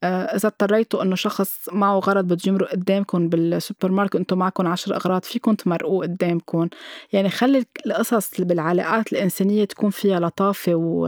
إذا 0.05 0.49
اضطريتوا 0.49 1.03
إنه 1.03 1.14
شخص 1.14 1.69
معه 1.73 1.99
غرض 1.99 2.25
بده 2.25 2.38
يمرق 2.47 2.71
قدامكم 2.71 3.29
بالسوبر 3.29 3.90
ماركت 3.93 4.14
وأنتم 4.14 4.38
معكم 4.38 4.67
عشر 4.67 4.97
أغراض 4.97 5.23
فيكم 5.25 5.55
تمرقوه 5.55 6.03
قدامكم. 6.07 6.69
يعني 7.12 7.31
خلي 7.31 7.64
القصص 7.87 8.40
بالعلاقات 8.40 9.12
الإنسانية 9.12 9.64
تكون 9.64 9.90
فيها 9.90 10.21
لطافة 10.21 10.75
و... 10.75 11.07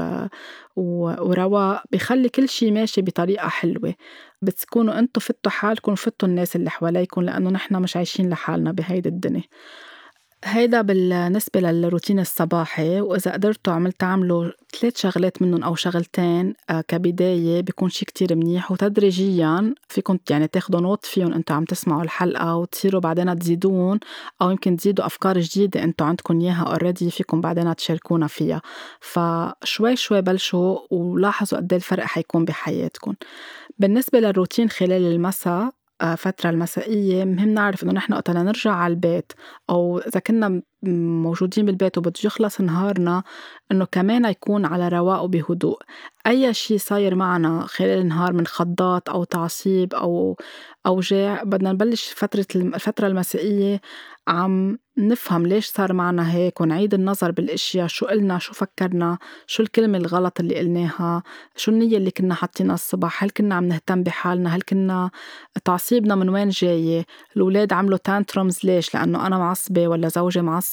و... 0.76 1.04
ورواق 1.28 1.82
بخلي 1.92 2.28
كل 2.28 2.48
شيء 2.48 2.72
ماشي 2.72 3.02
بطريقة 3.02 3.48
حلوة. 3.48 3.94
بتكونوا 4.42 4.98
أنتم 4.98 5.20
فتوا 5.20 5.52
حالكم 5.52 5.92
وفتوا 5.92 6.28
الناس 6.28 6.56
اللي 6.56 6.70
حواليكم 6.70 7.20
لأنه 7.22 7.50
نحن 7.50 7.76
مش 7.82 7.96
عايشين 7.96 8.30
لحالنا 8.30 8.72
بهيدي 8.72 9.08
الدنيا. 9.08 9.42
هيدا 10.44 10.82
بالنسبة 10.82 11.60
للروتين 11.60 12.20
الصباحي 12.20 13.00
وإذا 13.00 13.32
قدرتوا 13.32 13.72
عمل 13.72 13.92
تعملوا 13.92 14.50
ثلاث 14.80 14.96
شغلات 14.96 15.42
منهم 15.42 15.64
أو 15.64 15.74
شغلتين 15.74 16.54
آه، 16.70 16.80
كبداية 16.80 17.60
بيكون 17.60 17.88
شي 17.88 18.04
كتير 18.04 18.34
منيح 18.34 18.72
وتدريجيا 18.72 19.74
فيكم 19.88 20.18
يعني 20.30 20.48
تاخدوا 20.48 20.80
note 20.80 21.06
فيهم 21.06 21.32
أنتوا 21.32 21.56
عم 21.56 21.64
تسمعوا 21.64 22.02
الحلقة 22.02 22.56
وتصيروا 22.56 23.00
بعدين 23.00 23.38
تزيدون 23.38 23.98
أو 24.42 24.50
يمكن 24.50 24.76
تزيدوا 24.76 25.06
أفكار 25.06 25.38
جديدة 25.40 25.82
أنتوا 25.82 26.06
عندكم 26.06 26.40
إياها 26.40 26.62
already 26.62 27.10
فيكم 27.10 27.40
بعدين 27.40 27.76
تشاركونا 27.76 28.26
فيها. 28.26 28.62
فشوي 29.00 29.96
شوي 29.96 30.22
بلشوا 30.22 30.78
ولاحظوا 30.90 31.58
قد 31.58 31.72
إيه 31.72 31.76
الفرق 31.78 32.04
حيكون 32.04 32.44
بحياتكم 32.44 33.14
بالنسبة 33.78 34.20
للروتين 34.20 34.68
خلال 34.68 35.06
المساء 35.06 35.75
آه، 36.00 36.14
فترة 36.14 36.50
المسائية 36.50 37.24
مهم 37.24 37.48
نعرف 37.48 37.82
إنه 37.82 37.92
نحن 37.92 38.12
وقت 38.12 38.30
نرجع 38.30 38.72
على 38.72 38.90
البيت 38.94 39.32
أو 39.70 39.98
إذا 39.98 40.20
كنا 40.20 40.62
موجودين 40.82 41.66
بالبيت 41.66 41.98
وبده 41.98 42.20
يخلص 42.24 42.60
نهارنا 42.60 43.22
إنه 43.72 43.84
كمان 43.84 44.24
يكون 44.24 44.64
على 44.66 44.88
رواق 44.88 45.22
وبهدوء 45.22 45.78
أي 46.26 46.54
شي 46.54 46.78
صاير 46.78 47.14
معنا 47.14 47.66
خلال 47.66 47.98
النهار 47.98 48.32
من 48.32 48.46
خضات 48.46 49.08
أو 49.08 49.24
تعصيب 49.24 49.94
أو 49.94 50.36
أوجاع 50.86 51.42
بدنا 51.42 51.72
نبلش 51.72 52.12
فترة 52.16 52.46
الفترة 52.54 53.06
المسائية 53.06 53.80
عم 54.28 54.78
نفهم 54.98 55.46
ليش 55.46 55.66
صار 55.66 55.92
معنا 55.92 56.32
هيك 56.34 56.60
ونعيد 56.60 56.94
النظر 56.94 57.30
بالأشياء 57.30 57.86
شو 57.86 58.06
قلنا 58.06 58.38
شو 58.38 58.52
فكرنا 58.52 59.18
شو 59.46 59.62
الكلمة 59.62 59.98
الغلط 59.98 60.40
اللي 60.40 60.58
قلناها 60.58 61.22
شو 61.56 61.70
النية 61.70 61.96
اللي 61.96 62.10
كنا 62.10 62.34
حاطينها 62.34 62.74
الصبح 62.74 63.24
هل 63.24 63.30
كنا 63.30 63.54
عم 63.54 63.64
نهتم 63.64 64.02
بحالنا 64.02 64.56
هل 64.56 64.62
كنا 64.62 65.10
تعصيبنا 65.64 66.14
من 66.14 66.28
وين 66.28 66.48
جاية 66.48 67.06
الأولاد 67.36 67.72
عملوا 67.72 67.98
tantrums 67.98 68.58
ليش؟ 68.64 68.94
لأنه 68.94 69.26
أنا 69.26 69.38
معصبة 69.38 69.88
ولا 69.88 70.08
زوجي 70.08 70.40
معصب 70.40 70.65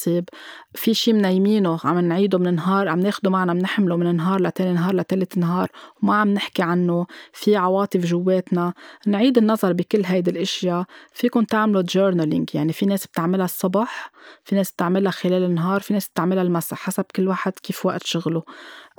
في 0.75 0.93
شي 0.93 1.13
منيمينه 1.13 1.79
عم 1.83 1.99
نعيده 1.99 2.37
من 2.37 2.55
نهار 2.55 2.87
عم 2.87 2.99
ناخده 2.99 3.29
معنا 3.29 3.53
بنحمله 3.53 3.95
من 3.95 4.15
نهار 4.15 4.41
لتاني 4.41 4.73
نهار 4.73 4.95
لتالت 4.95 5.37
نهار 5.37 5.69
وما 6.03 6.15
عم 6.15 6.33
نحكي 6.33 6.63
عنه. 6.63 7.05
في 7.33 7.55
عواطف 7.55 7.99
جواتنا. 8.05 8.73
نعيد 9.07 9.37
النظر 9.37 9.73
بكل 9.73 10.01
هيدي 10.05 10.31
الأشياء. 10.31 10.85
فيكم 11.13 11.43
تعملوا 11.43 11.81
journaling 11.81 12.49
يعني 12.53 12.73
في 12.73 12.85
ناس 12.85 13.07
بتعملها 13.07 13.45
الصبح 13.45 14.11
في 14.43 14.55
ناس 14.55 14.71
بتعملها 14.71 15.11
خلال 15.11 15.43
النهار 15.43 15.81
في 15.81 15.93
ناس 15.93 16.07
بتعملها 16.07 16.43
المساء 16.43 16.79
حسب 16.79 17.05
كل 17.15 17.27
واحد 17.27 17.51
كيف 17.51 17.85
وقت 17.85 18.05
شغله 18.05 18.43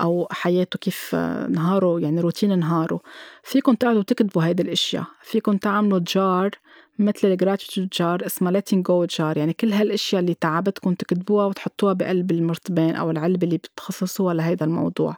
أو 0.00 0.28
حياته 0.30 0.78
كيف 0.78 1.14
نهاره 1.48 2.00
يعني 2.00 2.20
روتين 2.20 2.58
نهاره. 2.58 3.00
فيكم 3.42 3.74
تقعدوا 3.74 4.02
تكتبوا 4.02 4.44
هيدي 4.44 4.62
الأشياء. 4.62 5.04
فيكم 5.22 5.56
تعملوا 5.56 6.00
jar 6.06 6.50
مثل 6.98 7.28
ال 7.28 7.34
gratitude 7.34 7.88
jar 7.88 8.26
اسمها 8.26 8.60
letting 8.60 8.74
go 8.74 9.04
jar 9.04 9.36
يعني 9.38 9.52
كل 9.52 9.72
هالأشياء 9.72 10.20
اللي 10.20 10.34
تعبتكم 10.34 10.94
تكتبوها 10.94 11.46
وتحطوها 11.46 11.92
بقلب 11.92 12.30
المرتبان 12.30 12.96
أو 12.96 13.10
العلبه 13.10 13.44
اللي 13.44 13.56
بتخصصوها 13.56 14.34
لهيدا 14.34 14.66
الموضوع. 14.66 15.16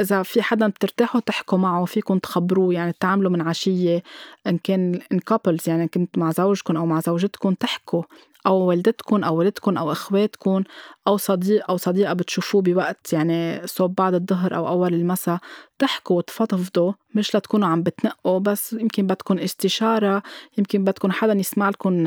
إذا 0.00 0.22
في 0.22 0.42
حدا 0.42 0.68
بترتاحوا 0.68 1.20
تحكوا 1.20 1.58
معه 1.58 1.84
فيكم 1.84 2.18
تخبروه 2.18 2.74
يعني 2.74 2.94
تعملوا 3.00 3.30
من 3.30 3.40
عشية 3.40 4.02
إن 4.46 4.58
كان 4.58 5.00
إن 5.12 5.18
couples 5.18 5.68
يعني 5.68 5.88
كنت 5.88 6.18
مع 6.18 6.30
زوجكم 6.32 6.76
أو 6.76 6.86
مع 6.86 7.00
زوجتكم 7.00 7.54
تحكوا. 7.54 8.02
أو 8.46 8.56
والدتكم 8.56 9.24
أو 9.24 9.36
والدكم 9.36 9.78
أو 9.78 9.92
إخواتكم 9.92 10.62
أو 11.08 11.16
صديق 11.16 11.70
أو 11.70 11.76
صديقة 11.76 12.12
بتشوفوه 12.12 12.62
بوقت 12.62 13.12
يعني 13.12 13.66
صوب 13.66 13.94
بعد 13.94 14.14
الظهر 14.14 14.56
أو 14.56 14.68
أول 14.68 14.94
المساء 14.94 15.38
تحكوا 15.78 16.16
وتفضفضوا 16.16 16.92
مش 17.14 17.36
لتكونوا 17.36 17.68
عم 17.68 17.82
بتنقوا 17.82 18.38
بس 18.38 18.72
يمكن 18.72 19.06
بدكم 19.06 19.38
استشارة 19.38 20.22
يمكن 20.58 20.84
بدكم 20.84 21.10
حدا 21.12 21.32
يسمع 21.32 21.68
لكم 21.70 22.06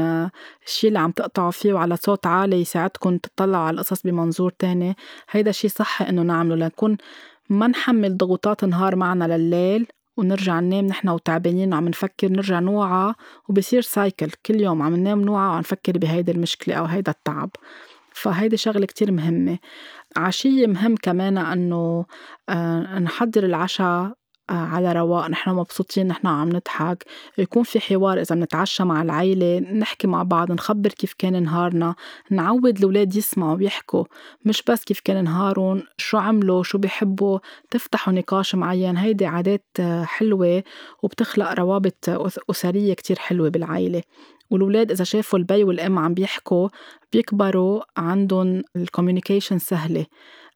الشي 0.68 0.88
اللي 0.88 1.00
عم 1.00 1.12
تقطعوا 1.12 1.52
فيه 1.52 1.74
وعلى 1.74 1.96
صوت 1.98 2.28
عالي 2.28 2.62
يساعدكم 2.62 3.18
تطلعوا 3.18 3.64
على 3.64 3.74
القصص 3.76 4.02
بمنظور 4.04 4.52
تاني. 4.60 4.96
هيدا 5.30 5.52
شي 5.52 5.70
صحي 5.70 6.10
إنه 6.10 6.22
نعمله 6.22 6.56
لنكون 6.56 6.98
ما 7.50 7.68
نحمل 7.68 8.18
ضغوطات 8.18 8.64
نهار 8.64 8.96
معنا 8.96 9.38
لليل 9.38 9.88
ونرجع 10.18 10.60
ننام 10.60 10.86
نحن 10.86 11.10
وتعبانين 11.10 11.74
وعم 11.74 11.88
نفكر 11.88 12.28
نرجع 12.28 12.60
نوعى 12.60 13.14
وبصير 13.50 13.82
سايكل 13.82 14.30
كل 14.46 14.62
يوم 14.62 14.82
عم 14.82 14.96
ننام 14.96 15.22
نوعى 15.22 15.48
وعم 15.48 15.60
نفكر 15.60 15.98
بهيدي 15.98 16.32
المشكلة 16.32 16.76
أو 16.76 16.86
هيدا 16.86 17.12
التعب. 17.12 17.50
فهيدي 18.14 18.58
شغلة 18.58 18.86
كتير 18.86 19.12
مهمة. 19.12 19.58
عشية 20.18 20.68
مهم 20.68 20.96
كمان 20.96 21.38
أنه 21.38 22.06
آه، 22.50 23.00
نحضر 23.00 23.44
العشاء 23.44 24.17
على 24.50 24.92
رواق 24.94 25.28
نحن 25.28 25.50
مبسوطين 25.50 26.08
نحن 26.08 26.28
عم 26.28 26.50
نضحك. 26.50 27.06
يكون 27.38 27.64
في 27.64 27.80
حوار 27.80 28.22
إذا 28.22 28.36
بنتعشى 28.36 28.84
مع 28.84 29.02
العيلة 29.02 29.60
نحكي 29.60 30.08
مع 30.08 30.24
بعض 30.24 30.52
نخبر 30.52 30.90
كيف 30.90 31.14
كان 31.18 31.44
نهارنا 31.44 31.96
نعود 32.32 32.78
الأولاد 32.78 33.16
يسمعوا 33.16 33.56
ويحكوا 33.56 34.04
مش 34.46 34.64
بس 34.70 34.84
كيف 34.84 35.00
كان 35.00 35.24
نهارهم 35.24 35.84
شو 35.98 36.18
عملوا 36.18 36.64
شو 36.64 36.78
بيحبوا 36.78 37.40
تفتحوا 37.70 38.14
نقاش 38.14 38.56
معين. 38.56 38.98
هيدي 38.98 39.26
عادات 39.26 39.66
آه، 39.80 40.04
حلوة 40.04 40.64
وبتخلق 41.04 41.54
روابط 41.54 42.10
أسرية 42.50 42.94
كتير 42.94 43.20
حلوة 43.20 43.50
بالعيلة. 43.50 44.02
والولاد 44.50 44.92
إذا 44.92 45.04
شافوا 45.04 45.40
البي 45.40 45.64
والأم 45.64 46.00
عم 46.00 46.14
بيحكوا 46.14 46.70
بيكبروا 47.14 47.82
عندهم 47.98 48.64
ال 48.76 48.82
communication 48.82 49.60
سهلة. 49.60 50.06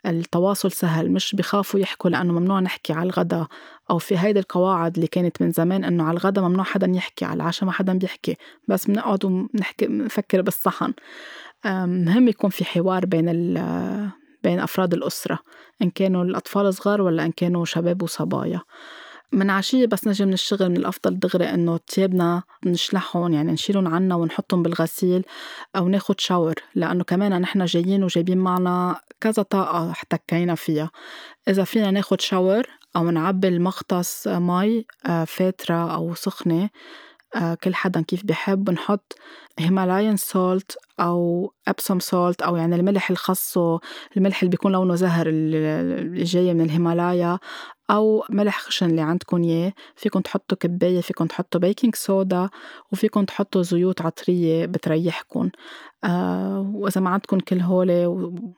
التواصل 0.05 0.71
سهل 0.71 1.11
مش 1.11 1.35
بخافوا 1.35 1.79
يحكوا 1.79 2.09
لأنه 2.09 2.33
ممنوع 2.33 2.59
نحكي 2.59 2.93
على 2.93 3.09
الغدا 3.09 3.47
أو 3.89 3.97
في 3.97 4.17
هيدي 4.17 4.39
القواعد 4.39 4.95
اللي 4.95 5.07
كانت 5.07 5.41
من 5.41 5.51
زمان 5.51 5.83
إنه 5.83 6.03
على 6.03 6.17
الغدا 6.17 6.41
ممنوع 6.41 6.63
حدا 6.63 6.91
يحكي 6.95 7.25
على 7.25 7.35
العشاء 7.35 7.65
ما 7.65 7.71
حدا 7.71 7.93
بيحكي 7.93 8.37
بس 8.67 8.85
بنقعد 8.85 9.25
ونحكي 9.25 9.87
نفكر 9.87 10.41
بالصحن. 10.41 10.93
مهم 11.85 12.27
يكون 12.27 12.49
في 12.49 12.65
حوار 12.65 13.05
بين 13.05 13.25
بين 14.43 14.59
أفراد 14.59 14.93
الأسرة 14.93 15.39
إن 15.81 15.89
كانوا 15.89 16.23
الأطفال 16.23 16.73
صغار 16.73 17.01
ولا 17.01 17.25
إن 17.25 17.31
كانوا 17.31 17.65
شباب 17.65 18.03
وصبايا. 18.03 18.61
من 19.31 19.49
عشية 19.49 19.85
بس 19.85 20.07
نجي 20.07 20.25
من 20.25 20.33
الشغل 20.33 20.69
من 20.69 20.77
الأفضل 20.77 21.19
دغري 21.19 21.49
إنه 21.49 21.77
تيابنا 21.77 22.43
نشلحهم 22.65 23.33
يعني 23.33 23.51
نشيلهم 23.51 23.87
عنا 23.87 24.15
ونحطهم 24.15 24.63
بالغسيل 24.63 25.25
أو 25.75 25.87
ناخد 25.87 26.19
shower 26.19 26.55
لأنه 26.75 27.03
كمان 27.03 27.41
نحن 27.41 27.65
جايين 27.65 28.03
وجايبين 28.03 28.37
معنا 28.37 29.01
كذا 29.21 29.43
طاقة 29.43 29.91
احتكينا 29.91 30.55
فيها. 30.55 30.91
إذا 31.47 31.63
فينا 31.63 31.91
ناخد 31.91 32.21
shower 32.21 32.67
أو 32.95 33.11
نعبي 33.11 33.47
المغطس 33.47 34.27
مي 34.27 34.85
آه، 35.05 35.23
فاترة 35.23 35.93
أو 35.95 36.15
سخنة 36.15 36.69
آه، 37.35 37.53
كل 37.53 37.75
حدا 37.75 38.01
كيف 38.01 38.25
بحب 38.25 38.69
نحط 38.69 39.15
Himalayan 39.59 40.17
salt 40.17 40.77
أو 40.99 41.53
Epsom 41.67 41.99
salt 41.99 42.41
أو 42.41 42.55
يعني 42.55 42.75
الملح 42.75 43.09
الخاصه 43.09 43.79
الملح 44.17 44.41
اللي 44.41 44.49
بيكون 44.49 44.71
لونه 44.71 44.95
زهر 44.95 45.27
اللي 45.29 46.23
جاي 46.23 46.53
من 46.53 46.61
الهيمالايا 46.61 47.39
أو 47.91 48.23
ملح 48.29 48.59
خشن 48.59 48.89
اللي 48.89 49.01
عندكم 49.01 49.43
إياه. 49.43 49.73
فيكم 49.95 50.19
تحطوا 50.19 50.57
كباية 50.57 51.01
فيكم 51.01 51.25
تحطوا 51.25 51.61
بيكنج 51.61 51.95
صودا 51.95 52.49
وفيكم 52.91 53.25
تحطوا 53.25 53.61
زيوت 53.61 54.01
عطرية 54.01 54.65
بتريحكم 54.65 55.49
آه 56.03 56.71
وإذا 56.73 57.01
ما 57.01 57.09
عندكم 57.09 57.39
كل 57.39 57.59
هول 57.59 57.91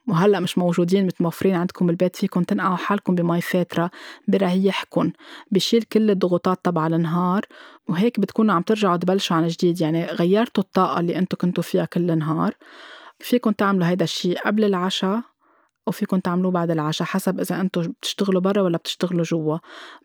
وهلأ 0.08 0.40
مش 0.40 0.58
موجودين 0.58 1.06
متوفرين 1.06 1.54
عندكم 1.54 1.86
بالبيت 1.86 2.16
فيكم 2.16 2.42
تنقعوا 2.42 2.76
حالكم 2.76 3.14
بمي 3.14 3.40
فاترة 3.40 3.90
بريحكم 4.28 5.10
بشيل 5.50 5.82
كل 5.82 6.10
الضغوطات 6.10 6.64
تبع 6.64 6.86
النهار 6.86 7.46
وهيك 7.88 8.20
بتكونوا 8.20 8.54
عم 8.54 8.62
ترجعوا 8.62 8.96
تبلشوا 8.96 9.36
عن 9.36 9.46
جديد. 9.46 9.80
يعني 9.80 10.06
غيرتوا 10.06 10.62
الطاقة 10.62 11.00
اللي 11.00 11.18
أنتم 11.18 11.36
كنتوا 11.40 11.62
فيها 11.62 11.84
كل 11.84 12.10
النهار. 12.10 12.23
فيكم 13.18 13.50
تعملوا 13.50 13.86
هيدا 13.86 14.04
الشيء 14.04 14.38
قبل 14.38 14.64
العشاء 14.64 15.20
وفيكم 15.86 16.18
تعملوه 16.18 16.50
بعد 16.52 16.70
العشاء 16.70 17.08
حسب 17.08 17.40
إذا 17.40 17.60
أنتم 17.60 17.82
بتشتغلوا 17.82 18.40
برا 18.40 18.62
ولا 18.62 18.76
بتشتغلوا 18.76 19.24
جوا. 19.24 19.58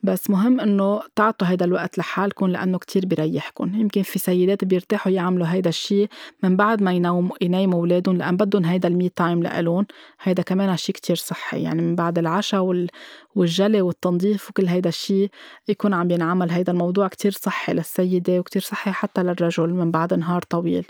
بس 0.03 0.29
مهم 0.29 0.59
إنه 0.59 1.01
تعطوا 1.15 1.47
هيدا 1.47 1.65
الوقت 1.65 1.97
لحالكم 1.97 2.47
لأنه 2.47 2.77
كتير 2.77 3.05
بيريحكم. 3.05 3.75
يمكن 3.75 4.01
في 4.01 4.19
سيدات 4.19 4.65
بيرتاحوا 4.65 5.11
يعملوا 5.11 5.47
هيدا 5.47 5.69
الشيء 5.69 6.09
من 6.43 6.55
بعد 6.57 6.83
ما 6.83 6.93
يناموا 6.93 7.35
يناموا 7.41 7.79
أولادهم 7.79 8.17
لأن 8.17 8.37
بدهم 8.37 8.65
هيدا 8.65 8.87
المي 8.87 9.09
تايم 9.09 9.43
لإلهم. 9.43 9.85
هيدا 10.21 10.43
كمان 10.43 10.77
شيء 10.77 10.95
كتير 10.95 11.15
صحي. 11.15 11.63
يعني 11.63 11.81
من 11.81 11.95
بعد 11.95 12.17
العشاء 12.17 12.61
وال... 12.61 12.87
والجلي 13.35 13.81
والتنظيف 13.81 14.49
وكل 14.49 14.65
هيدا 14.67 14.89
الشيء 14.89 15.29
يكون 15.67 15.93
عم 15.93 16.11
ينعمل. 16.11 16.51
هيدا 16.51 16.71
الموضوع 16.71 17.07
كتير 17.07 17.31
صحي 17.31 17.73
للسيدة 17.73 18.39
وكتير 18.39 18.61
صحي 18.61 18.91
حتى 18.91 19.23
للرجل 19.23 19.69
من 19.69 19.91
بعد 19.91 20.13
نهار 20.13 20.41
طويل. 20.41 20.85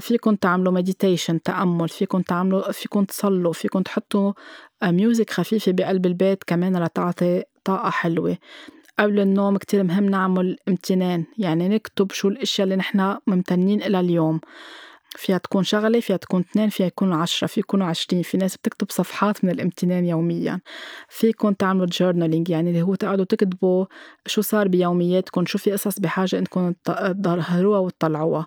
فيكم 0.00 0.34
تعملوا 0.34 0.72
meditation 0.72 1.42
تأمل 1.42 1.88
فيكم 1.88 2.22
تعملوا 2.22 2.72
فيكم 2.72 3.04
تصلوا 3.04 3.52
فيكم 3.52 3.82
تحطوا 3.82 4.32
music 4.84 5.30
خفيفة 5.30 5.72
بقلب 5.72 6.06
البيت 6.06 6.44
كمان 6.44 6.84
لتعطي 6.84 7.42
طاقة 7.64 7.90
حلوة. 7.90 8.36
قبل 8.98 9.20
النوم 9.20 9.56
كتير 9.56 9.82
مهم 9.82 10.04
نعمل 10.04 10.56
امتنان 10.68 11.24
يعني 11.38 11.68
نكتب 11.68 12.12
شو 12.12 12.28
الأشياء 12.28 12.64
اللي 12.64 12.76
نحن 12.76 13.16
ممتنين 13.26 13.82
إلها 13.82 14.00
اليوم. 14.00 14.40
فيها 15.16 15.38
تكون 15.38 15.64
شغلة 15.64 16.00
فيها 16.00 16.16
تكون 16.16 16.40
اثنين 16.40 16.68
فيها 16.68 16.86
يكونوا 16.86 17.16
عشرة 17.16 17.46
في 17.46 17.60
يكونوا 17.60 17.86
عشرين 17.86 18.22
في 18.22 18.36
ناس 18.36 18.56
بتكتب 18.56 18.86
صفحات 18.90 19.44
من 19.44 19.50
الامتنان 19.50 20.04
يوميا. 20.04 20.60
فيكم 21.08 21.52
تعملوا 21.52 21.86
journaling 21.86 22.50
يعني 22.50 22.70
اللي 22.70 22.82
هو 22.82 22.94
تقعدوا 22.94 23.24
تكتبوا 23.24 23.86
شو 24.26 24.40
صار 24.40 24.68
بيومياتكم 24.68 25.46
شو 25.46 25.58
في 25.58 25.72
قصص 25.72 25.98
بحاجة 25.98 26.38
إنكم 26.38 26.72
تظهروها 26.84 27.78
وتطلعوها. 27.78 28.46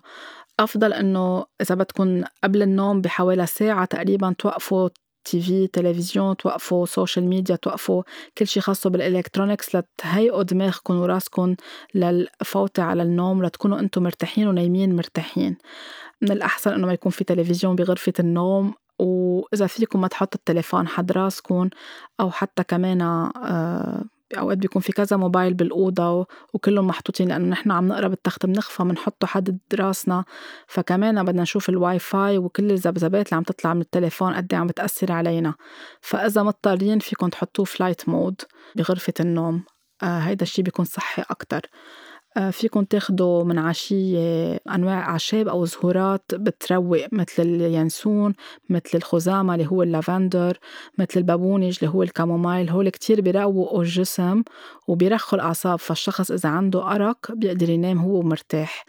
أفضل 0.64 0.92
إنه 0.92 1.44
إذا 1.60 1.74
بدكم 1.74 2.24
قبل 2.44 2.62
النوم 2.62 3.00
بحوالي 3.00 3.46
ساعة 3.46 3.84
تقريبا 3.84 4.34
توقفوا 4.38 4.88
TV 5.24 5.66
تلفزيون 5.66 6.36
توقفوا 6.36 6.86
social 6.86 7.26
media 7.26 7.56
توقفوا 7.56 8.02
كل 8.38 8.46
شيء 8.46 8.62
خاصه 8.62 8.90
بال 8.90 9.03
electronics 9.03 9.76
لتهيئوا 9.76 10.42
دماغكم 10.42 11.00
وراسكم 11.00 11.56
للفوتة 11.94 12.82
على 12.82 13.02
النوم 13.02 13.44
لتكونوا 13.44 13.78
أنتم 13.78 14.02
مرتاحين 14.02 14.48
ونايمين 14.48 14.96
مرتاحين. 14.96 15.56
من 16.22 16.30
الأحسن 16.30 16.72
إنه 16.72 16.86
ما 16.86 16.92
يكون 16.92 17.12
في 17.12 17.24
تلفزيون 17.24 17.76
بغرفة 17.76 18.12
النوم 18.20 18.74
وإذا 18.98 19.66
فيكم 19.66 20.00
ما 20.00 20.08
تحطوا 20.08 20.38
التليفون 20.40 20.88
حد 20.88 21.12
راسكم 21.12 21.68
أو 22.20 22.30
حتى 22.30 22.64
كمان 22.64 23.30
أوقات 24.38 24.58
بيكون 24.58 24.82
في 24.82 24.92
كذا 24.92 25.16
موبايل 25.16 25.54
بالأوضة 25.54 26.26
وكلهم 26.54 26.86
محطوطين 26.86 27.28
لأنه 27.28 27.48
نحن 27.48 27.70
عم 27.70 27.88
نقرأ 27.88 28.08
بالتخت 28.08 28.46
بنغفى 28.46 28.82
بنحطه 28.84 29.26
حد 29.26 29.58
راسنا. 29.74 30.24
فكمان 30.66 31.24
بدنا 31.24 31.42
نشوف 31.42 31.68
الواي 31.68 31.98
فاي 31.98 32.38
وكل 32.38 32.70
الذبذبات 32.70 33.26
اللي 33.26 33.36
عم 33.36 33.42
تطلع 33.42 33.74
من 33.74 33.80
التليفون 33.80 34.34
قد 34.34 34.52
إيه 34.52 34.60
عم 34.60 34.66
بتأثر 34.66 35.12
علينا. 35.12 35.54
فإذا 36.00 36.42
مضطرين 36.42 36.98
فيكم 36.98 37.28
تحطوه 37.28 37.64
flight 37.64 38.08
mode 38.08 38.40
بغرفة 38.76 39.14
النوم. 39.20 39.64
آه 40.02 40.18
هيدا 40.18 40.42
الشي 40.42 40.62
بيكون 40.62 40.84
صحي 40.84 41.22
أكتر. 41.30 41.60
آه، 41.60 42.11
فيكن 42.50 42.88
تاخدوا 42.88 43.44
من 43.44 43.58
عشية 43.58 44.56
أنواع 44.74 45.00
أعشاب 45.10 45.48
أو 45.48 45.64
زهورات 45.64 46.22
بتروق 46.34 47.06
مثل 47.12 47.42
اليانسون 47.42 48.34
مثل 48.70 48.90
الخزامة 48.94 49.54
اللي 49.54 49.66
هو 49.66 49.82
اللافندر 49.82 50.58
مثل 50.98 51.10
البابونج 51.16 51.78
اللي 51.82 51.94
هو 51.94 52.02
ال 52.02 52.09
chamomile 52.09 52.70
هول 52.70 52.88
كتير 52.88 53.20
بيروقوا 53.20 53.82
الجسم 53.82 54.42
وبيرخوا 54.88 55.38
الأعصاب. 55.38 55.78
فالشخص 55.78 56.30
إذا 56.30 56.48
عنده 56.48 56.94
أرق 56.94 57.32
بيقدر 57.32 57.70
ينام 57.70 57.98
هو 57.98 58.22
مرتاح 58.22 58.84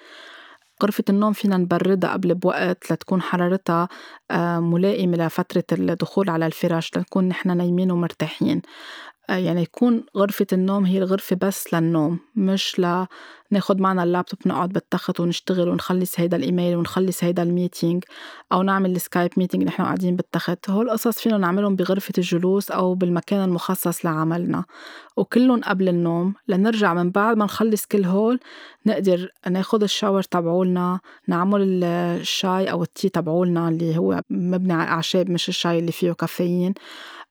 غرفة 0.84 1.04
النوم 1.10 1.34
فينا 1.34 1.58
نبردها 1.58 2.14
قبل 2.14 2.36
بوقت 2.36 2.92
لتكون 2.92 3.22
حرارتها 3.22 3.88
آه، 4.32 4.60
ملائمة 4.60 5.18
لفترة 5.18 5.64
الدخول 5.72 6.30
على 6.30 6.46
الفراش 6.46 6.98
لنكون 6.98 7.28
نحن 7.28 7.58
نايمين 7.58 7.92
ومرتاحين. 7.92 8.58
آه، 8.58 9.13
يعني 9.30 9.62
يكون 9.62 10.04
غرفة 10.18 10.48
النوم 10.54 10.86
هي 10.86 10.98
الغرفة 10.98 11.36
بس 11.42 11.74
للنوم 11.74 12.20
مش 12.36 12.80
لناخد 13.52 13.80
معنا 13.82 14.04
اللابتوب 14.04 14.40
نقعد 14.46 14.70
بالتخت 14.70 15.20
ونشتغل 15.20 15.70
ونخلص 15.70 16.20
هيدا 16.20 16.38
الإيميل 16.38 16.76
ونخلص 16.78 17.24
هيدا 17.24 17.44
ال 17.44 17.51
meeting 17.51 18.04
أو 18.52 18.64
نعمل 18.64 18.96
ال 18.96 19.02
Skype 19.02 19.32
meeting 19.38 19.64
نحن 19.64 19.84
قاعدين 19.84 20.16
بالتخت. 20.16 20.70
هول 20.70 20.86
القصص 20.86 21.20
فينا 21.20 21.38
نعملهم 21.38 21.76
بغرفة 21.76 22.14
الجلوس 22.18 22.72
أو 22.72 22.94
بالمكان 22.96 23.44
المخصص 23.44 24.06
لعملنا. 24.06 24.66
وكلهم 25.18 25.62
قبل 25.62 25.90
النوم 25.90 26.34
لنرجع 26.48 26.94
من 26.94 27.12
بعد 27.12 27.38
ما 27.38 27.46
نخلص 27.46 27.86
كل 27.86 28.06
هول 28.06 28.40
نقدر 28.86 29.32
ناخد 29.50 29.84
ال 29.84 29.89
shower 29.89 30.24
تبعولنا 30.24 31.00
نعمل 31.28 31.84
الشاي 31.84 32.72
أو 32.72 32.84
ال 32.84 32.90
tea 32.90 33.10
تبعولنا 33.10 33.70
اللي 33.70 33.98
هو 33.98 34.22
مبني 34.30 34.74
على 34.74 34.90
أعشاب 34.90 35.30
مش 35.32 35.50
الشاي 35.50 35.80
اللي 35.80 35.92
فيه 35.92 36.12
كافيين. 36.12 36.74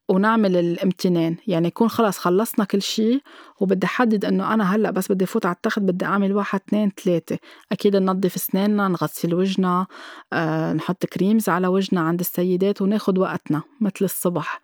ونعمل 0.08 0.56
الامتنان. 0.56 1.36
يعني 1.46 1.68
يكون 1.68 1.88
خلص 1.88 2.18
خلصنا 2.18 2.64
كل 2.64 2.82
شي 2.82 3.20
وبدي 3.60 3.86
حدد 3.86 4.24
إنه 4.24 4.54
أنا 4.54 4.74
هلأ 4.76 4.90
بس 4.90 5.12
بدي 5.12 5.26
فوت 5.26 5.46
على 5.46 5.54
التخت 5.54 5.78
بدي 5.78 6.04
أعمل 6.04 6.32
واحد 6.32 6.60
اثنين 6.68 6.92
ثلاثة. 7.04 7.38
أكيد 7.72 7.96
ننظف 7.96 8.36
أسناننا 8.36 8.88
نغسل 8.88 9.34
وجهنا 9.34 9.86
أه 10.32 10.72
نحط 10.72 11.06
creams 11.06 11.48
على 11.48 11.66
وجهنا 11.66 12.00
عند 12.00 12.20
السيدات 12.20 12.82
وناخد 12.82 13.18
وقتنا 13.18 13.62
مثل 13.80 14.04
الصبح. 14.04 14.60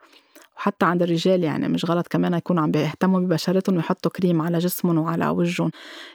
وحتى 0.57 0.86
عند 0.86 1.03
الرجال 1.03 1.45
يعني 1.45 1.68
مش 1.68 1.84
غلط 1.84 2.09
كمان 2.09 2.34
يكونوا 2.34 2.62
عم 2.62 2.70
بيهتموا 2.70 3.20
ببشرتهم 3.20 3.76
ويحطوا 3.76 4.11
كريم 4.11 4.43
على 4.43 4.59
جسمهم 4.59 4.99
وعلى 4.99 5.28
وجههم. 5.28 5.70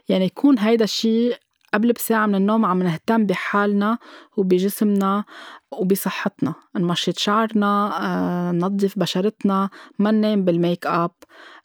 يعني 0.09 0.25
يكون 0.25 0.59
هيدا 0.59 0.83
الشيء 0.83 1.37
قبل 1.73 1.93
بساعة 1.93 2.25
من 2.25 2.35
النوم 2.35 2.65
عم 2.65 2.83
نهتم 2.83 3.25
بحالنا 3.25 3.97
وبجسمنا 4.37 5.23
وبصحتنا. 5.71 6.53
نمشط 6.75 7.17
شعرنا 7.17 7.91
آه، 8.01 8.51
ننظف 8.51 8.99
بشرتنا. 8.99 9.69
ما 9.99 10.11
ننام 10.11 10.45
بالميك 10.45 10.87
أب 10.87 11.11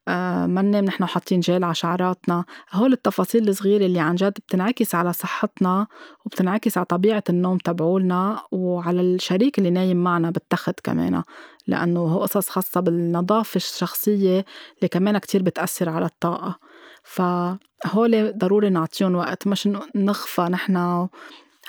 آه، 0.09 0.47
ما 0.47 0.63
ننام 0.63 0.85
نحن 0.85 1.07
حاطين 1.07 1.41
جيل 1.41 1.65
على 1.65 1.75
شعراتنا. 1.75 2.45
هول 2.73 2.93
التفاصيل 2.93 3.49
الصغيرة 3.49 3.87
اللي 3.87 4.01
عن 4.01 4.15
جد 4.15 4.33
بتنعكس 4.33 4.95
على 4.95 5.13
صحتنا 5.13 5.87
وبتنعكس 6.25 6.79
على 6.79 6.87
طبيعة 6.87 7.25
النوم 7.31 7.59
تبعولنا 7.59 8.43
وعلى 8.53 9.01
الشريك 9.01 9.59
اللي 9.59 9.71
نايم 9.71 10.05
معنا 10.05 10.31
بالتخت 10.31 10.81
كمان. 10.81 11.23
لأنه 11.67 12.01
هو 12.01 12.23
قصص 12.23 12.49
خاصة 12.49 12.81
بالنظافة 12.81 13.57
الشخصية 13.57 14.45
اللي 14.79 14.89
كمان 14.91 15.19
كتير 15.19 15.43
بتأثر 15.43 15.89
على 15.89 16.07
الطاقة. 16.07 16.59
فهول 17.03 18.39
ضروري 18.39 18.71
نعطيهم 18.71 19.15
وقت 19.15 19.47
مش 19.47 19.69
نخفى 19.95 20.43
نحن. 20.43 21.09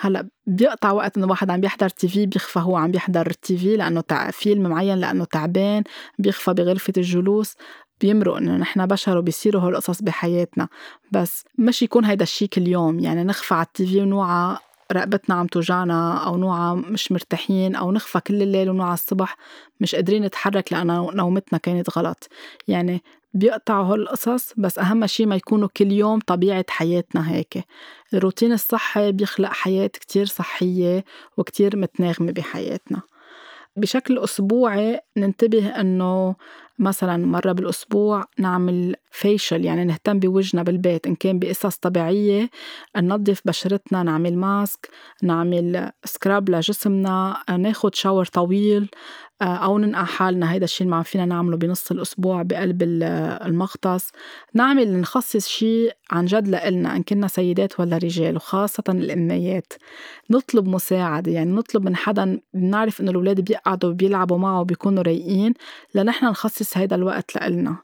هلأ 0.01 0.27
بيقطع 0.47 0.91
وقت 0.91 1.17
إنه 1.17 1.27
واحد 1.27 1.49
عم 1.51 1.61
بيحضر 1.61 1.89
تي 1.89 2.07
في 2.07 2.25
بيخفى 2.25 2.59
هو 2.59 2.77
عم 2.77 2.91
بيحضر 2.91 3.31
تي 3.31 3.57
في 3.57 3.77
لأنه 3.77 4.01
تع... 4.01 4.31
فيلم 4.31 4.63
معين 4.69 4.97
لأنه 4.97 5.23
تعبان 5.25 5.83
بيخفى 6.19 6.53
بغرفة 6.53 6.93
الجلوس 6.97 7.55
بيمرق 8.01 8.35
إنه 8.35 8.57
نحن 8.57 8.85
بشر 8.85 9.17
وبيصيروا 9.17 9.61
هول 9.61 9.71
القصص 9.71 10.01
بحياتنا. 10.01 10.67
بس 11.11 11.43
مش 11.57 11.81
يكون 11.81 12.05
هيدا 12.05 12.23
الشيء 12.23 12.47
كل 12.47 12.67
يوم 12.67 12.99
يعني 12.99 13.23
نخفى 13.23 13.53
على 13.53 13.65
التي 13.65 13.85
في 13.87 14.01
ونوعى 14.01 14.57
رقبتنا 14.91 15.35
عم 15.35 15.47
توجعنا 15.47 16.17
أو 16.17 16.37
نوعى 16.37 16.75
مش 16.75 17.11
مرتاحين 17.11 17.75
أو 17.75 17.91
نخفى 17.91 18.19
كل 18.19 18.41
الليل 18.41 18.69
ونوعى 18.69 18.93
الصبح 18.93 19.37
مش 19.79 19.95
قادرين 19.95 20.23
نتحرك 20.23 20.73
لأن 20.73 20.87
نومتنا 21.13 21.59
كانت 21.59 21.97
غلط. 21.97 22.27
يعني 22.67 23.03
بيقطعوا 23.33 23.85
هول 23.85 24.01
القصص 24.01 24.53
بس 24.57 24.79
أهم 24.79 25.07
شي 25.07 25.25
ما 25.25 25.35
يكونوا 25.35 25.67
كل 25.77 25.91
يوم 25.91 26.19
طبيعة 26.19 26.65
حياتنا 26.69 27.31
هيك. 27.31 27.63
الروتين 28.13 28.53
الصحي 28.53 29.11
بيخلق 29.11 29.49
حياة 29.49 29.87
كتير 29.87 30.25
صحية 30.25 31.03
وكتير 31.37 31.77
متناغمة 31.77 32.31
بحياتنا. 32.31 33.01
بشكل 33.75 34.19
أسبوعي 34.19 34.99
ننتبه 35.17 35.67
إنه 35.67 36.35
مثلا 36.79 37.25
مرة 37.25 37.51
بالأسبوع 37.51 38.23
نعمل 38.39 38.95
فيشل 39.11 39.65
يعني 39.65 39.85
نهتم 39.85 40.19
بوجهنا 40.19 40.63
بالبيت 40.63 41.07
إن 41.07 41.15
كان 41.15 41.39
بقصص 41.39 41.75
طبيعية 41.75 42.49
ننظف 42.97 43.41
بشرتنا 43.45 44.03
نعمل 44.03 44.37
ماسك 44.37 44.89
نعمل 45.23 45.91
سكراب 46.05 46.49
لجسمنا 46.49 47.43
ناخد 47.57 47.95
شاور 47.95 48.25
طويل 48.25 48.89
آه، 49.41 49.45
أو 49.45 49.77
ننقع 49.77 50.03
حالنا. 50.03 50.51
هيدا 50.51 50.65
الشيء 50.65 50.87
اللي 50.87 50.97
ما 50.97 51.03
فينا 51.03 51.25
نعمله 51.25 51.57
بنص 51.57 51.91
الأسبوع 51.91 52.41
بقلب 52.41 52.83
المغطس. 52.83 54.11
نعمل 54.53 55.01
نخصص 55.01 55.47
شيء 55.47 55.91
عن 56.11 56.25
جد 56.25 56.47
لإلنا 56.47 56.95
إن 56.95 57.03
كنا 57.03 57.27
سيدات 57.27 57.79
ولا 57.79 57.97
رجال 57.97 58.35
وخاصة 58.35 58.83
الأميات. 58.89 59.73
نطلب 60.29 60.67
مساعدة 60.67 61.31
يعني 61.31 61.51
نطلب 61.51 61.85
من 61.85 61.95
حدا 61.95 62.39
بنعرف 62.53 63.01
إنه 63.01 63.11
الأولاد 63.11 63.41
بيقعدوا 63.41 63.93
بيلعبوا 63.93 64.37
معه 64.37 64.61
وبيكونوا 64.61 65.03
رايقين. 65.03 65.53
لنحن 65.95 66.25
نخصص 66.25 66.68
هيدا 66.77 66.95
الوقت 66.95 67.35
لإلنا. 67.35 67.77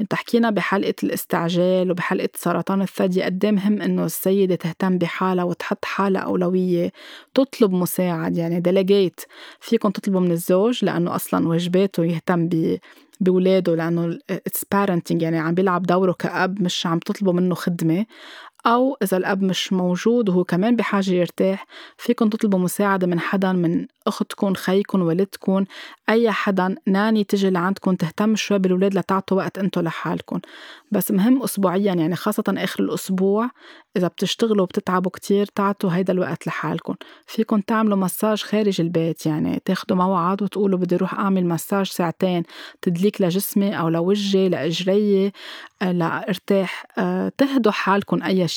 انت 0.00 0.14
حكينا 0.14 0.50
بحلقة 0.50 0.94
الاستعجال 1.02 1.90
وبحلقة 1.90 2.28
سرطان 2.34 2.82
الثدي 2.82 3.22
قد 3.22 3.46
مهم 3.46 3.82
إنه 3.82 4.04
السيدة 4.04 4.54
تهتم 4.54 4.98
بحالها 4.98 5.44
وتحط 5.44 5.84
حالها 5.84 6.20
أولوية 6.20 6.92
تطلب 7.34 7.72
مساعد 7.72 8.36
يعني 8.36 8.60
delegate 8.60 9.20
فيكم 9.60 9.90
تطلبوا 9.90 10.20
من 10.20 10.30
الزوج 10.32 10.84
لأنه 10.84 11.14
أصلا 11.14 11.48
واجباته 11.48 12.04
يهتم 12.04 12.48
ب 12.48 12.78
بولاده 13.20 13.74
لأنه 13.74 14.18
it's 14.30 14.64
parenting 14.72 15.22
يعني 15.22 15.38
عم 15.38 15.54
بيلعب 15.54 15.82
دوره 15.82 16.12
كأب 16.12 16.62
مش 16.62 16.86
عم 16.86 16.98
تطلبوا 16.98 17.32
منه 17.32 17.54
خدمة. 17.54 18.06
أو 18.66 18.96
إذا 19.02 19.16
الأب 19.16 19.42
مش 19.42 19.72
موجود 19.72 20.28
وهو 20.28 20.44
كمان 20.44 20.76
بحاجة 20.76 21.10
يرتاح 21.10 21.66
فيكن 21.96 22.30
تطلبوا 22.30 22.58
مساعدة 22.58 23.06
من 23.06 23.20
حدا 23.20 23.52
من 23.52 23.86
أختكم 24.06 24.54
خيكم 24.54 25.02
والدكم 25.02 25.64
أي 26.08 26.30
حدا 26.30 26.74
nanny 26.86 27.24
تجي 27.24 27.50
لعندكم 27.50 27.94
تهتم 27.94 28.36
شوي 28.36 28.58
بالولاد 28.58 28.94
لتعطوا 28.94 29.36
وقت 29.36 29.58
أنتوا 29.58 29.82
لحالكم 29.82 30.40
بس 30.90 31.10
مهم 31.10 31.42
أسبوعيا 31.42 31.94
يعني 31.94 32.16
خاصة 32.16 32.44
آخر 32.48 32.84
الأسبوع 32.84 33.50
إذا 33.96 34.08
بتشتغلوا 34.08 34.62
وبتتعبوا 34.62 35.10
كتير 35.10 35.46
تعطوا 35.46 35.90
هيدا 35.90 36.12
الوقت 36.12 36.46
لحالكم 36.46 36.94
فيكن 37.26 37.64
تعملوا 37.64 37.96
مساج 37.96 38.42
خارج 38.42 38.80
البيت 38.80 39.26
يعني 39.26 39.62
تاخدوا 39.64 39.96
موعد 39.96 40.42
وتقولوا 40.42 40.78
بدي 40.78 40.96
روح 40.96 41.14
أعمل 41.14 41.46
مساج 41.46 41.86
ساعتين 41.86 42.42
تدليك 42.82 43.20
لجسمي 43.20 43.78
أو 43.78 43.88
لوجهي 43.88 44.48
لإجري 44.48 45.32
آه، 45.82 45.92
لأرتاح. 45.92 46.86
آه، 46.98 47.32
تهدوا 47.38 47.72
حالكم 47.72 48.22
أي 48.22 48.48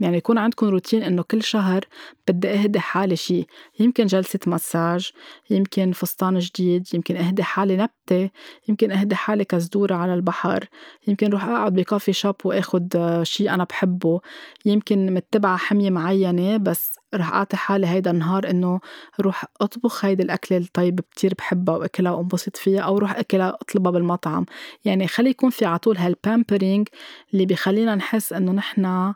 يعني 0.00 0.16
يكون 0.16 0.38
عندكم 0.38 0.66
روتين 0.66 1.02
إنه 1.02 1.22
كل 1.22 1.42
شهر 1.42 1.84
بدي 2.28 2.50
أهدي 2.50 2.80
حالي 2.80 3.16
شيء 3.16 3.46
يمكن 3.80 4.06
جلسة 4.06 4.38
مساج 4.46 5.10
يمكن 5.50 5.92
فستان 5.92 6.38
جديد 6.38 6.94
يمكن 6.94 7.16
أهدي 7.16 7.42
حالي 7.42 7.76
نبتة 7.76 8.30
يمكن 8.68 8.92
أهدي 8.92 9.14
حالي 9.14 9.44
كزدورة 9.44 9.94
على 9.94 10.14
البحر 10.14 10.68
يمكن 11.08 11.30
روح 11.30 11.44
أقعد 11.44 11.74
بكافي 11.74 12.12
شوب 12.12 12.34
وأخد 12.44 12.96
آه، 12.96 13.22
شيء 13.22 13.54
أنا 13.54 13.64
بحبه. 13.64 14.20
يمكن 14.64 15.14
متبعة 15.14 15.56
حمية 15.56 15.90
معينة 15.90 16.56
بس 16.56 16.96
رح 17.14 17.32
أعطي 17.32 17.56
حالي 17.56 17.86
هيدا 17.86 18.10
النهار 18.10 18.50
إنه 18.50 18.80
روح 19.20 19.44
أطبخ 19.60 20.04
هيدي 20.04 20.22
الأكلة 20.22 20.58
الطيبة 20.58 21.02
كتير 21.10 21.34
بحبها 21.38 21.76
وأكلها 21.76 22.12
وأنبسط 22.12 22.56
فيها 22.56 22.80
أو 22.80 22.98
روح 22.98 23.18
أكلها 23.18 23.58
أطلبها 23.62 23.92
بالمطعم. 23.92 24.46
يعني 24.84 25.08
خلي 25.08 25.30
يكون 25.30 25.50
في 25.50 25.64
عطول 25.64 25.96
هالبامبرينج 25.96 26.88
اللي 27.32 27.46
بيخلينا 27.46 27.94
نحس 27.94 28.32
إنه 28.32 28.52
نحنا 28.52 29.14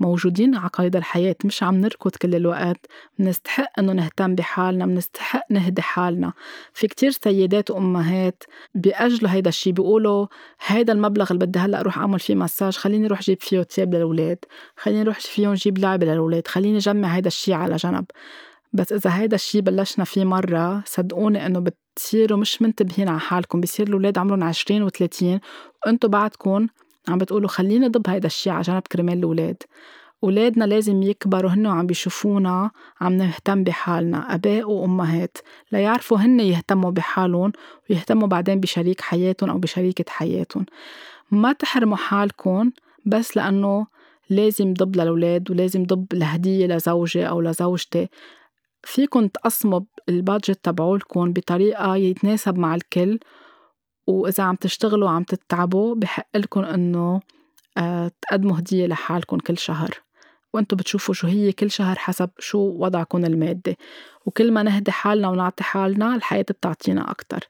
موجودين 0.00 0.54
على 0.54 0.68
قيد 0.72 0.96
الحياة 0.96 1.36
مش 1.44 1.62
عم 1.62 1.74
نركض 1.74 2.10
كل 2.10 2.34
الوقت 2.34 2.86
منستحق 3.18 3.78
إنه 3.78 3.92
نهتم 3.92 4.34
بحالنا 4.34 4.86
منستحق 4.86 5.44
نهدي 5.50 5.82
حالنا. 5.82 6.32
في 6.74 6.86
كتير 6.86 7.10
سيدات 7.10 7.70
وأمهات 7.70 8.42
بيأجلوا 8.74 9.30
هيدا 9.30 9.48
الشي 9.48 9.72
بيقولوا 9.72 10.26
هيدا 10.66 10.92
المبلغ 10.92 11.32
اللي 11.32 11.46
بدي 11.46 11.58
هلأ 11.58 11.80
أروح 11.80 11.98
أعمل 11.98 12.20
فيه 12.20 12.34
مساج 12.34 12.76
خليني 12.76 13.06
أروح 13.06 13.20
جيب 13.22 13.42
فيه 13.42 13.62
تياب 13.62 13.94
للأولاد 13.94 14.38
خليني 14.76 15.02
أروح 15.02 15.20
فيهم 15.20 15.54
جيب 15.54 15.78
لعبة 15.78 16.06
للأولاد 16.06 16.48
خليني 16.48 16.78
جمع 16.78 17.08
هيدا 17.08 17.28
الشي 17.28 17.54
على 17.54 17.76
جنب. 17.76 18.04
بس 18.72 18.92
إذا 18.92 19.18
هيدا 19.18 19.34
الشي 19.34 19.60
بلشنا 19.60 20.04
فيه 20.04 20.24
مرة 20.24 20.82
صدقوني 20.86 21.46
إنه 21.46 21.60
بتصيروا 21.60 22.38
مش 22.38 22.62
منتبهين 22.62 23.08
على 23.08 23.20
حالكم 23.20 23.60
بصير 23.60 23.88
الأولاد 23.88 24.18
عمرهم 24.18 24.44
عشرين 24.44 24.82
وثلاثين 24.82 25.40
وأنتوا 25.86 26.10
بعدكم 26.10 26.66
عم 27.08 27.18
بتقولوا 27.18 27.48
خليني 27.48 27.88
ضب 27.88 28.10
هيدا 28.10 28.26
الشي 28.26 28.50
على 28.50 28.62
جنب 28.62 28.82
كرمال 28.92 29.18
الأولاد. 29.18 29.62
أولادنا 30.24 30.64
لازم 30.64 31.02
يكبروا 31.02 31.50
هن 31.50 31.66
وعم 31.66 31.86
بيشوفونا 31.86 32.70
عم 33.00 33.12
نهتم 33.12 33.64
بحالنا 33.64 34.34
أباء 34.34 34.70
وأمهات. 34.70 35.38
ليعرفوا 35.72 36.18
هن 36.18 36.40
يهتموا 36.40 36.90
بحالهم 36.90 37.52
ويهتموا 37.90 38.28
بعدين 38.28 38.60
بشريك 38.60 39.00
حياتهم 39.00 39.50
أو 39.50 39.58
بشريكة 39.58 40.04
حياتهم. 40.08 40.66
ما 41.30 41.52
تحرموا 41.52 41.96
حالكم 41.96 42.70
بس 43.06 43.36
لأنه 43.36 43.86
لازم 44.30 44.74
ضب 44.74 44.96
للأولاد 44.96 45.50
ولازم 45.50 45.84
ضب 45.84 46.06
الهدية 46.12 46.66
لزوجي 46.66 47.28
أو 47.28 47.40
لزوجتي. 47.40 48.08
فيكن 48.82 49.32
تقسموا 49.32 49.80
البادجت 50.08 50.64
تبعولكن 50.64 51.32
بطريقة 51.32 51.96
يتناسب 51.96 52.58
مع 52.58 52.74
الكل 52.74 53.18
وإذا 54.06 54.44
عم 54.44 54.54
تشتغلوا 54.54 55.08
وعم 55.08 55.22
تتعبوا 55.22 55.94
بحق 55.94 56.36
لكم 56.36 56.64
إنه 56.64 57.20
آه، 57.78 58.10
تقدموا 58.22 58.58
هدية 58.58 58.86
لحالكم 58.86 59.38
كل 59.38 59.58
شهر. 59.58 59.90
وأنتم 60.54 60.76
بتشوفوا 60.76 61.14
شو 61.14 61.26
هي 61.26 61.52
كل 61.52 61.70
شهر 61.70 61.96
حسب 61.98 62.30
شو 62.38 62.58
وضعكم 62.58 63.24
المادي. 63.24 63.76
وكل 64.26 64.52
ما 64.52 64.62
نهدي 64.62 64.92
حالنا 64.92 65.28
ونعطي 65.28 65.64
حالنا 65.64 66.14
الحياة 66.14 66.42
بتعطينا 66.42 67.10
أكتر. 67.10 67.40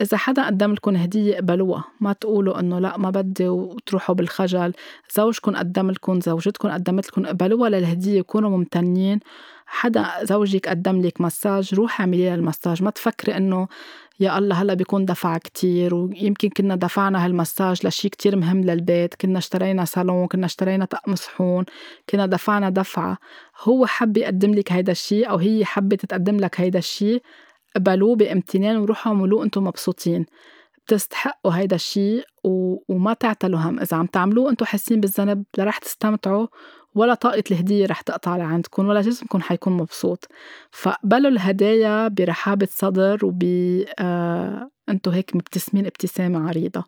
إذا 0.00 0.16
حدا 0.16 0.46
قدم 0.46 0.72
لكم 0.72 0.96
هدية 0.96 1.36
قبلوها 1.36 1.84
ما 2.00 2.12
تقولوا 2.12 2.60
إنه 2.60 2.78
لا 2.78 2.98
ما 2.98 3.10
بدي 3.10 3.48
وتروحوا 3.48 4.14
بالخجل. 4.14 4.72
زوجكم 5.14 5.56
قدم 5.56 5.90
لكم 5.90 6.20
زوجتكم 6.20 6.68
قدمت 6.68 7.06
لكم 7.06 7.26
قبلوها 7.26 7.70
للهدية 7.70 8.22
كونوا 8.22 8.50
ممتنين. 8.50 9.20
حدا 9.66 10.06
زوجك 10.22 10.68
قدم 10.68 11.00
لك 11.00 11.20
مساج 11.20 11.74
روحي 11.74 12.02
اعملي 12.02 12.34
المساج. 12.34 12.82
ما 12.82 12.90
تفكري 12.90 13.36
إنه 13.36 13.68
يا 14.20 14.38
الله 14.38 14.62
هلأ 14.62 14.74
بيكون 14.74 15.04
دفع 15.04 15.38
كتير 15.38 15.94
ويمكن 15.94 16.48
كنا 16.48 16.76
دفعنا 16.76 17.24
هالمساج 17.24 17.86
لشي 17.86 18.08
كتير 18.08 18.36
مهم 18.36 18.60
للبيت. 18.64 19.14
كنا 19.14 19.38
اشترينا 19.38 19.84
صالون 19.84 20.26
كنا 20.26 20.46
اشترينا 20.46 20.84
طقم 20.84 21.14
صحون 21.14 21.64
كنا 22.10 22.26
دفعنا 22.26 22.70
دفعة. 22.70 23.18
هو 23.62 23.86
حب 23.86 24.16
يقدم 24.16 24.54
لك 24.54 24.72
هيدا 24.72 24.92
الشي 24.92 25.24
أو 25.24 25.36
هي 25.36 25.64
حبت 25.64 26.06
تقدم 26.06 26.36
لك 26.36 26.60
هيدا 26.60 26.78
الشي 26.78 27.20
قبلوه 27.76 28.16
بامتنان 28.16 28.76
وروحوا 28.76 29.12
اعملوه 29.12 29.44
أنتم 29.44 29.64
مبسوطين. 29.64 30.26
بتستحقوا 30.86 31.52
هيدا 31.52 31.76
الشيء 31.76 32.24
و... 32.44 32.76
وما 32.88 33.14
تعتلوا 33.14 33.60
هم. 33.60 33.80
إذا 33.80 33.96
عم 33.96 34.06
تعملوه 34.06 34.50
أنتم 34.50 34.66
حاسين 34.66 35.00
بالذنب 35.00 35.44
لا 35.58 35.64
رح 35.64 35.78
تستمتعوا 35.78 36.46
ولا 36.94 37.14
طاقة 37.14 37.42
الهدية 37.50 37.86
رح 37.86 38.00
تقطع 38.00 38.36
لعندكم 38.36 38.88
ولا 38.88 39.00
جسمكم 39.00 39.40
حيكون 39.40 39.72
مبسوط. 39.72 40.28
فقبلوا 40.70 41.30
الهدايا 41.30 42.08
برحابة 42.08 42.68
صدر 42.70 43.26
وب 43.26 43.42
آه... 43.98 44.70
أنتم 44.88 45.10
هيك 45.10 45.36
مبتسمين 45.36 45.86
ابتسامة 45.86 46.48
عريضة. 46.48 46.84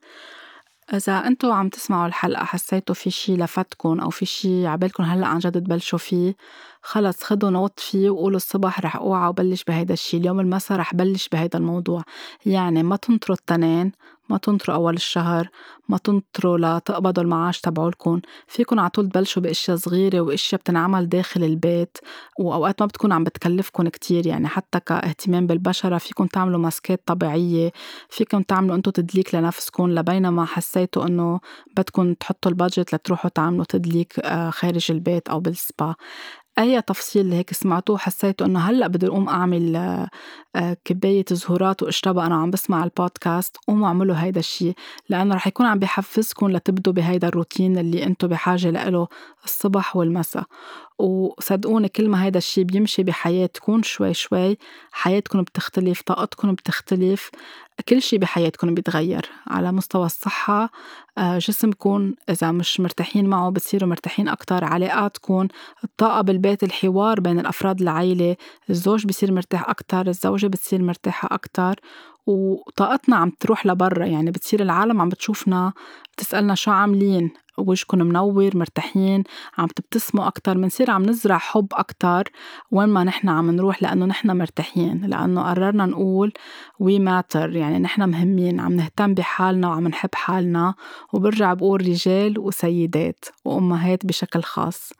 إذا 0.94 1.12
أنتم 1.26 1.52
عم 1.52 1.68
تسمعوا 1.68 2.06
الحلقة 2.06 2.44
حسيتوا 2.44 2.94
في 2.94 3.10
شي 3.10 3.36
لفتكن 3.36 4.00
أو 4.00 4.10
في 4.10 4.26
شي 4.26 4.66
عبالكم 4.66 5.02
هلأ 5.02 5.26
عن 5.26 5.38
جد 5.38 5.52
تبلشوا 5.64 5.98
فيه 5.98 6.36
خلص 6.82 7.22
خدوا 7.24 7.50
نوت 7.50 7.80
فيه 7.80 8.10
وقولوا 8.10 8.36
الصبح 8.36 8.80
رح 8.80 8.96
أوعى 8.96 9.28
وبلش 9.28 9.64
بهيدا 9.64 9.94
الشي 9.94 10.16
اليوم 10.16 10.40
المسا 10.40 10.76
رح 10.76 10.94
بلش 10.94 11.28
بهيدا 11.28 11.58
الموضوع. 11.58 12.02
يعني 12.46 12.82
ما 12.82 12.96
تنطروا 12.96 13.36
التنين 13.36 13.92
ما 14.30 14.38
تنطروا 14.38 14.76
أول 14.76 14.94
الشهر 14.94 15.48
ما 15.88 15.98
تنطروا 15.98 16.58
لتقبضوا 16.58 17.22
المعاش 17.22 17.60
تبعولكم. 17.60 18.20
فيكن 18.46 18.78
على 18.78 18.90
طول 18.90 19.08
تبلشوا 19.08 19.42
بأشياء 19.42 19.76
صغيرة 19.76 20.20
وأشياء 20.20 20.60
بتنعمل 20.60 21.08
داخل 21.08 21.44
البيت. 21.44 21.98
وأوقات 22.40 22.82
ما 22.82 22.86
بتكون 22.86 23.12
عم 23.12 23.24
بتكلفكم 23.24 23.88
كتير 23.88 24.26
يعني 24.26 24.48
حتى 24.48 24.80
كاهتمام 24.80 25.46
بالبشرة 25.46 25.98
فيكم 25.98 26.26
تعملوا 26.26 26.58
ماسكات 26.60 27.02
طبيعية 27.06 27.72
فيكم 28.10 28.42
تعملوا 28.42 28.76
أنتوا 28.76 28.92
تدليك 28.92 29.34
لنفسكم 29.34 29.90
لبينما 29.90 30.44
حسيتوا 30.44 31.06
إنه 31.06 31.40
بدكم 31.76 32.14
تحطوا 32.14 32.50
البادجت 32.50 32.94
لتروحوا 32.94 33.30
تعملوا 33.30 33.64
تدليك 33.68 34.18
آه، 34.20 34.50
خارج 34.50 34.86
البيت 34.90 35.28
أو 35.28 35.40
بالسبا. 35.40 35.94
أي 36.60 36.82
تفصيل 36.82 37.32
هيك 37.32 37.52
سمعتوه 37.54 37.98
حسيتوا 37.98 38.46
إنه 38.46 38.60
هلأ 38.60 38.86
بدي 38.86 39.06
أقوم 39.06 39.28
أعمل 39.28 39.76
آه، 40.56 40.76
كباية 40.84 41.24
زهورات 41.30 41.82
وأشربها 41.82 42.26
أنا 42.26 42.34
عم 42.36 42.50
بسمع 42.50 42.84
البودكاست 42.84 43.56
قوموا 43.68 43.86
اعملوا 43.88 44.16
هيدا 44.16 44.40
الشيء 44.40 44.74
لأنه 45.08 45.34
رح 45.34 45.46
يكون 45.46 45.66
عم 45.66 45.78
بحفزكم 45.78 46.48
لتبدوا 46.50 46.92
بهيدا 46.92 47.28
الروتين 47.28 47.78
اللي 47.78 48.04
أنتم 48.06 48.28
بحاجة 48.28 48.70
لإله 48.70 49.08
الصبح 49.44 49.96
والمساء. 49.96 50.44
وصدقوني 51.00 51.88
كل 51.88 52.08
ما 52.08 52.24
هيدا 52.24 52.38
الشيء 52.38 52.64
بيمشي 52.64 53.02
بحياتكم 53.02 53.82
شوي 53.82 54.14
شوي 54.14 54.58
حياتكم 54.92 55.42
بتختلف 55.42 56.02
طاقتكم 56.02 56.52
بتختلف 56.54 57.30
كل 57.88 58.02
شيء 58.02 58.18
بحياتكم 58.18 58.74
بيتغير. 58.74 59.30
على 59.46 59.72
مستوى 59.72 60.06
الصحة 60.06 60.70
آه، 61.18 61.38
جسمكم 61.38 62.14
إذا 62.30 62.52
مش 62.52 62.80
مرتاحين 62.80 63.26
معه 63.26 63.50
بتصيروا 63.50 63.88
مرتاحين 63.88 64.28
أكتر 64.28 64.64
علاقاتكم 64.64 65.48
الطاقة 65.84 66.20
بالبيت 66.20 66.62
الحوار 66.62 67.20
بين 67.20 67.40
الأفراد 67.40 67.80
العائلة 67.82 68.36
الزوج 68.70 69.06
بصير 69.06 69.32
مرتاح 69.32 69.70
أكتر 69.70 70.08
الزوجة 70.08 70.46
بتصير 70.46 70.82
مرتاحة 70.82 71.28
أكتر. 71.32 71.80
وطاقتنا 72.30 73.16
عم 73.16 73.30
تروح 73.40 73.66
لبرا 73.66 74.06
يعني 74.06 74.30
بتصير 74.30 74.62
العالم 74.62 75.00
عم 75.00 75.08
بتشوفنا 75.08 75.72
بتسألنا 76.12 76.54
شو 76.54 76.70
عاملين؟ 76.70 77.30
وجهكم 77.58 77.98
منور 77.98 78.56
مرتاحين؟ 78.56 79.24
عم 79.58 79.66
تبتسموا 79.66 80.26
أكتر 80.26 80.58
منصير 80.58 80.90
عم 80.90 81.02
نزرع 81.02 81.38
حب 81.38 81.66
أكتر 81.72 82.28
وين 82.70 82.88
ما 82.88 83.04
نحن 83.04 83.28
عم 83.28 83.50
نروح 83.50 83.82
لأنه 83.82 84.06
نحن 84.06 84.36
مرتاحين 84.36 85.06
لأنه 85.06 85.42
قررنا 85.42 85.86
نقول 85.86 86.32
we 86.78 86.98
matter 86.98 87.56
يعني 87.56 87.78
نحن 87.78 88.08
مهمين 88.08 88.60
عم 88.60 88.72
نهتم 88.72 89.14
بحالنا 89.14 89.68
وعم 89.68 89.88
نحب 89.88 90.14
حالنا 90.14 90.74
وبرجع 91.12 91.54
بقول 91.54 91.80
رجال 91.88 92.38
وسيدات 92.38 93.24
وأمهات 93.44 94.06
بشكل 94.06 94.42
خاص. 94.42 94.92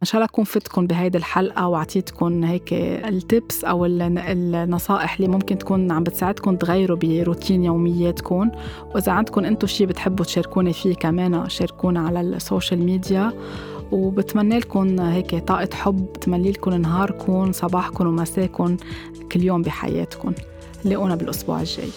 إن 0.00 0.06
شاء 0.06 0.14
الله 0.14 0.24
أكون 0.24 0.44
فتكم 0.44 0.86
بهيدي 0.86 1.18
الحلقة 1.18 1.68
وأعطيتكم 1.68 2.44
هيك 2.44 2.72
ال 2.72 2.90
tips 2.90 3.64
أو 3.64 3.84
النصائح 3.86 5.14
اللي 5.14 5.28
ممكن 5.28 5.58
تكون 5.58 5.92
عم 5.92 6.02
بتساعدكم 6.02 6.56
تغيروا 6.56 6.96
بروتين 6.96 7.64
يومياتكم. 7.64 8.50
وإذا 8.94 9.12
عندكم 9.12 9.44
أنتم 9.44 9.66
شيء 9.66 9.86
بتحبوا 9.86 10.24
تشاركوني 10.24 10.72
فيه 10.72 10.94
كمان 10.94 11.48
شاركونا 11.48 12.00
على 12.00 12.20
ال 12.20 12.29
social 12.29 12.80
media. 12.80 13.32
وبتمنى 13.92 14.58
لكم 14.58 15.00
هيك 15.00 15.34
طاقة 15.34 15.68
حب 15.74 16.12
تملي 16.12 16.50
لكم 16.50 16.74
نهاركم 16.74 17.52
صباحكم 17.52 18.06
ومساكم 18.06 18.76
كل 19.32 19.42
يوم 19.42 19.62
بحياتكم. 19.62 20.32
لاقونا 20.84 21.14
بالأسبوع 21.14 21.60
الجاي. 21.60 21.90